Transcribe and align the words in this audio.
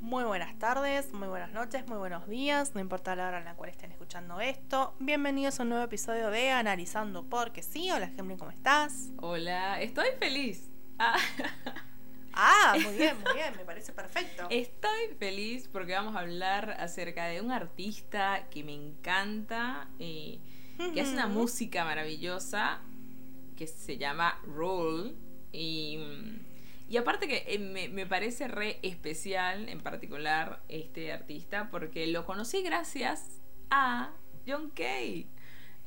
Muy 0.00 0.24
buenas 0.24 0.58
tardes, 0.58 1.12
muy 1.12 1.28
buenas 1.28 1.52
noches, 1.52 1.86
muy 1.86 1.98
buenos 1.98 2.28
días, 2.28 2.74
no 2.74 2.80
importa 2.80 3.14
la 3.14 3.28
hora 3.28 3.38
en 3.38 3.44
la 3.44 3.54
cual 3.54 3.70
estén 3.70 3.92
escuchando 3.92 4.40
esto. 4.40 4.94
Bienvenidos 4.98 5.60
a 5.60 5.62
un 5.62 5.68
nuevo 5.68 5.84
episodio 5.84 6.30
de 6.30 6.50
Analizando 6.50 7.24
Porque 7.28 7.62
sí. 7.62 7.90
Hola, 7.92 8.08
Gemini, 8.08 8.36
¿cómo 8.38 8.50
estás? 8.50 9.10
Hola, 9.18 9.80
estoy 9.80 10.06
feliz. 10.18 10.68
Ah, 10.98 11.16
Ah, 12.38 12.74
muy 12.82 12.96
bien, 12.96 13.16
muy 13.24 13.34
bien, 13.34 13.54
me 13.56 13.64
parece 13.64 13.92
perfecto. 13.92 14.48
estoy 14.50 15.14
feliz 15.18 15.68
porque 15.68 15.92
vamos 15.94 16.16
a 16.16 16.20
hablar 16.20 16.76
acerca 16.80 17.26
de 17.26 17.40
un 17.40 17.50
artista 17.50 18.46
que 18.50 18.62
me 18.62 18.74
encanta, 18.74 19.88
eh, 19.98 20.40
que 20.92 21.00
hace 21.00 21.12
una 21.12 21.28
música 21.28 21.84
maravillosa, 21.84 22.80
que 23.56 23.66
se 23.66 23.96
llama 23.96 24.38
Roll. 24.44 25.16
Y, 25.52 25.96
mm, 25.98 26.55
y 26.88 26.96
aparte 26.96 27.26
que 27.28 27.44
eh, 27.46 27.58
me, 27.58 27.88
me 27.88 28.06
parece 28.06 28.48
re 28.48 28.78
especial 28.82 29.68
en 29.68 29.80
particular 29.80 30.62
este 30.68 31.12
artista, 31.12 31.68
porque 31.70 32.06
lo 32.06 32.24
conocí 32.24 32.62
gracias 32.62 33.40
a 33.70 34.10
John 34.46 34.70
Kay, 34.70 35.26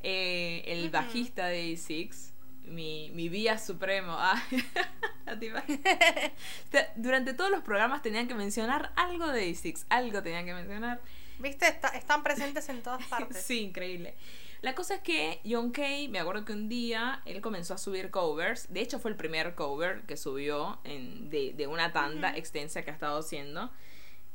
eh, 0.02 0.62
el 0.66 0.90
bajista 0.90 1.46
de 1.46 1.72
A6. 1.72 2.32
Mi, 2.64 3.10
mi 3.14 3.28
vía 3.28 3.58
supremo. 3.58 4.14
Ah, 4.18 4.40
Durante 6.96 7.34
todos 7.34 7.50
los 7.50 7.62
programas 7.62 8.02
tenían 8.02 8.28
que 8.28 8.34
mencionar 8.34 8.92
algo 8.96 9.28
de 9.28 9.50
A6, 9.50 9.86
algo 9.88 10.22
tenían 10.22 10.44
que 10.44 10.54
mencionar. 10.54 11.00
¿Viste? 11.38 11.66
Está- 11.66 11.88
están 11.88 12.22
presentes 12.22 12.68
en 12.68 12.82
todas 12.82 13.04
partes. 13.08 13.42
Sí, 13.42 13.60
increíble. 13.60 14.14
La 14.62 14.74
cosa 14.74 14.96
es 14.96 15.00
que 15.00 15.40
John 15.48 15.70
Kay, 15.70 16.08
me 16.08 16.18
acuerdo 16.18 16.44
que 16.44 16.52
un 16.52 16.68
día 16.68 17.22
él 17.24 17.40
comenzó 17.40 17.74
a 17.74 17.78
subir 17.78 18.10
covers. 18.10 18.70
De 18.72 18.80
hecho, 18.80 18.98
fue 18.98 19.10
el 19.10 19.16
primer 19.16 19.54
cover 19.54 20.02
que 20.02 20.16
subió 20.16 20.80
en, 20.84 21.30
de, 21.30 21.54
de 21.54 21.66
una 21.66 21.92
tanda 21.92 22.36
extensa 22.36 22.82
que 22.82 22.90
ha 22.90 22.94
estado 22.94 23.18
haciendo. 23.18 23.70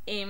Em. 0.08 0.30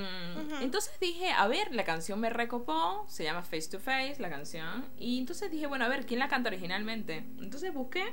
Entonces 0.61 0.97
dije, 1.02 1.31
a 1.31 1.47
ver, 1.47 1.73
la 1.73 1.83
canción 1.83 2.20
me 2.20 2.30
recopó, 2.30 3.05
se 3.09 3.23
llama 3.25 3.42
Face 3.42 3.70
to 3.70 3.80
Face 3.80 4.16
la 4.20 4.30
canción. 4.30 4.86
Y 4.97 5.20
entonces 5.20 5.52
dije, 5.52 5.67
bueno, 5.67 5.86
a 5.86 5.89
ver, 5.89 6.05
¿quién 6.05 6.20
la 6.20 6.27
canta 6.30 6.50
originalmente? 6.50 7.25
Entonces 7.39 7.73
busqué, 7.73 8.03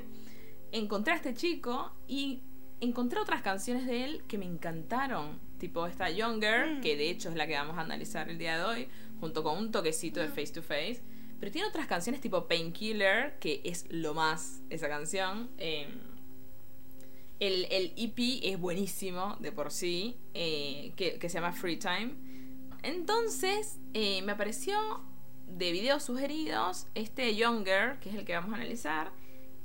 encontré 0.71 1.13
a 1.13 1.15
este 1.15 1.33
chico 1.33 1.93
y 2.07 2.43
encontré 2.81 3.19
otras 3.19 3.41
canciones 3.41 3.85
de 3.85 4.03
él 4.03 4.23
que 4.27 4.37
me 4.37 4.45
encantaron. 4.45 5.39
Tipo 5.57 5.87
esta 5.87 6.09
Younger, 6.09 6.67
Mm. 6.77 6.81
que 6.81 6.97
de 6.97 7.09
hecho 7.09 7.29
es 7.29 7.35
la 7.35 7.47
que 7.47 7.53
vamos 7.55 7.77
a 7.77 7.81
analizar 7.81 8.29
el 8.29 8.37
día 8.37 8.57
de 8.57 8.63
hoy, 8.65 8.87
junto 9.21 9.41
con 9.43 9.57
un 9.57 9.71
toquecito 9.71 10.19
de 10.19 10.27
Face 10.27 10.47
to 10.53 10.61
Face. 10.61 11.01
Pero 11.43 11.51
tiene 11.51 11.67
otras 11.67 11.87
canciones 11.87 12.21
tipo 12.21 12.47
Painkiller, 12.47 13.37
que 13.39 13.59
es 13.65 13.85
lo 13.89 14.13
más 14.13 14.61
esa 14.69 14.87
canción. 14.87 15.49
Em, 15.57 15.89
el, 17.41 17.67
el 17.69 17.91
EP 17.97 18.39
es 18.43 18.57
buenísimo 18.57 19.35
de 19.41 19.51
por 19.51 19.69
sí, 19.69 20.15
eh, 20.33 20.93
que, 20.95 21.19
que 21.19 21.27
se 21.27 21.33
llama 21.33 21.51
Free 21.51 21.75
Time. 21.75 22.13
Entonces, 22.81 23.77
eh, 23.93 24.21
me 24.21 24.31
apareció 24.31 25.03
de 25.49 25.73
videos 25.73 26.03
sugeridos 26.03 26.87
este 26.95 27.35
Younger, 27.35 27.99
que 27.99 28.11
es 28.11 28.15
el 28.15 28.23
que 28.23 28.35
vamos 28.35 28.53
a 28.53 28.55
analizar. 28.55 29.11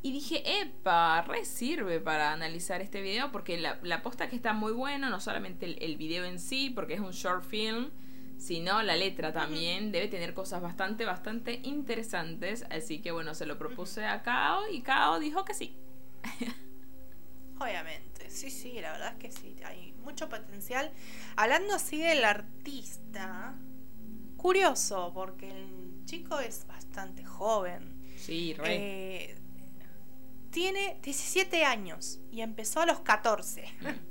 Y 0.02 0.10
dije, 0.10 0.42
epa, 0.60 1.22
re 1.22 1.44
sirve 1.44 2.00
para 2.00 2.32
analizar 2.32 2.80
este 2.80 3.02
video 3.02 3.30
porque 3.30 3.56
la, 3.56 3.78
la 3.84 4.02
posta 4.02 4.28
que 4.28 4.34
está 4.34 4.52
muy 4.52 4.72
bueno, 4.72 5.10
no 5.10 5.20
solamente 5.20 5.64
el, 5.64 5.78
el 5.80 5.96
video 5.96 6.24
en 6.24 6.40
sí, 6.40 6.70
porque 6.70 6.94
es 6.94 7.00
un 7.00 7.12
short 7.12 7.44
film, 7.44 7.92
sino 8.38 8.82
la 8.82 8.96
letra 8.96 9.32
también 9.32 9.92
debe 9.92 10.08
tener 10.08 10.32
cosas 10.32 10.62
bastante, 10.62 11.04
bastante 11.04 11.60
interesantes. 11.64 12.64
Así 12.70 13.00
que 13.00 13.10
bueno, 13.10 13.34
se 13.34 13.46
lo 13.46 13.58
propuse 13.58 14.06
a 14.06 14.22
Kao 14.22 14.68
y 14.70 14.80
Kao 14.82 15.18
dijo 15.18 15.44
que 15.44 15.54
sí. 15.54 15.76
Obviamente, 17.60 18.30
sí, 18.30 18.50
sí, 18.50 18.80
la 18.80 18.92
verdad 18.92 19.12
es 19.14 19.18
que 19.18 19.32
sí, 19.32 19.56
hay 19.64 19.92
mucho 20.04 20.28
potencial. 20.28 20.92
Hablando 21.36 21.74
así 21.74 21.98
del 21.98 22.24
artista, 22.24 23.56
curioso, 24.36 25.10
porque 25.12 25.50
el 25.50 26.04
chico 26.04 26.38
es 26.38 26.66
bastante 26.66 27.24
joven. 27.24 28.00
Sí, 28.16 28.54
re. 28.54 28.76
Eh, 28.76 29.38
tiene 30.50 30.98
17 31.02 31.64
años 31.64 32.20
y 32.30 32.40
empezó 32.40 32.80
a 32.80 32.86
los 32.86 33.00
14. 33.00 33.64
Mm. 33.80 34.07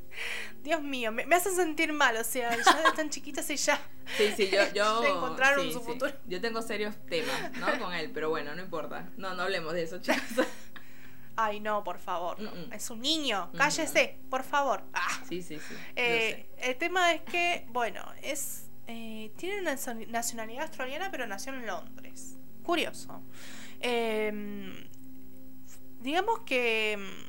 Dios 0.63 0.81
mío, 0.83 1.11
me, 1.11 1.25
me 1.25 1.35
hace 1.35 1.51
sentir 1.53 1.93
mal, 1.93 2.17
o 2.17 2.23
sea, 2.23 2.49
ya 2.55 2.81
de 2.83 2.91
tan 2.95 3.09
chiquitos 3.09 3.49
y 3.49 3.55
ya. 3.57 3.79
Sí, 4.17 4.31
sí, 4.35 4.49
yo, 4.51 4.61
yo 4.73 5.03
encontraron 5.17 5.65
sí, 5.65 5.73
su 5.73 5.79
sí. 5.79 5.85
futuro. 5.85 6.11
Yo 6.27 6.41
tengo 6.41 6.61
serios 6.61 6.95
temas, 7.07 7.51
¿no? 7.57 7.67
Con 7.83 7.93
él, 7.93 8.11
pero 8.13 8.29
bueno, 8.29 8.53
no 8.55 8.61
importa. 8.61 9.09
No, 9.17 9.33
no 9.35 9.43
hablemos 9.43 9.73
de 9.73 9.83
eso, 9.83 9.99
chicos. 9.99 10.21
Ay, 11.39 11.59
no, 11.59 11.83
por 11.83 11.99
favor, 11.99 12.39
no. 12.39 12.49
Mm, 12.51 12.69
mm. 12.69 12.73
es 12.73 12.89
un 12.89 12.99
niño, 13.01 13.49
Mm. 13.53 13.57
cállese, 13.57 14.19
por 14.29 14.43
favor. 14.43 14.83
Ah. 14.93 15.21
Sí, 15.29 15.41
sí, 15.43 15.57
sí. 15.59 15.75
Eh, 15.95 16.49
el 16.59 16.75
tema 16.77 17.13
es 17.13 17.21
que, 17.21 17.67
bueno, 17.69 18.03
es 18.23 18.63
eh, 18.87 19.31
tiene 19.37 19.61
una 19.61 19.73
nacio- 19.75 20.07
nacionalidad 20.07 20.63
australiana, 20.63 21.11
pero 21.11 21.27
nació 21.27 21.53
en 21.53 21.65
Londres. 21.67 22.37
Curioso. 22.63 23.21
Eh, 23.81 24.87
digamos 26.01 26.39
que 26.39 26.97
mm, 26.97 27.27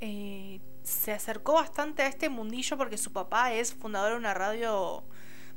eh, 0.00 0.60
se 0.86 1.10
acercó 1.10 1.54
bastante 1.54 2.02
a 2.02 2.06
este 2.06 2.28
mundillo 2.28 2.76
porque 2.76 2.96
su 2.96 3.12
papá 3.12 3.52
es 3.52 3.74
fundador 3.74 4.12
de 4.12 4.18
una 4.18 4.34
radio 4.34 5.02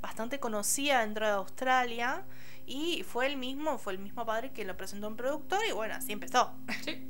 bastante 0.01 0.40
conocida 0.40 1.01
dentro 1.01 1.28
de 1.28 1.34
Australia 1.34 2.25
y 2.66 3.03
fue 3.03 3.28
el 3.28 3.38
mismo, 3.38 3.78
fue 3.78 3.94
el 3.94 4.00
mismo 4.00 4.25
padre 4.25 4.51
que 4.51 4.66
lo 4.66 4.75
presentó 4.75 5.06
en 5.06 5.16
productor 5.16 5.59
y 5.69 5.72
bueno, 5.72 5.94
así 5.94 6.13
empezó. 6.13 6.51
Sí. 6.84 7.07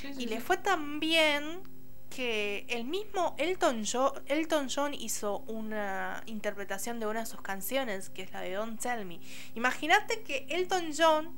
Sí, 0.00 0.14
sí, 0.14 0.14
Y 0.22 0.26
le 0.26 0.40
fue 0.40 0.56
tan 0.56 0.98
bien 0.98 1.62
que 2.10 2.66
el 2.68 2.84
mismo 2.86 3.36
Elton 3.38 3.84
John, 3.90 4.14
Elton 4.26 4.68
John 4.68 4.92
hizo 4.92 5.38
una 5.46 6.24
interpretación 6.26 6.98
de 6.98 7.06
una 7.06 7.20
de 7.20 7.26
sus 7.26 7.40
canciones, 7.40 8.10
que 8.10 8.22
es 8.22 8.32
la 8.32 8.40
de 8.40 8.54
Don't 8.54 8.80
Tell 8.80 9.04
Me. 9.04 9.20
Imagínate 9.54 10.24
que 10.24 10.46
Elton 10.50 10.90
John 10.96 11.32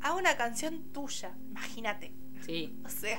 haga 0.00 0.14
una 0.14 0.38
canción 0.38 0.90
tuya. 0.94 1.36
Imagínate. 1.50 2.14
Sí. 2.46 2.80
O 2.82 2.88
sea, 2.88 3.18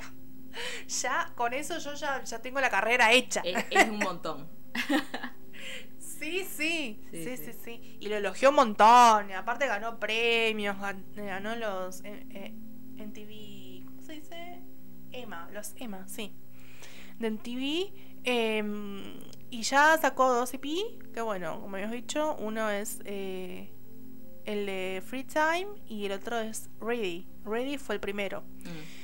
ya 1.02 1.32
con 1.34 1.52
eso 1.54 1.78
yo 1.78 1.94
ya, 1.94 2.22
ya 2.24 2.40
tengo 2.42 2.60
la 2.60 2.70
carrera 2.70 3.12
hecha. 3.12 3.40
Es, 3.44 3.64
es 3.70 3.88
un 3.88 3.98
montón. 3.98 4.48
Sí, 5.98 6.44
sí, 6.44 7.02
Sí, 7.10 7.36
sí, 7.36 7.52
sí. 7.64 7.96
Y 8.00 8.08
lo 8.08 8.16
elogió 8.16 8.50
un 8.50 8.54
montón. 8.54 9.30
Y 9.30 9.32
aparte 9.32 9.66
ganó 9.66 9.98
premios, 9.98 10.76
gan- 10.76 11.04
ganó 11.14 11.56
los 11.56 12.00
eh, 12.04 12.26
eh, 12.30 12.54
MTV, 12.96 13.86
¿cómo 13.86 14.02
se 14.02 14.12
dice? 14.12 14.62
Emma, 15.10 15.48
los 15.52 15.72
Emma, 15.76 16.06
sí. 16.06 16.32
De 17.18 17.26
MTV. 17.28 17.92
em, 18.24 19.02
y 19.50 19.62
ya 19.62 19.98
sacó 20.00 20.32
dos 20.32 20.54
EP, 20.54 20.62
que 21.12 21.20
bueno, 21.22 21.60
como 21.60 21.74
habíamos 21.74 21.94
dicho, 21.96 22.36
uno 22.38 22.70
es 22.70 23.00
eh, 23.04 23.72
el 24.44 24.66
de 24.66 25.02
Free 25.04 25.24
Time 25.24 25.66
y 25.88 26.06
el 26.06 26.12
otro 26.12 26.38
es 26.38 26.70
Ready. 26.80 27.26
Ready 27.44 27.78
fue 27.78 27.96
el 27.96 28.00
primero 28.00 28.42
Mm. 28.42 29.01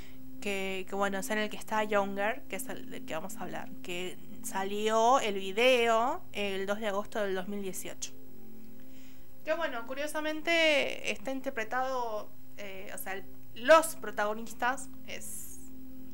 Que, 0.49 0.87
que 0.89 0.95
bueno, 0.95 1.19
es 1.19 1.29
en 1.31 1.39
el 1.39 1.51
que 1.51 1.59
está 1.59 1.85
Younger, 1.85 2.43
que 2.49 2.57
es 2.57 2.69
el 2.69 2.89
del 2.91 3.05
que 3.05 3.13
vamos 3.15 3.37
a 3.37 3.43
hablar, 3.43 3.69
que 3.83 4.17
salió 4.43 5.21
el 5.21 5.35
video 5.35 6.23
el 6.33 6.65
2 6.67 6.81
de 6.81 6.87
agosto 6.89 7.21
del 7.23 7.35
2018. 7.35 8.13
Que 9.45 9.53
bueno, 9.55 9.87
curiosamente 9.87 11.11
está 11.11 11.33
interpretado, 11.33 12.31
eh, 12.57 12.91
o 12.95 12.99
sea, 12.99 13.23
los 13.55 13.97
protagonistas 13.97 14.89
es, 15.07 15.59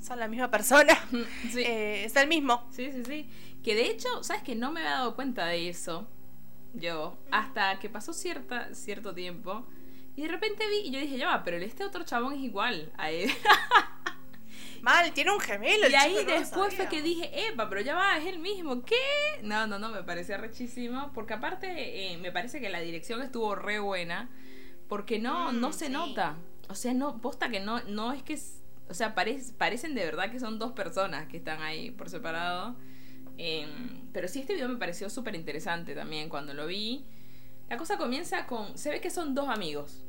son 0.00 0.18
la 0.18 0.26
misma 0.26 0.50
persona, 0.50 0.94
Sí. 1.52 1.60
eh, 1.60 2.04
es 2.04 2.16
el 2.16 2.26
mismo. 2.26 2.66
Sí, 2.72 2.90
sí, 2.90 3.04
sí. 3.04 3.28
Que 3.62 3.74
de 3.76 3.86
hecho, 3.86 4.08
¿sabes 4.24 4.42
que 4.42 4.56
No 4.56 4.72
me 4.72 4.80
había 4.80 4.92
dado 4.98 5.14
cuenta 5.14 5.46
de 5.46 5.68
eso. 5.68 6.08
Yo, 6.74 7.18
hasta 7.30 7.78
que 7.78 7.88
pasó 7.88 8.12
cierta, 8.12 8.74
cierto 8.74 9.14
tiempo. 9.14 9.64
Y 10.16 10.22
de 10.22 10.28
repente 10.28 10.64
vi, 10.68 10.88
y 10.88 10.90
yo 10.90 10.98
dije, 10.98 11.18
ya 11.18 11.28
va, 11.28 11.44
pero 11.44 11.56
este 11.58 11.84
otro 11.84 12.02
chabón 12.04 12.34
es 12.34 12.40
igual 12.40 12.92
a 12.96 13.10
él. 13.12 13.30
Mal, 14.84 15.12
tiene 15.12 15.32
un 15.32 15.40
gemelo. 15.40 15.86
el 15.86 15.92
y 15.92 15.94
ahí 15.94 16.10
chico, 16.12 16.22
no 16.24 16.34
lo 16.34 16.38
después 16.40 16.74
fue 16.74 16.88
que 16.88 17.02
dije, 17.02 17.48
epa, 17.48 17.68
pero 17.68 17.80
ya 17.80 17.94
va, 17.94 18.18
es 18.18 18.26
el 18.26 18.38
mismo. 18.38 18.82
¿Qué? 18.84 18.94
No, 19.42 19.66
no, 19.66 19.78
no, 19.78 19.88
me 19.88 20.02
parecía 20.02 20.36
rechísimo. 20.36 21.10
Porque 21.14 21.32
aparte, 21.34 22.12
eh, 22.12 22.18
me 22.18 22.30
parece 22.30 22.60
que 22.60 22.68
la 22.68 22.80
dirección 22.80 23.22
estuvo 23.22 23.54
re 23.54 23.78
buena. 23.78 24.28
Porque 24.88 25.18
no, 25.18 25.52
Mm, 25.52 25.60
no 25.60 25.72
se 25.72 25.86
sí. 25.86 25.92
nota. 25.92 26.36
O 26.68 26.74
sea, 26.74 26.92
no, 26.94 27.20
posta 27.20 27.48
que 27.48 27.60
no, 27.60 27.82
no 27.84 28.12
es 28.12 28.22
que. 28.22 28.38
O 28.88 28.94
sea, 28.94 29.14
parec- 29.14 29.54
parecen 29.56 29.94
de 29.94 30.04
verdad 30.04 30.30
que 30.30 30.38
son 30.38 30.58
dos 30.58 30.72
personas 30.72 31.26
que 31.28 31.38
están 31.38 31.62
ahí 31.62 31.90
por 31.90 32.10
separado. 32.10 32.76
Em, 33.38 34.02
pero 34.12 34.28
sí, 34.28 34.40
este 34.40 34.52
video 34.54 34.68
me 34.68 34.76
pareció 34.76 35.08
súper 35.10 35.34
interesante 35.34 35.94
también 35.94 36.28
cuando 36.28 36.54
lo 36.54 36.66
vi. 36.66 37.04
La 37.70 37.78
cosa 37.78 37.96
comienza 37.96 38.46
con. 38.46 38.76
Se 38.76 38.90
ve 38.90 39.00
que 39.00 39.10
son 39.10 39.34
dos 39.34 39.48
amigos. 39.48 40.04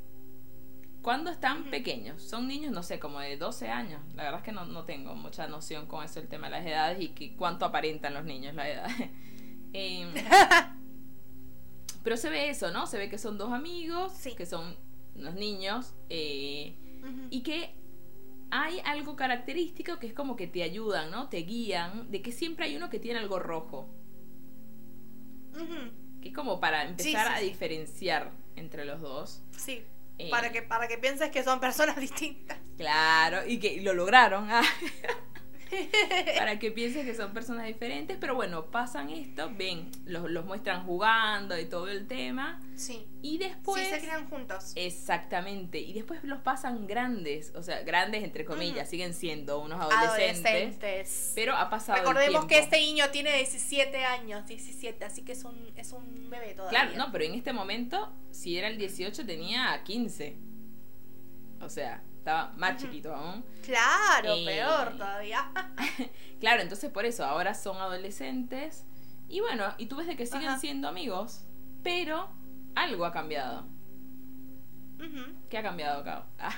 Cuando 1.06 1.30
están 1.30 1.66
pequeños, 1.66 2.20
son 2.24 2.48
niños, 2.48 2.72
no 2.72 2.82
sé, 2.82 2.98
como 2.98 3.20
de 3.20 3.38
12 3.38 3.70
años. 3.70 4.02
La 4.16 4.24
verdad 4.24 4.40
es 4.40 4.44
que 4.44 4.52
no, 4.52 4.66
no 4.66 4.86
tengo 4.86 5.14
mucha 5.14 5.48
noción 5.48 5.86
con 5.86 6.04
eso, 6.04 6.20
el 6.20 6.28
tema 6.28 6.48
de 6.48 6.54
las 6.54 6.66
edades 6.66 7.00
y 7.00 7.10
que 7.10 7.36
cuánto 7.36 7.64
aparentan 7.64 8.16
los 8.16 8.26
niños 8.26 8.56
la 8.56 8.68
edad. 8.68 8.90
Em, 9.72 10.10
pero 12.04 12.18
se 12.18 12.32
ve 12.32 12.50
eso, 12.50 12.72
¿no? 12.72 12.88
Se 12.88 12.98
ve 12.98 13.08
que 13.08 13.20
son 13.20 13.38
dos 13.38 13.52
amigos, 13.52 14.14
Sí. 14.14 14.34
que 14.34 14.48
son 14.48 14.76
unos 15.16 15.36
niños, 15.36 15.94
eh, 16.10 16.76
y 17.30 17.44
que 17.44 17.76
hay 18.50 18.80
algo 18.84 19.16
característico 19.16 20.00
que 20.00 20.08
es 20.08 20.14
como 20.14 20.36
que 20.36 20.48
te 20.48 20.64
ayudan, 20.64 21.12
¿no? 21.12 21.30
Te 21.30 21.38
guían, 21.44 22.10
de 22.10 22.24
que 22.24 22.32
siempre 22.32 22.66
hay 22.66 22.78
uno 22.78 22.90
que 22.90 22.98
tiene 22.98 23.20
algo 23.20 23.38
rojo. 23.38 23.88
Que 26.20 26.30
es 26.30 26.34
como 26.34 26.60
para 26.60 26.84
empezar 26.84 27.28
sí, 27.28 27.34
a 27.36 27.40
diferenciar 27.42 28.32
entre 28.56 28.86
los 28.86 29.02
dos. 29.02 29.44
Sí. 29.52 29.84
Eh. 30.18 30.30
Para 30.30 30.52
que, 30.52 30.62
para 30.62 30.88
que 30.88 30.98
pienses 30.98 31.30
que 31.30 31.44
son 31.44 31.60
personas 31.60 31.96
distintas. 32.00 32.58
Claro, 32.78 33.46
y 33.46 33.60
que 33.60 33.82
lo 33.82 33.94
lograron. 33.94 34.48
ah. 34.50 34.64
para 36.38 36.60
que 36.60 36.72
pienses 36.72 37.06
que 37.06 37.16
son 37.16 37.34
personas 37.34 37.66
diferentes, 37.66 38.18
pero 38.20 38.36
bueno, 38.36 38.66
pasan 38.66 39.10
esto, 39.10 39.52
ven, 39.56 39.90
los, 40.06 40.30
los 40.30 40.46
muestran 40.46 40.86
jugando 40.86 41.58
y 41.60 41.66
todo 41.66 41.88
el 41.90 42.08
tema. 42.08 42.60
Sí. 42.76 43.06
Y 43.22 43.38
después... 43.38 43.84
sí, 43.84 43.90
se 43.90 44.02
crean 44.02 44.30
juntos. 44.30 44.74
Exactamente, 44.76 45.80
y 45.80 45.94
después 45.94 46.24
los 46.24 46.40
pasan 46.40 46.88
grandes, 46.88 47.54
o 47.56 47.64
sea, 47.64 47.82
grandes 47.84 48.24
entre 48.24 48.46
comillas, 48.46 48.84
Ujú. 48.84 48.92
siguen 48.92 49.14
siendo 49.14 49.60
unos 49.60 49.80
adolescentes, 49.82 50.46
Adolescentes. 50.46 51.32
pero 51.36 51.56
ha 51.56 51.70
pasado 51.70 51.98
el 51.98 52.06
Recordemos 52.06 52.46
que 52.46 52.60
este 52.60 52.80
niño 52.80 53.10
tiene 53.12 53.36
17 53.36 54.04
años, 54.06 54.46
17, 54.48 55.04
así 55.06 55.24
que 55.24 55.32
es 55.32 55.44
un, 55.44 55.72
es 55.76 55.92
un 55.92 56.30
bebé 56.30 56.54
todavía. 56.54 56.82
Claro, 56.82 56.98
no, 56.98 57.12
pero 57.12 57.24
en 57.26 57.34
este 57.34 57.54
momento, 57.54 58.14
si 58.32 58.58
era 58.58 58.68
el 58.68 58.78
18, 58.78 59.26
tenía 59.26 59.82
15. 59.84 60.38
O 61.62 61.70
sea, 61.70 62.04
estaba 62.26 62.52
más 62.58 62.78
chiquito 62.82 63.14
aún. 63.14 63.46
Claro, 63.64 64.34
Eh. 64.34 64.46
peor 64.46 64.94
todavía. 64.98 65.52
Claro, 66.40 66.62
entonces 66.64 66.90
por 66.92 67.06
eso, 67.06 67.24
ahora 67.24 67.54
son 67.54 67.78
adolescentes. 67.78 68.84
Y 69.30 69.40
bueno, 69.42 69.74
y 69.78 69.86
tú 69.86 69.96
ves 69.98 70.08
de 70.08 70.16
que 70.16 70.26
siguen 70.26 70.50
Ajá. 70.50 70.60
siendo 70.60 70.88
amigos, 70.88 71.46
pero 71.84 72.30
algo 72.76 73.06
ha 73.06 73.12
cambiado. 73.12 73.68
¿Qué 75.50 75.58
ha 75.60 75.64
cambiado, 75.64 76.04
Cao? 76.04 76.26
Ah, 76.40 76.52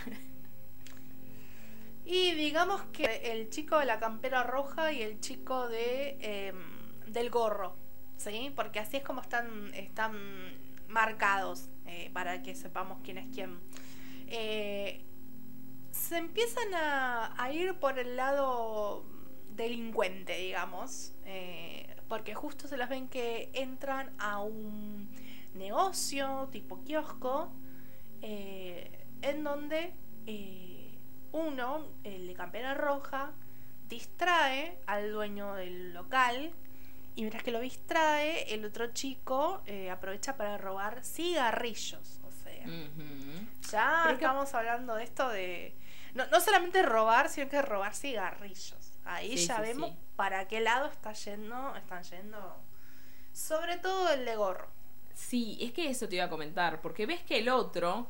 Y 2.06 2.34
digamos 2.36 2.82
que 2.94 3.32
el 3.34 3.50
chico 3.50 3.78
de 3.80 3.86
la 3.86 4.00
campera 4.00 4.44
roja 4.44 4.94
y 4.94 5.02
el 5.02 5.20
chico 5.20 5.68
de 5.68 6.18
em, 6.22 6.56
del 7.08 7.30
gorro, 7.30 7.76
¿sí? 8.16 8.52
Porque 8.56 8.80
así 8.80 8.98
es 8.98 9.04
como 9.04 9.22
están, 9.22 9.74
están 9.74 10.16
marcados, 10.88 11.70
eh, 11.86 12.10
para 12.14 12.42
que 12.42 12.56
sepamos 12.56 13.00
quién 13.04 13.18
es 13.18 13.28
quién. 13.34 13.60
Eh, 14.28 15.04
se 15.98 16.18
empiezan 16.18 16.74
a, 16.76 17.42
a 17.42 17.52
ir 17.52 17.76
por 17.80 17.98
el 18.00 18.16
lado 18.16 19.06
delincuente, 19.52 20.38
digamos, 20.38 21.14
eh, 21.26 21.96
porque 22.08 22.36
justo 22.36 22.68
se 22.68 22.78
las 22.78 22.90
ven 22.90 23.08
que 23.10 23.50
entran 23.54 24.14
a 24.20 24.40
un 24.42 25.10
negocio 25.56 26.48
tipo 26.52 26.84
kiosco, 26.84 27.52
eh, 28.22 29.06
en 29.22 29.44
donde 29.44 29.94
eh, 30.28 30.98
uno, 31.32 31.88
el 32.04 32.28
de 32.28 32.34
campera 32.34 32.74
roja, 32.76 33.34
distrae 33.90 34.78
al 34.86 35.12
dueño 35.12 35.56
del 35.56 35.94
local 35.94 36.52
y 37.16 37.22
mientras 37.22 37.42
que 37.44 37.52
lo 37.52 37.60
distrae, 37.60 38.54
el 38.54 38.64
otro 38.66 38.88
chico 38.94 39.62
eh, 39.66 39.90
aprovecha 39.90 40.38
para 40.38 40.58
robar 40.58 41.04
cigarrillos. 41.04 42.20
O 42.24 42.32
sea, 42.32 42.66
ya 43.72 44.00
Pero 44.04 44.14
es 44.14 44.20
que- 44.20 44.26
estamos 44.26 44.54
hablando 44.54 44.96
de 44.96 45.04
esto 45.04 45.28
de... 45.30 45.76
No, 46.14 46.26
no 46.28 46.40
solamente 46.42 46.82
robar, 46.84 47.30
sino 47.30 47.50
que 47.50 47.62
robar 47.62 47.96
cigarrillos. 47.96 49.00
Ahí 49.06 49.38
Sí, 49.38 49.48
ya 49.48 49.58
sí, 49.58 49.62
vemos 49.62 49.92
sí. 49.92 49.98
para 50.16 50.48
qué 50.48 50.60
lado 50.60 50.88
está 50.88 51.14
yendo, 51.14 51.76
están 51.76 52.04
yendo. 52.04 52.58
Sobre 53.32 53.78
todo 53.78 54.10
el 54.12 54.26
de 54.26 54.36
gorro. 54.36 54.68
Sí, 55.14 55.58
es 55.62 55.72
que 55.72 55.90
eso 55.90 56.08
te 56.08 56.16
iba 56.16 56.26
a 56.26 56.30
comentar, 56.30 56.82
porque 56.82 57.06
ves 57.06 57.22
que 57.24 57.40
el 57.40 57.50
otro, 57.50 58.02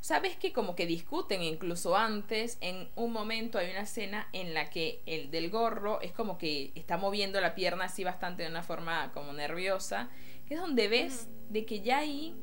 o 0.00 0.02
sea, 0.02 0.20
ves 0.20 0.36
que 0.36 0.52
como 0.52 0.74
que 0.74 0.86
discuten 0.86 1.42
incluso 1.42 1.96
antes, 1.96 2.56
en 2.60 2.88
un 2.94 3.12
momento 3.12 3.58
hay 3.58 3.70
una 3.70 3.80
escena 3.82 4.28
en 4.32 4.54
la 4.54 4.70
que 4.70 5.02
el 5.06 5.30
del 5.30 5.50
gorro 5.50 6.00
es 6.00 6.12
como 6.12 6.38
que 6.38 6.72
está 6.74 6.96
moviendo 6.96 7.40
la 7.40 7.54
pierna 7.54 7.84
así 7.86 8.04
bastante 8.04 8.42
de 8.44 8.48
una 8.50 8.62
forma 8.62 9.12
como 9.12 9.32
nerviosa, 9.32 10.08
que 10.46 10.54
es 10.54 10.60
donde 10.60 10.88
ves 10.88 11.28
de 11.50 11.66
que 11.66 11.80
ya 11.80 11.98
ahí 11.98 12.34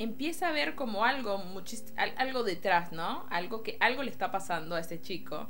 empieza 0.00 0.48
a 0.48 0.52
ver 0.52 0.74
como 0.74 1.04
algo 1.04 1.38
muchis- 1.38 1.92
al- 1.96 2.14
algo 2.16 2.42
detrás, 2.42 2.90
¿no? 2.90 3.26
Algo 3.30 3.62
que 3.62 3.76
algo 3.80 4.02
le 4.02 4.10
está 4.10 4.30
pasando 4.32 4.74
a 4.74 4.80
ese 4.80 5.00
chico 5.00 5.48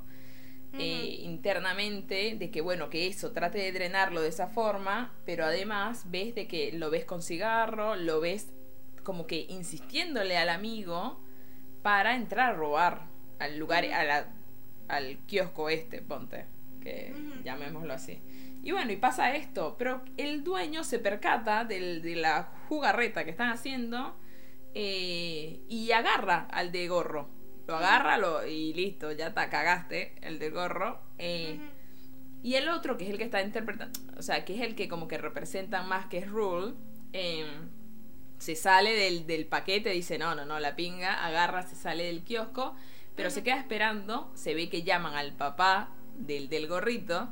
eh, 0.78 1.18
internamente 1.22 2.36
de 2.38 2.50
que 2.52 2.60
bueno 2.60 2.90
que 2.90 3.08
eso 3.08 3.32
trate 3.32 3.58
de 3.58 3.72
drenarlo 3.72 4.20
de 4.20 4.28
esa 4.28 4.46
forma 4.46 5.12
pero 5.26 5.44
además 5.44 6.04
ves 6.12 6.32
de 6.36 6.46
que 6.46 6.70
lo 6.72 6.90
ves 6.90 7.04
con 7.04 7.22
cigarro 7.22 7.96
lo 7.96 8.20
ves 8.20 8.52
como 9.02 9.26
que 9.26 9.46
insistiéndole 9.48 10.36
al 10.38 10.48
amigo 10.48 11.20
para 11.82 12.14
entrar 12.14 12.50
a 12.50 12.56
robar 12.56 13.06
al 13.40 13.58
lugar 13.58 13.84
a 13.86 14.04
la- 14.04 14.28
al 14.86 15.18
kiosco 15.26 15.70
este 15.70 16.02
ponte 16.02 16.46
que 16.80 17.12
llamémoslo 17.44 17.92
así. 17.92 18.22
Y 18.62 18.70
bueno 18.72 18.92
y 18.92 18.96
pasa 18.96 19.34
esto 19.34 19.74
pero 19.76 20.02
el 20.18 20.44
dueño 20.44 20.84
se 20.84 20.98
percata 21.00 21.64
del- 21.64 22.00
de 22.00 22.14
la 22.14 22.44
jugarreta 22.68 23.24
que 23.24 23.30
están 23.30 23.48
haciendo 23.50 24.14
eh, 24.74 25.60
y 25.68 25.92
agarra 25.92 26.46
al 26.50 26.72
de 26.72 26.88
gorro 26.88 27.40
lo 27.70 27.76
agarra 27.76 28.18
lo, 28.18 28.44
y 28.44 28.74
listo, 28.74 29.12
ya 29.12 29.32
te 29.32 29.48
cagaste, 29.48 30.16
el 30.22 30.40
de 30.40 30.50
gorro. 30.50 31.00
Eh. 31.18 31.58
Y 32.42 32.54
el 32.54 32.68
otro, 32.68 32.96
que 32.96 33.04
es 33.04 33.10
el 33.10 33.18
que 33.18 33.24
está 33.24 33.42
interpretando, 33.42 33.98
o 34.18 34.22
sea, 34.22 34.44
que 34.44 34.56
es 34.56 34.62
el 34.62 34.74
que 34.74 34.88
como 34.88 35.06
que 35.06 35.18
representa 35.18 35.82
más 35.82 36.06
que 36.06 36.18
es 36.18 36.28
Rule, 36.28 36.74
eh, 37.12 37.46
se 38.38 38.56
sale 38.56 38.94
del, 38.94 39.26
del 39.26 39.46
paquete, 39.46 39.90
dice, 39.90 40.18
no, 40.18 40.34
no, 40.34 40.44
no, 40.46 40.58
la 40.58 40.74
pinga, 40.74 41.24
agarra, 41.24 41.62
se 41.62 41.76
sale 41.76 42.04
del 42.04 42.24
kiosco, 42.24 42.74
pero 43.14 43.30
se 43.30 43.44
queda 43.44 43.58
esperando, 43.58 44.32
se 44.34 44.54
ve 44.54 44.68
que 44.68 44.82
llaman 44.82 45.14
al 45.14 45.32
papá 45.34 45.90
del, 46.16 46.48
del 46.48 46.66
gorrito, 46.66 47.28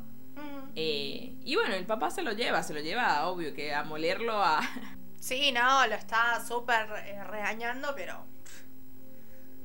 eh, 0.77 1.35
y 1.45 1.57
bueno, 1.57 1.75
el 1.75 1.87
papá 1.87 2.11
se 2.11 2.23
lo 2.23 2.33
lleva, 2.33 2.63
se 2.63 2.75
lo 2.75 2.81
lleva, 2.81 3.27
obvio, 3.27 3.55
que 3.55 3.75
a 3.75 3.83
molerlo 3.83 4.35
a... 4.35 4.61
Sí, 5.21 5.53
no, 5.53 5.87
lo 5.87 5.95
está 5.95 6.43
súper 6.45 6.89
eh, 7.07 7.23
regañando, 7.25 7.93
pero. 7.95 8.25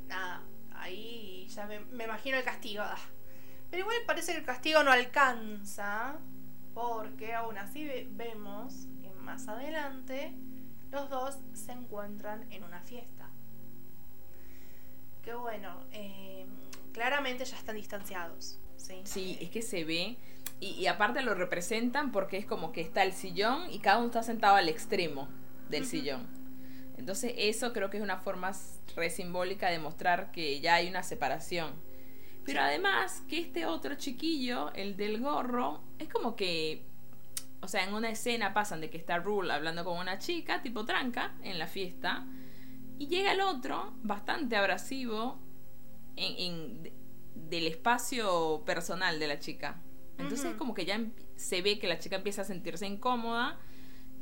nada, 0.07 0.41
ahí 0.75 1.47
ya 1.49 1.65
me, 1.65 1.79
me 1.79 2.05
imagino 2.05 2.37
el 2.37 2.43
castigo. 2.43 2.83
ah. 2.85 2.97
Pero 3.69 3.83
igual 3.83 3.97
parece 4.05 4.33
que 4.33 4.39
el 4.39 4.45
castigo 4.45 4.83
no 4.83 4.91
alcanza, 4.91 6.15
porque 6.73 7.33
aún 7.33 7.57
así 7.57 7.85
ve- 7.85 8.07
vemos 8.11 8.87
que 9.01 9.09
más 9.11 9.47
adelante 9.47 10.33
los 10.91 11.09
dos 11.09 11.39
se 11.53 11.71
encuentran 11.71 12.51
en 12.51 12.63
una 12.63 12.81
fiesta. 12.81 13.29
Que 15.23 15.33
bueno, 15.33 15.85
eh, 15.91 16.45
claramente 16.93 17.45
ya 17.45 17.57
están 17.57 17.75
distanciados. 17.77 18.59
Sí, 18.77 19.01
Sí, 19.05 19.37
es 19.41 19.49
que 19.49 19.61
se 19.61 19.85
ve. 19.85 20.17
Y 20.59 20.85
aparte 20.87 21.21
lo 21.21 21.33
representan 21.33 22.11
porque 22.11 22.37
es 22.37 22.45
como 22.45 22.71
que 22.71 22.79
está 22.81 23.03
el 23.03 23.11
sillón 23.13 23.69
y 23.69 23.79
cada 23.79 23.97
uno 23.97 24.07
está 24.07 24.23
sentado 24.23 24.55
al 24.55 24.69
extremo 24.69 25.27
del 25.73 25.85
sillón. 25.85 26.27
Entonces 26.97 27.33
eso 27.37 27.73
creo 27.73 27.89
que 27.89 27.97
es 27.97 28.03
una 28.03 28.17
forma 28.17 28.51
re 28.95 29.09
simbólica 29.09 29.69
de 29.69 29.79
mostrar 29.79 30.31
que 30.31 30.59
ya 30.61 30.75
hay 30.75 30.87
una 30.87 31.03
separación. 31.03 31.71
Pero 32.45 32.61
además 32.61 33.23
que 33.27 33.39
este 33.39 33.65
otro 33.65 33.95
chiquillo, 33.95 34.71
el 34.73 34.95
del 34.97 35.19
gorro, 35.19 35.81
es 35.99 36.09
como 36.09 36.35
que... 36.35 36.85
O 37.61 37.67
sea, 37.69 37.85
en 37.85 37.93
una 37.93 38.09
escena 38.09 38.53
pasan 38.53 38.81
de 38.81 38.89
que 38.89 38.97
está 38.97 39.17
Rule 39.19 39.51
hablando 39.53 39.85
con 39.85 39.97
una 39.97 40.19
chica, 40.19 40.61
tipo 40.61 40.83
tranca, 40.85 41.33
en 41.43 41.57
la 41.59 41.67
fiesta. 41.67 42.25
Y 42.99 43.07
llega 43.07 43.31
el 43.31 43.39
otro, 43.41 43.93
bastante 44.03 44.57
abrasivo, 44.57 45.39
en, 46.17 46.35
en- 46.53 46.83
de- 46.83 46.93
del 47.35 47.67
espacio 47.67 48.63
personal 48.65 49.17
de 49.19 49.27
la 49.27 49.39
chica. 49.39 49.81
Entonces 50.17 50.49
Ujú. 50.49 50.57
como 50.57 50.73
que 50.73 50.85
ya 50.85 50.95
em- 50.95 51.13
se 51.37 51.61
ve 51.61 51.79
que 51.79 51.87
la 51.87 51.97
chica 51.97 52.17
empieza 52.17 52.41
a 52.43 52.45
sentirse 52.45 52.85
incómoda. 52.85 53.57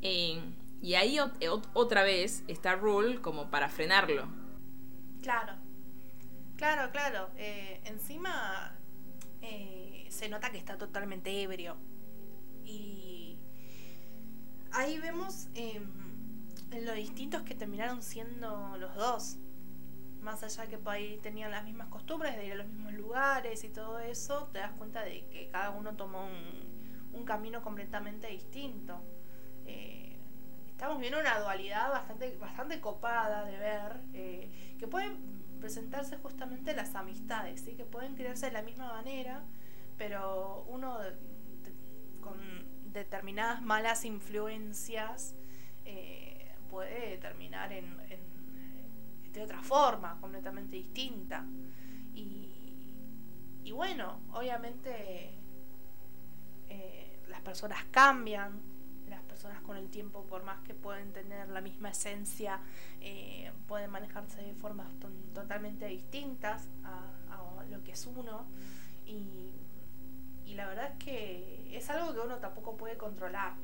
eh, 0.04 0.40
y 0.82 0.96
ahí 0.96 1.18
ot- 1.18 1.70
otra 1.74 2.04
vez 2.04 2.44
está 2.48 2.76
Rule 2.76 3.22
como 3.22 3.50
para 3.50 3.70
frenarlo. 3.70 4.28
Claro, 5.22 5.54
claro, 6.58 6.92
claro. 6.92 7.30
Eh, 7.38 7.82
encima 7.86 8.76
eh, 9.42 10.08
se 10.10 10.30
nota 10.30 10.52
que 10.52 10.58
está 10.58 10.78
totalmente 10.78 11.42
ebrio. 11.42 11.78
Y 12.64 13.38
ahí 14.72 15.00
vemos 15.00 15.48
eh, 15.56 15.82
lo 16.82 16.94
distintos 16.94 17.42
que 17.44 17.56
terminaron 17.56 18.02
siendo 18.02 18.78
los 18.78 18.96
dos. 18.96 19.38
Más 20.22 20.44
allá 20.44 20.68
que 20.68 20.78
por 20.78 20.94
ahí 20.94 21.18
tenían 21.24 21.50
las 21.52 21.64
mismas 21.64 21.88
costumbres 21.88 22.36
de 22.38 22.46
ir 22.46 22.52
a 22.54 22.56
los 22.56 22.68
mismos 22.68 22.94
lugares 22.94 23.64
y 23.64 23.70
todo 23.70 24.00
eso, 24.00 24.50
te 24.54 24.60
das 24.60 24.72
cuenta 24.74 25.04
de 25.04 25.26
que 25.30 25.50
cada 25.52 25.72
uno 25.72 25.96
tomó 25.96 26.28
un, 27.14 27.26
camino 27.26 27.62
completamente 27.62 28.28
distinto. 28.28 29.02
Eh, 29.66 30.01
estamos 30.82 31.00
viendo 31.00 31.20
una 31.20 31.40
dualidad 31.40 31.92
bastante, 31.92 32.36
bastante 32.38 32.82
copada 32.82 33.46
de 33.46 33.56
ver, 33.56 34.02
eh, 34.16 34.76
que 34.80 34.88
pueden 34.88 35.16
presentarse 35.60 36.18
justamente 36.18 36.74
las 36.74 36.96
amistades, 36.96 37.62
¿sí? 37.62 37.76
que 37.76 37.86
pueden 37.86 38.16
crearse 38.16 38.48
de 38.48 38.54
la 38.54 38.64
misma 38.64 38.88
manera, 38.88 39.44
pero 40.00 40.66
uno 40.70 40.98
con 42.20 42.36
determinadas 42.92 43.62
malas 43.62 44.06
influencias 44.06 45.36
eh, 45.86 46.52
puede 46.72 47.20
terminar 47.20 47.72
en, 47.74 48.00
de 49.32 49.44
otra 49.44 49.62
forma, 49.62 50.20
completamente 50.20 50.78
distinta. 50.78 51.46
Y, 52.16 52.96
y 53.64 53.72
bueno, 53.72 54.20
obviamente 54.34 55.36
eh, 56.70 57.20
las 57.28 57.42
personas 57.42 57.86
cambian, 57.92 58.71
personas 59.42 59.62
con 59.64 59.76
el 59.76 59.90
tiempo, 59.90 60.24
por 60.28 60.44
más 60.44 60.60
que 60.62 60.76
pueden 60.76 61.14
tener 61.14 61.50
la 61.50 61.62
misma 61.62 61.90
esencia, 61.90 62.60
eh, 63.00 63.52
pueden 63.68 63.90
manejarse 63.90 64.40
de 64.44 64.54
formas 64.54 64.88
ton- 65.00 65.34
totalmente 65.34 65.88
distintas 65.88 66.68
a, 66.84 67.10
a 67.32 67.66
lo 67.66 67.84
que 67.84 67.94
es 67.94 68.06
uno. 68.06 68.46
Y, 69.08 69.50
y 70.46 70.54
la 70.54 70.68
verdad 70.68 70.92
es 70.92 71.04
que 71.04 71.76
es 71.76 71.90
algo 71.90 72.14
que 72.14 72.20
uno 72.20 72.38
tampoco 72.38 72.78
puede 72.78 72.98
controlar. 72.98 73.56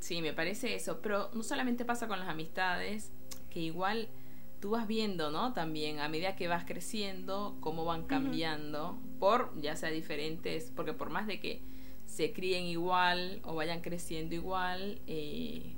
Sí, 0.00 0.22
me 0.22 0.32
parece 0.32 0.74
eso. 0.74 1.00
Pero 1.02 1.30
no 1.34 1.42
solamente 1.42 1.84
pasa 1.84 2.08
con 2.08 2.18
las 2.18 2.28
amistades, 2.28 3.12
que 3.50 3.60
igual 3.60 4.08
tú 4.60 4.70
vas 4.70 4.86
viendo, 4.86 5.30
¿no? 5.30 5.52
También 5.52 6.00
a 6.00 6.08
medida 6.08 6.36
que 6.36 6.48
vas 6.48 6.64
creciendo, 6.64 7.58
cómo 7.60 7.84
van 7.84 8.06
cambiando, 8.06 8.98
por 9.20 9.60
ya 9.60 9.76
sea 9.76 9.90
diferentes, 9.90 10.72
porque 10.74 10.94
por 10.94 11.10
más 11.10 11.26
de 11.26 11.38
que 11.38 11.62
se 12.14 12.32
críen 12.32 12.64
igual 12.66 13.40
o 13.42 13.56
vayan 13.56 13.80
creciendo 13.80 14.36
igual, 14.36 15.00
eh, 15.08 15.74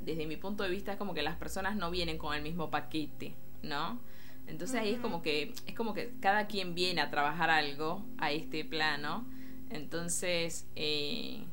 desde 0.00 0.26
mi 0.26 0.36
punto 0.36 0.62
de 0.62 0.70
vista 0.70 0.92
es 0.92 0.98
como 0.98 1.12
que 1.12 1.22
las 1.22 1.36
personas 1.36 1.74
no 1.74 1.90
vienen 1.90 2.18
con 2.18 2.36
el 2.36 2.42
mismo 2.42 2.70
paquete, 2.70 3.34
¿no? 3.60 4.00
Entonces 4.46 4.80
ahí 4.80 4.92
es 4.92 5.00
como 5.00 5.22
que 5.22 5.52
es 5.66 5.74
como 5.74 5.92
que 5.92 6.12
cada 6.20 6.46
quien 6.46 6.76
viene 6.76 7.00
a 7.00 7.10
trabajar 7.10 7.50
algo 7.50 8.04
a 8.18 8.30
este 8.30 8.64
plano. 8.64 9.26
Entonces, 9.70 10.68
eh, 10.76 11.44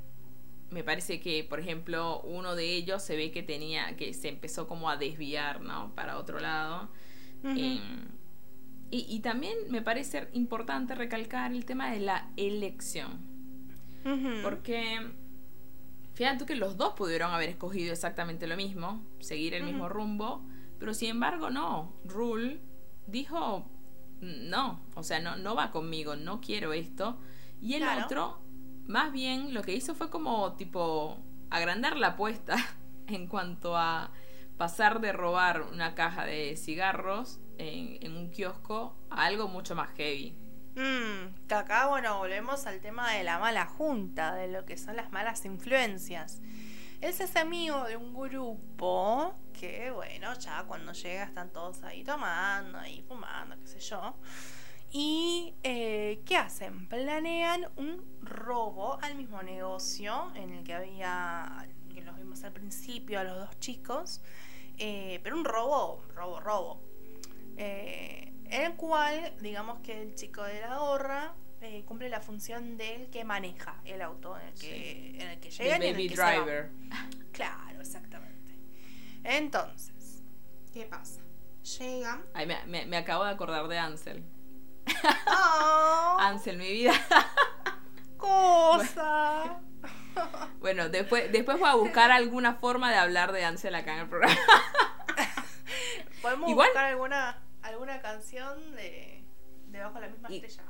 me 0.69 0.83
parece 0.83 1.19
que, 1.19 1.43
por 1.43 1.59
ejemplo, 1.59 2.21
uno 2.21 2.55
de 2.55 2.75
ellos 2.75 3.01
se 3.01 3.15
ve 3.15 3.31
que 3.31 3.41
tenía, 3.41 3.95
que 3.97 4.13
se 4.13 4.29
empezó 4.29 4.67
como 4.67 4.91
a 4.91 4.97
desviar, 4.97 5.61
¿no? 5.61 5.93
Para 5.95 6.19
otro 6.19 6.39
lado. 6.39 6.89
Eh, 7.43 7.79
y, 8.91 9.05
y 9.09 9.19
también 9.21 9.57
me 9.69 9.81
parece 9.81 10.27
importante 10.33 10.93
recalcar 10.93 11.51
el 11.51 11.65
tema 11.65 11.91
de 11.91 11.99
la 11.99 12.29
elección. 12.37 13.36
Porque 14.43 15.11
fíjate 16.13 16.39
tú 16.39 16.45
que 16.45 16.55
los 16.55 16.77
dos 16.77 16.93
pudieron 16.93 17.31
haber 17.31 17.49
escogido 17.49 17.91
exactamente 17.93 18.47
lo 18.47 18.55
mismo, 18.57 19.03
seguir 19.19 19.53
el 19.53 19.63
mismo 19.63 19.89
rumbo, 19.89 20.43
pero 20.79 20.93
sin 20.93 21.09
embargo 21.11 21.49
no. 21.49 21.93
Rule 22.05 22.61
dijo 23.07 23.69
no, 24.21 24.81
o 24.95 25.03
sea, 25.03 25.19
no, 25.19 25.35
no 25.37 25.55
va 25.55 25.71
conmigo, 25.71 26.15
no 26.15 26.41
quiero 26.41 26.73
esto. 26.73 27.19
Y 27.61 27.75
el 27.75 27.81
Claro. 27.83 28.05
otro, 28.05 28.41
más 28.87 29.11
bien, 29.11 29.53
lo 29.53 29.61
que 29.61 29.75
hizo 29.75 29.93
fue 29.95 30.09
como 30.09 30.53
tipo 30.53 31.19
agrandar 31.49 31.97
la 31.97 32.09
apuesta 32.09 32.55
en 33.07 33.27
cuanto 33.27 33.77
a 33.77 34.11
pasar 34.57 35.01
de 35.01 35.11
robar 35.11 35.61
una 35.71 35.93
caja 35.93 36.25
de 36.25 36.55
cigarros 36.57 37.39
en, 37.59 37.99
en 38.01 38.17
un 38.17 38.31
kiosco 38.31 38.97
a 39.11 39.25
algo 39.25 39.47
mucho 39.47 39.75
más 39.75 39.91
heavy. 39.91 40.35
Mm, 40.77 41.47
que 41.47 41.55
acá, 41.55 41.87
bueno, 41.87 42.19
volvemos 42.19 42.67
al 42.67 42.79
tema 42.81 43.11
de 43.13 43.23
la 43.23 43.39
mala 43.39 43.65
junta, 43.65 44.35
de 44.35 44.47
lo 44.47 44.63
que 44.63 44.77
son 44.77 44.95
las 44.95 45.11
malas 45.11 45.43
influencias. 45.45 46.39
Él 47.01 47.13
se 47.13 47.23
hace 47.23 47.39
amigo 47.39 47.83
de 47.85 47.97
un 47.97 48.13
grupo 48.13 49.33
que, 49.53 49.89
bueno, 49.89 50.35
ya 50.35 50.63
cuando 50.67 50.93
llega 50.93 51.23
están 51.23 51.51
todos 51.51 51.81
ahí 51.83 52.03
tomando, 52.03 52.77
ahí 52.77 53.03
fumando, 53.07 53.57
qué 53.59 53.65
sé 53.65 53.79
yo. 53.79 54.17
Y, 54.91 55.55
eh, 55.63 56.21
¿qué 56.27 56.37
hacen? 56.37 56.87
Planean 56.87 57.65
un 57.77 58.05
robo 58.21 58.99
al 59.01 59.15
mismo 59.15 59.41
negocio 59.41 60.31
en 60.35 60.51
el 60.51 60.63
que 60.63 60.75
había, 60.75 61.67
que 61.91 62.01
los 62.03 62.15
vimos 62.17 62.43
al 62.43 62.53
principio, 62.53 63.19
a 63.19 63.23
los 63.23 63.37
dos 63.37 63.59
chicos. 63.59 64.21
eh, 64.77 65.19
pero 65.23 65.35
un 65.35 65.43
robo, 65.43 66.03
robo, 66.13 66.39
robo. 66.39 66.81
Eh, 67.57 68.31
en 68.49 68.61
el 68.63 68.75
cual, 68.75 69.33
digamos 69.41 69.79
que 69.79 70.01
el 70.01 70.15
chico 70.15 70.43
de 70.43 70.61
la 70.61 70.77
gorra 70.77 71.33
eh, 71.61 71.83
cumple 71.85 72.09
la 72.09 72.21
función 72.21 72.77
del 72.77 73.09
que 73.09 73.23
maneja 73.23 73.75
el 73.85 74.01
auto 74.01 74.37
en 74.39 74.47
el 74.47 74.53
que, 74.53 75.21
en 75.21 75.29
el 75.29 75.39
que 75.39 75.49
llegan 75.51 75.81
y 75.81 75.85
en 75.85 75.89
el 75.89 75.93
baby 75.93 76.09
que 76.09 76.15
se 76.15 76.21
van. 76.21 76.35
driver. 76.35 76.69
Claro, 77.31 77.79
exactamente. 77.81 78.57
Entonces, 79.23 80.23
¿qué 80.73 80.85
pasa? 80.85 81.21
Llegan. 81.79 82.23
Ay, 82.33 82.47
me, 82.47 82.65
me- 82.65 82.85
me 82.85 82.97
acabo 82.97 83.23
de 83.25 83.31
acordar 83.31 83.67
de 83.67 83.77
Ansel. 83.77 84.23
¡Oh! 85.27 86.17
Ansel, 86.21 86.57
mi 86.57 86.71
vida. 86.71 86.93
¡Cosa! 88.17 89.59
Bueno, 90.59 90.89
después, 90.89 91.31
después 91.31 91.59
voy 91.59 91.69
a 91.69 91.75
buscar 91.75 92.09
alguna 92.11 92.55
forma 92.55 92.89
de 92.91 92.97
hablar 92.97 93.31
de 93.31 93.45
Ansel 93.45 93.75
acá 93.75 93.93
en 93.93 93.99
el 93.99 94.09
programa. 94.09 94.35
¿Podemos 96.21 96.49
Igual- 96.49 96.69
buscar 96.69 96.85
alguna, 96.85 97.37
alguna 97.67 98.01
canción 98.01 98.75
de, 98.75 99.23
de 99.67 99.79
Bajo 99.79 99.99
la 99.99 100.07
misma 100.09 100.29
Y- 100.31 100.35
estrella? 100.37 100.63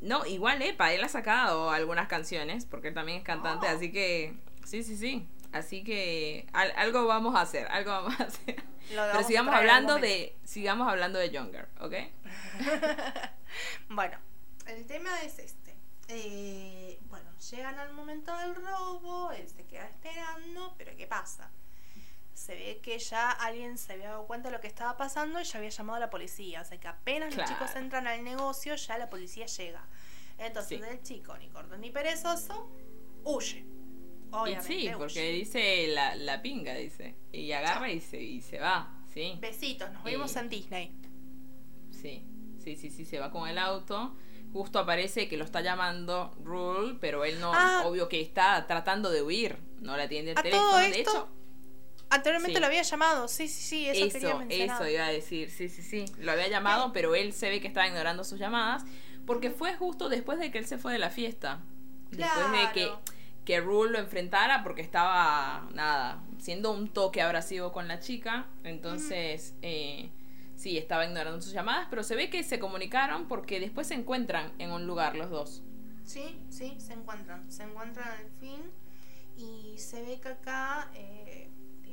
No, 0.00 0.26
igual, 0.26 0.60
epa, 0.62 0.92
él 0.92 1.04
ha 1.04 1.08
sacado 1.08 1.70
algunas 1.70 2.08
canciones, 2.08 2.66
porque 2.66 2.88
él 2.88 2.94
también 2.94 3.18
es 3.18 3.24
cantante, 3.24 3.66
Oh. 3.68 3.76
así 3.76 3.92
que. 3.92 4.34
Sí, 4.64 4.82
sí, 4.82 4.96
sí. 4.96 5.28
Así 5.52 5.84
que 5.84 6.46
al- 6.52 6.72
algo 6.76 7.06
vamos 7.06 7.36
a 7.36 7.42
hacer, 7.42 7.68
algo 7.68 7.90
vamos 7.92 8.18
a 8.20 8.24
hacer. 8.24 8.56
Lo 8.94 9.02
Pero 9.12 9.22
sigamos 9.22 9.54
hablando 9.54 9.96
de. 9.98 10.34
Sigamos 10.44 10.88
hablando 10.88 11.18
de 11.20 11.30
Younger, 11.30 11.68
¿ok? 11.80 11.94
Bueno, 13.90 14.18
el 14.66 14.86
tema 14.86 15.22
es 15.22 15.38
este. 15.38 15.76
Eh, 16.08 16.98
bueno, 17.08 17.30
llegan 17.50 17.78
al 17.78 17.92
momento 17.92 18.36
del 18.38 18.54
robo, 18.54 19.30
él 19.32 19.48
se 19.48 19.64
queda 19.66 19.86
esperando, 19.86 20.74
pero 20.78 20.96
¿qué 20.96 21.06
pasa? 21.06 21.50
Se 22.42 22.54
ve 22.56 22.80
que 22.82 22.98
ya 22.98 23.30
alguien 23.30 23.78
se 23.78 23.92
había 23.92 24.08
dado 24.10 24.26
cuenta 24.26 24.48
de 24.48 24.56
lo 24.56 24.60
que 24.60 24.66
estaba 24.66 24.96
pasando 24.96 25.40
y 25.40 25.44
ya 25.44 25.58
había 25.58 25.70
llamado 25.70 25.98
a 25.98 26.00
la 26.00 26.10
policía. 26.10 26.60
O 26.62 26.64
sea 26.64 26.78
que 26.80 26.88
apenas 26.88 27.36
los 27.36 27.48
chicos 27.48 27.70
entran 27.76 28.08
al 28.08 28.24
negocio, 28.24 28.74
ya 28.74 28.98
la 28.98 29.08
policía 29.08 29.46
llega. 29.46 29.86
Entonces 30.38 30.80
Sí. 30.80 30.84
el 30.90 31.02
chico, 31.02 31.36
ni 31.38 31.48
corto 31.50 31.76
ni 31.76 31.90
perezoso, 31.92 32.68
huye. 33.22 33.64
Y 34.48 34.60
sí, 34.62 34.72
huye. 34.88 34.96
porque 34.96 35.30
dice 35.30 35.86
la, 35.88 36.16
la 36.16 36.42
pinga, 36.42 36.74
dice. 36.74 37.14
Y 37.30 37.52
agarra 37.52 37.92
y 37.92 38.00
se, 38.00 38.20
y 38.20 38.40
se 38.40 38.58
va, 38.58 38.92
sí. 39.14 39.38
Besitos, 39.40 39.92
nos 39.92 40.02
vimos 40.02 40.34
Y- 40.34 40.38
en 40.40 40.48
Disney. 40.48 40.96
Sí, 41.90 42.26
sí, 42.58 42.74
sí, 42.76 42.90
sí, 42.90 43.04
se 43.04 43.18
va 43.20 43.30
con 43.30 43.48
el 43.48 43.58
auto. 43.58 44.16
Justo 44.52 44.78
aparece 44.80 45.28
que 45.28 45.36
lo 45.36 45.44
está 45.44 45.60
llamando 45.60 46.34
Rule, 46.42 46.96
pero 47.00 47.24
él 47.24 47.38
no, 47.40 47.52
Ah. 47.54 47.82
obvio 47.86 48.08
que 48.08 48.20
está 48.20 48.66
tratando 48.66 49.10
de 49.10 49.22
huir. 49.22 49.58
No 49.80 49.96
le 49.96 50.02
atiende 50.04 50.32
el 50.32 50.38
A 50.38 50.42
teléfono. 50.42 50.70
todo 50.70 50.78
de 50.80 51.00
hecho, 51.00 51.28
Anteriormente 52.14 52.56
Sí. 52.56 52.60
lo 52.60 52.66
había 52.66 52.82
llamado, 52.82 53.26
sí, 53.26 53.48
sí, 53.48 53.62
sí, 53.62 53.88
eso, 53.88 54.12
quería 54.12 54.28
eso, 54.30 54.38
mencionar. 54.38 54.82
eso 54.82 54.90
iba 54.90 55.06
a 55.06 55.10
decir, 55.10 55.50
sí, 55.50 55.68
sí, 55.68 55.82
sí. 55.82 56.04
Lo 56.18 56.32
había 56.32 56.48
llamado, 56.48 56.92
pero 56.92 57.14
él 57.14 57.32
se 57.32 57.48
ve 57.48 57.60
que 57.60 57.68
estaba 57.68 57.86
ignorando 57.88 58.22
sus 58.22 58.38
llamadas. 58.38 58.84
Porque 59.26 59.50
fue 59.50 59.74
justo 59.76 60.08
después 60.08 60.38
de 60.38 60.50
que 60.50 60.58
él 60.58 60.66
se 60.66 60.76
fue 60.78 60.92
de 60.92 60.98
la 60.98 61.08
fiesta. 61.10 61.60
Después 62.10 62.50
de 62.52 62.72
que, 62.74 62.90
que 63.46 63.60
Rule 63.60 63.92
lo 63.92 63.98
enfrentara 63.98 64.62
porque 64.62 64.82
estaba, 64.82 65.68
nada, 65.74 66.22
siendo 66.38 66.70
un 66.72 66.88
toque 66.88 67.22
abrasivo 67.22 67.72
con 67.72 67.88
la 67.88 67.98
chica. 68.00 68.46
Entonces, 68.64 69.54
eh, 69.62 70.10
sí, 70.56 70.76
estaba 70.76 71.06
ignorando 71.06 71.40
sus 71.40 71.52
llamadas, 71.52 71.86
pero 71.88 72.02
se 72.02 72.14
ve 72.16 72.28
que 72.30 72.42
se 72.42 72.58
comunicaron 72.58 73.26
porque 73.28 73.58
después 73.60 73.86
se 73.86 73.94
encuentran 73.94 74.52
en 74.58 74.70
un 74.72 74.86
lugar 74.86 75.16
los 75.16 75.30
dos. 75.30 75.62
Sí, 76.04 76.40
sí, 76.50 76.74
se 76.78 76.92
encuentran. 76.92 77.50
Se 77.50 77.62
encuentran 77.62 78.08
al 78.08 78.28
fin. 78.40 78.60
Y 79.36 79.78
se 79.78 80.02
ve 80.02 80.20
que 80.20 80.28
acá, 80.28 80.90
eh, 80.94 81.48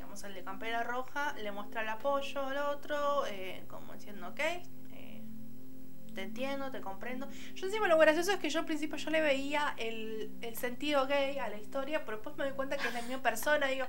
digamos, 0.09 0.23
el 0.23 0.33
de 0.33 0.43
Campera 0.43 0.83
Roja 0.83 1.33
le 1.33 1.51
muestra 1.51 1.83
el 1.83 1.89
apoyo 1.89 2.43
al 2.43 2.57
otro, 2.57 3.27
eh, 3.27 3.63
como 3.67 3.93
diciendo, 3.93 4.29
ok, 4.29 4.39
eh, 4.39 5.21
te 6.15 6.23
entiendo, 6.23 6.71
te 6.71 6.81
comprendo. 6.81 7.29
Yo 7.53 7.67
encima 7.67 7.87
lo 7.87 7.97
gracioso 7.97 8.31
es 8.31 8.39
que 8.39 8.49
yo 8.49 8.59
al 8.59 8.65
principio 8.65 8.97
yo 8.97 9.11
le 9.11 9.21
veía 9.21 9.75
el, 9.77 10.31
el 10.41 10.55
sentido 10.55 11.05
gay 11.05 11.37
a 11.37 11.47
la 11.47 11.57
historia, 11.57 12.05
pero 12.05 12.17
después 12.17 12.35
me 12.37 12.45
doy 12.45 12.53
cuenta 12.53 12.77
que 12.77 12.87
es 12.87 12.93
la 12.93 13.01
misma 13.03 13.21
persona. 13.21 13.67
Digo, 13.67 13.85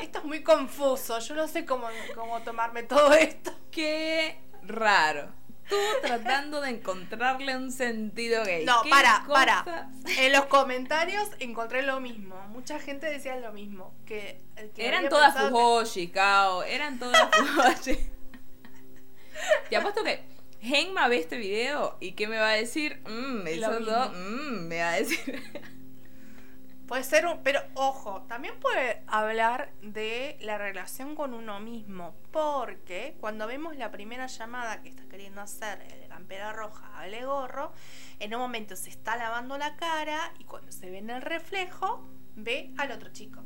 esto 0.00 0.18
es 0.18 0.24
muy 0.24 0.42
confuso, 0.42 1.20
yo 1.20 1.34
no 1.36 1.46
sé 1.46 1.64
cómo, 1.64 1.86
cómo 2.16 2.40
tomarme 2.40 2.82
todo 2.82 3.12
esto. 3.12 3.52
Qué 3.70 4.40
raro. 4.64 5.32
Tú 5.68 5.76
tratando 6.02 6.60
de 6.60 6.70
encontrarle 6.70 7.56
un 7.56 7.70
sentido 7.72 8.44
gay. 8.44 8.64
No, 8.64 8.82
¿Qué 8.82 8.90
para, 8.90 9.24
para. 9.26 9.88
En 10.18 10.32
los 10.32 10.44
comentarios 10.46 11.28
encontré 11.38 11.82
lo 11.82 12.00
mismo. 12.00 12.36
Mucha 12.48 12.78
gente 12.78 13.06
decía 13.06 13.36
lo 13.36 13.52
mismo. 13.52 13.94
Que, 14.04 14.40
Eran 14.76 15.08
todas 15.08 15.34
que- 15.34 15.40
fujoshi, 15.48 16.08
Kao. 16.08 16.62
Eran 16.64 16.98
todas 16.98 17.28
fujoshi. 17.34 17.98
Te 19.70 19.76
apuesto 19.76 20.04
que 20.04 20.22
Genma 20.60 21.08
ve 21.08 21.18
este 21.18 21.36
video 21.38 21.96
y 22.00 22.12
¿qué 22.12 22.28
me 22.28 22.36
va 22.38 22.50
a 22.50 22.54
decir? 22.54 23.00
Mmm, 23.08 23.46
esos 23.46 23.80
mismo. 23.80 23.92
dos, 23.94 24.12
mmm, 24.14 24.66
me 24.68 24.78
va 24.80 24.90
a 24.90 24.96
decir. 24.96 25.42
Puede 26.92 27.04
ser 27.04 27.24
un. 27.24 27.42
Pero 27.42 27.62
ojo, 27.72 28.20
también 28.28 28.52
puede 28.60 29.02
hablar 29.06 29.72
de 29.80 30.36
la 30.42 30.58
relación 30.58 31.16
con 31.16 31.32
uno 31.32 31.58
mismo. 31.58 32.14
Porque 32.30 33.16
cuando 33.18 33.46
vemos 33.46 33.78
la 33.78 33.90
primera 33.90 34.26
llamada 34.26 34.82
que 34.82 34.90
está 34.90 35.08
queriendo 35.08 35.40
hacer 35.40 35.80
el 35.90 36.00
de 36.02 36.08
Campera 36.08 36.52
Roja 36.52 36.86
a 36.88 37.00
Ale 37.04 37.24
Gorro, 37.24 37.72
en 38.18 38.34
un 38.34 38.42
momento 38.42 38.76
se 38.76 38.90
está 38.90 39.16
lavando 39.16 39.56
la 39.56 39.74
cara 39.76 40.34
y 40.38 40.44
cuando 40.44 40.70
se 40.70 40.90
ve 40.90 40.98
en 40.98 41.08
el 41.08 41.22
reflejo, 41.22 42.06
ve 42.36 42.74
al 42.76 42.92
otro 42.92 43.10
chico. 43.10 43.42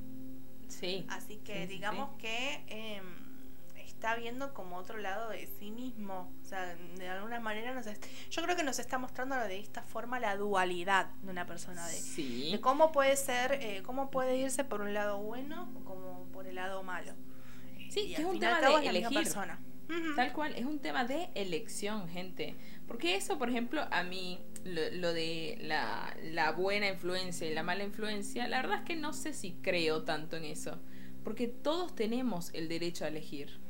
Sí. 0.66 1.06
Así 1.08 1.36
que 1.36 1.54
Sí, 1.54 1.60
sí, 1.60 1.66
digamos 1.68 2.16
que 2.18 2.64
em, 2.66 3.25
está 3.96 4.14
viendo 4.14 4.52
como 4.52 4.76
otro 4.76 4.98
lado 4.98 5.30
de 5.30 5.46
sí 5.58 5.70
mismo. 5.70 6.30
O 6.42 6.44
sea, 6.44 6.74
de 6.76 7.08
alguna 7.08 7.40
manera 7.40 7.74
nos 7.74 7.86
yo 7.86 8.42
creo 8.42 8.54
que 8.56 8.62
nos 8.62 8.78
está 8.78 8.98
mostrando 8.98 9.36
de 9.36 9.58
esta 9.58 9.82
forma 9.82 10.20
la 10.20 10.36
dualidad 10.36 11.06
de 11.22 11.30
una 11.30 11.46
persona. 11.46 11.86
De, 11.88 11.94
Sí. 11.94 12.52
de 12.52 12.60
cómo 12.60 12.92
puede 12.92 13.16
ser, 13.16 13.52
eh, 13.54 13.82
cómo 13.84 14.10
puede 14.10 14.36
irse 14.36 14.64
por 14.64 14.82
un 14.82 14.92
lado 14.92 15.18
bueno 15.18 15.72
o 15.76 15.84
como 15.84 16.24
por 16.32 16.46
el 16.46 16.56
lado 16.56 16.82
malo. 16.82 17.12
Sí, 17.90 18.00
Y 18.08 18.14
es 18.14 18.20
un 18.24 18.38
tema 18.38 18.60
de 18.60 18.74
es 18.84 18.90
elegir. 18.90 19.14
persona. 19.18 19.58
Tal 20.16 20.32
cual, 20.32 20.52
es 20.56 20.64
un 20.64 20.80
tema 20.80 21.04
de 21.04 21.30
elección, 21.34 22.08
gente. 22.08 22.56
Porque 22.88 23.14
eso, 23.14 23.38
por 23.38 23.48
ejemplo, 23.48 23.86
a 23.92 24.02
mí, 24.02 24.40
lo, 24.64 24.90
lo 24.90 25.12
de 25.12 25.58
la, 25.62 26.14
la 26.24 26.50
buena 26.52 26.88
influencia 26.88 27.48
y 27.48 27.54
la 27.54 27.62
mala 27.62 27.84
influencia, 27.84 28.48
la 28.48 28.60
verdad 28.62 28.78
es 28.80 28.84
que 28.84 28.96
no 28.96 29.12
sé 29.12 29.32
si 29.32 29.52
creo 29.62 30.02
tanto 30.02 30.36
en 30.36 30.44
eso. 30.44 30.80
Porque 31.22 31.46
todos 31.46 31.94
tenemos 31.94 32.52
el 32.52 32.68
derecho 32.68 33.04
a 33.04 33.08
elegir. 33.08 33.60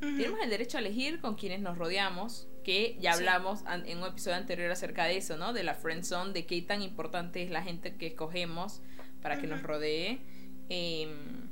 Tenemos 0.00 0.40
el 0.42 0.48
derecho 0.50 0.78
a 0.78 0.80
elegir 0.80 1.20
con 1.20 1.34
quienes 1.34 1.60
nos 1.60 1.76
rodeamos, 1.76 2.48
que 2.64 2.96
ya 3.00 3.12
hablamos 3.12 3.60
en 3.84 3.98
un 3.98 4.04
episodio 4.08 4.36
anterior 4.36 4.70
acerca 4.70 5.04
de 5.04 5.16
eso, 5.18 5.36
¿no? 5.36 5.52
De 5.52 5.62
la 5.62 5.74
friend 5.74 6.04
zone, 6.04 6.32
de 6.32 6.46
qué 6.46 6.60
tan 6.62 6.80
importante 6.82 7.42
es 7.42 7.50
la 7.50 7.62
gente 7.62 7.96
que 7.96 8.06
escogemos 8.06 8.80
para 9.22 9.40
que 9.40 9.46
nos 9.46 9.62
rodee. 9.62 10.20
Em, 10.70 11.48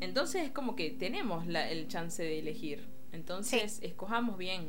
entonces 0.00 0.42
es 0.44 0.50
como 0.50 0.74
que 0.74 0.90
tenemos 0.90 1.46
la- 1.46 1.70
el 1.70 1.88
chance 1.88 2.22
de 2.22 2.38
elegir. 2.38 2.86
Entonces, 3.12 3.78
escojamos 3.82 4.38
bien. 4.38 4.68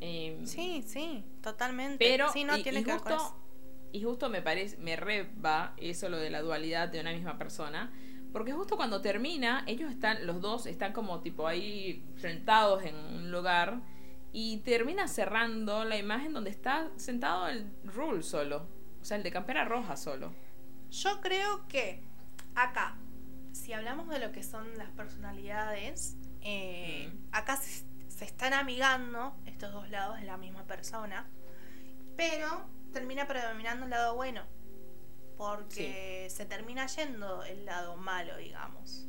Em, 0.00 0.46
Sí, 0.46 0.82
sí, 0.86 1.24
totalmente. 1.42 2.04
pero, 2.04 2.30
sí, 2.32 2.44
no 2.44 2.56
y, 2.56 2.62
tiene 2.62 2.80
y 2.80 2.84
que 2.84 2.92
ver 2.92 3.00
con 3.00 3.12
justo, 3.18 3.36
y 3.92 4.02
justo 4.02 4.28
me 4.28 4.40
parece, 4.42 4.76
me 4.78 4.96
reba 4.96 5.74
eso 5.78 6.08
lo 6.08 6.18
de 6.18 6.30
la 6.30 6.42
dualidad 6.42 6.88
de 6.88 7.00
una 7.00 7.12
misma 7.12 7.38
persona. 7.38 7.92
Porque 8.34 8.52
justo 8.52 8.76
cuando 8.76 9.00
termina, 9.00 9.62
ellos 9.66 9.90
están, 9.90 10.26
los 10.26 10.42
dos 10.42 10.66
están 10.66 10.92
como 10.92 11.20
tipo 11.20 11.46
ahí 11.46 12.04
sentados 12.16 12.82
en 12.82 12.96
un 12.96 13.30
lugar. 13.30 13.80
Y 14.32 14.58
termina 14.58 15.06
cerrando 15.06 15.84
la 15.84 15.96
imagen 15.96 16.32
donde 16.32 16.50
está 16.50 16.90
sentado 16.96 17.46
el 17.46 17.70
Rule 17.84 18.22
solo. 18.24 18.66
O 19.00 19.04
sea, 19.04 19.16
el 19.16 19.22
de 19.22 19.30
campera 19.30 19.64
roja 19.64 19.96
solo. 19.96 20.34
Yo 20.90 21.20
creo 21.20 21.66
que 21.68 22.02
acá, 22.56 22.96
si 23.52 23.72
hablamos 23.72 24.08
de 24.08 24.18
lo 24.18 24.32
que 24.32 24.42
son 24.42 24.66
las 24.76 24.90
personalidades, 24.90 26.16
eh, 26.40 27.08
Mm. 27.12 27.28
acá 27.32 27.56
se, 27.56 27.84
se 28.08 28.24
están 28.24 28.52
amigando 28.52 29.36
estos 29.46 29.72
dos 29.72 29.88
lados 29.90 30.18
de 30.18 30.24
la 30.26 30.36
misma 30.36 30.64
persona, 30.64 31.26
pero 32.16 32.66
termina 32.92 33.26
predominando 33.28 33.84
el 33.84 33.90
lado 33.90 34.14
bueno, 34.16 34.42
porque 35.36 36.26
se 36.30 36.46
termina 36.46 36.86
yendo 36.86 37.42
el 37.44 37.64
lado 37.64 37.96
malo, 37.96 38.36
digamos. 38.36 39.06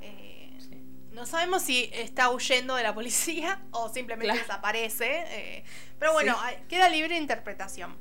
Eh, 0.00 0.56
Sí. 0.60 0.82
no 1.12 1.26
sabemos 1.26 1.62
si 1.62 1.90
está 1.92 2.30
huyendo 2.30 2.74
de 2.74 2.82
la 2.82 2.94
policía 2.94 3.62
o 3.70 3.88
simplemente 3.88 4.26
Claro. 4.32 4.40
desaparece, 4.40 5.24
eh, 5.28 5.64
pero 5.98 6.12
bueno, 6.12 6.36
Sí. 6.48 6.54
queda 6.68 6.88
libre 6.88 7.16
interpretación. 7.16 7.96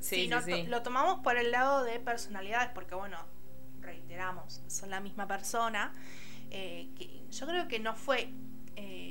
Sí, 0.00 0.22
si 0.22 0.28
no 0.28 0.40
to- 0.44 0.56
lo 0.68 0.82
tomamos 0.82 1.20
por 1.20 1.36
el 1.36 1.50
lado 1.50 1.82
de 1.84 1.98
personalidades, 1.98 2.70
porque 2.74 2.94
bueno, 2.94 3.18
reiteramos, 3.80 4.62
son 4.68 4.90
la 4.90 5.00
misma 5.00 5.26
persona. 5.26 5.92
eh, 6.50 6.90
que 6.96 7.24
yo 7.30 7.46
creo 7.48 7.66
que 7.66 7.80
no 7.80 7.96
fue 7.96 8.28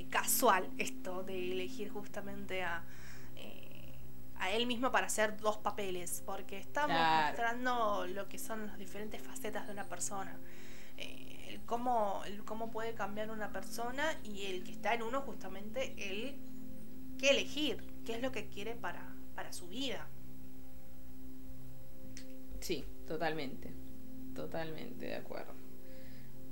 casual 0.10 0.70
esto 0.78 1.24
de 1.24 1.52
elegir 1.52 1.90
justamente 1.90 2.64
a, 2.64 2.84
a 4.46 4.52
él 4.52 4.66
mismo 4.68 4.92
para 4.92 5.08
hacer 5.08 5.38
dos 5.38 5.58
papeles, 5.58 6.24
porque 6.26 6.58
estamos 6.60 6.96
Claro. 6.96 7.28
mostrando 7.28 8.08
lo 8.08 8.28
que 8.30 8.38
son 8.40 8.68
las 8.68 8.78
diferentes 8.78 9.22
facetas 9.22 9.66
de 9.68 9.74
una 9.74 9.86
persona. 9.86 10.38
Eh, 10.98 11.48
el, 11.50 11.62
cómo, 11.66 12.22
el 12.26 12.44
cómo 12.46 12.72
puede 12.72 12.94
cambiar 12.94 13.30
una 13.32 13.52
persona 13.52 14.04
y 14.24 14.46
el 14.46 14.64
que 14.64 14.72
está 14.72 14.94
en 14.94 15.04
uno 15.04 15.22
justamente 15.22 15.94
el 15.98 16.36
que 17.18 17.30
elegir, 17.30 17.84
qué 18.06 18.16
es 18.16 18.22
lo 18.22 18.32
que 18.32 18.48
quiere 18.48 18.76
para, 18.76 19.16
para 19.36 19.52
su 19.54 19.68
vida. 19.70 20.08
Sí, 22.60 22.86
totalmente. 23.08 23.74
Totalmente 24.36 25.06
de 25.06 25.16
acuerdo. 25.16 25.54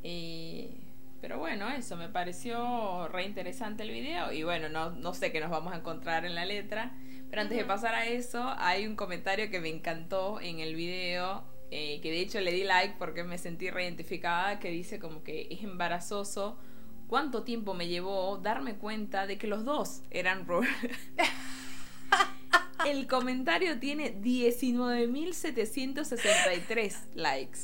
Y- 0.03 0.77
pero 1.21 1.39
bueno, 1.39 1.69
eso, 1.69 1.95
me 1.95 2.09
pareció 2.09 3.07
re 3.07 3.23
interesante 3.25 3.83
el 3.83 3.91
video. 3.91 4.31
Y 4.33 4.43
bueno, 4.43 4.67
no, 4.69 4.89
no 4.91 5.13
sé 5.13 5.31
qué 5.31 5.39
nos 5.39 5.49
vamos 5.49 5.73
a 5.73 5.77
encontrar 5.77 6.25
en 6.25 6.35
la 6.35 6.45
letra. 6.45 6.91
Pero 7.33 7.41
antes 7.41 7.57
de 7.57 7.65
pasar 7.65 7.95
a 7.95 8.05
eso, 8.05 8.53
hay 8.59 8.85
un 8.85 8.95
comentario 8.95 9.49
que 9.49 9.59
me 9.59 9.69
encantó 9.69 10.39
en 10.39 10.59
el 10.59 10.75
video. 10.75 11.43
eh, 11.71 11.99
que 12.01 12.11
de 12.11 12.19
hecho 12.19 12.39
le 12.39 12.51
di 12.51 12.63
like 12.63 12.97
porque 12.99 13.23
me 13.23 13.39
sentí 13.39 13.71
reidentificada. 13.71 14.59
Que 14.59 14.69
dice 14.69 14.99
como 14.99 15.23
que 15.23 15.47
es 15.49 15.63
embarazoso. 15.63 16.59
¿Cuánto 17.07 17.41
tiempo 17.41 17.73
me 17.73 17.87
llevó 17.87 18.37
darme 18.37 18.75
cuenta 18.75 19.25
de 19.25 19.39
que 19.39 19.47
los 19.47 19.65
dos 19.65 20.03
eran 20.11 20.45
Robert? 20.45 20.69
El 22.85 23.07
comentario 23.07 23.79
tiene 23.79 24.13
19.763 24.21 26.95
likes. 27.15 27.61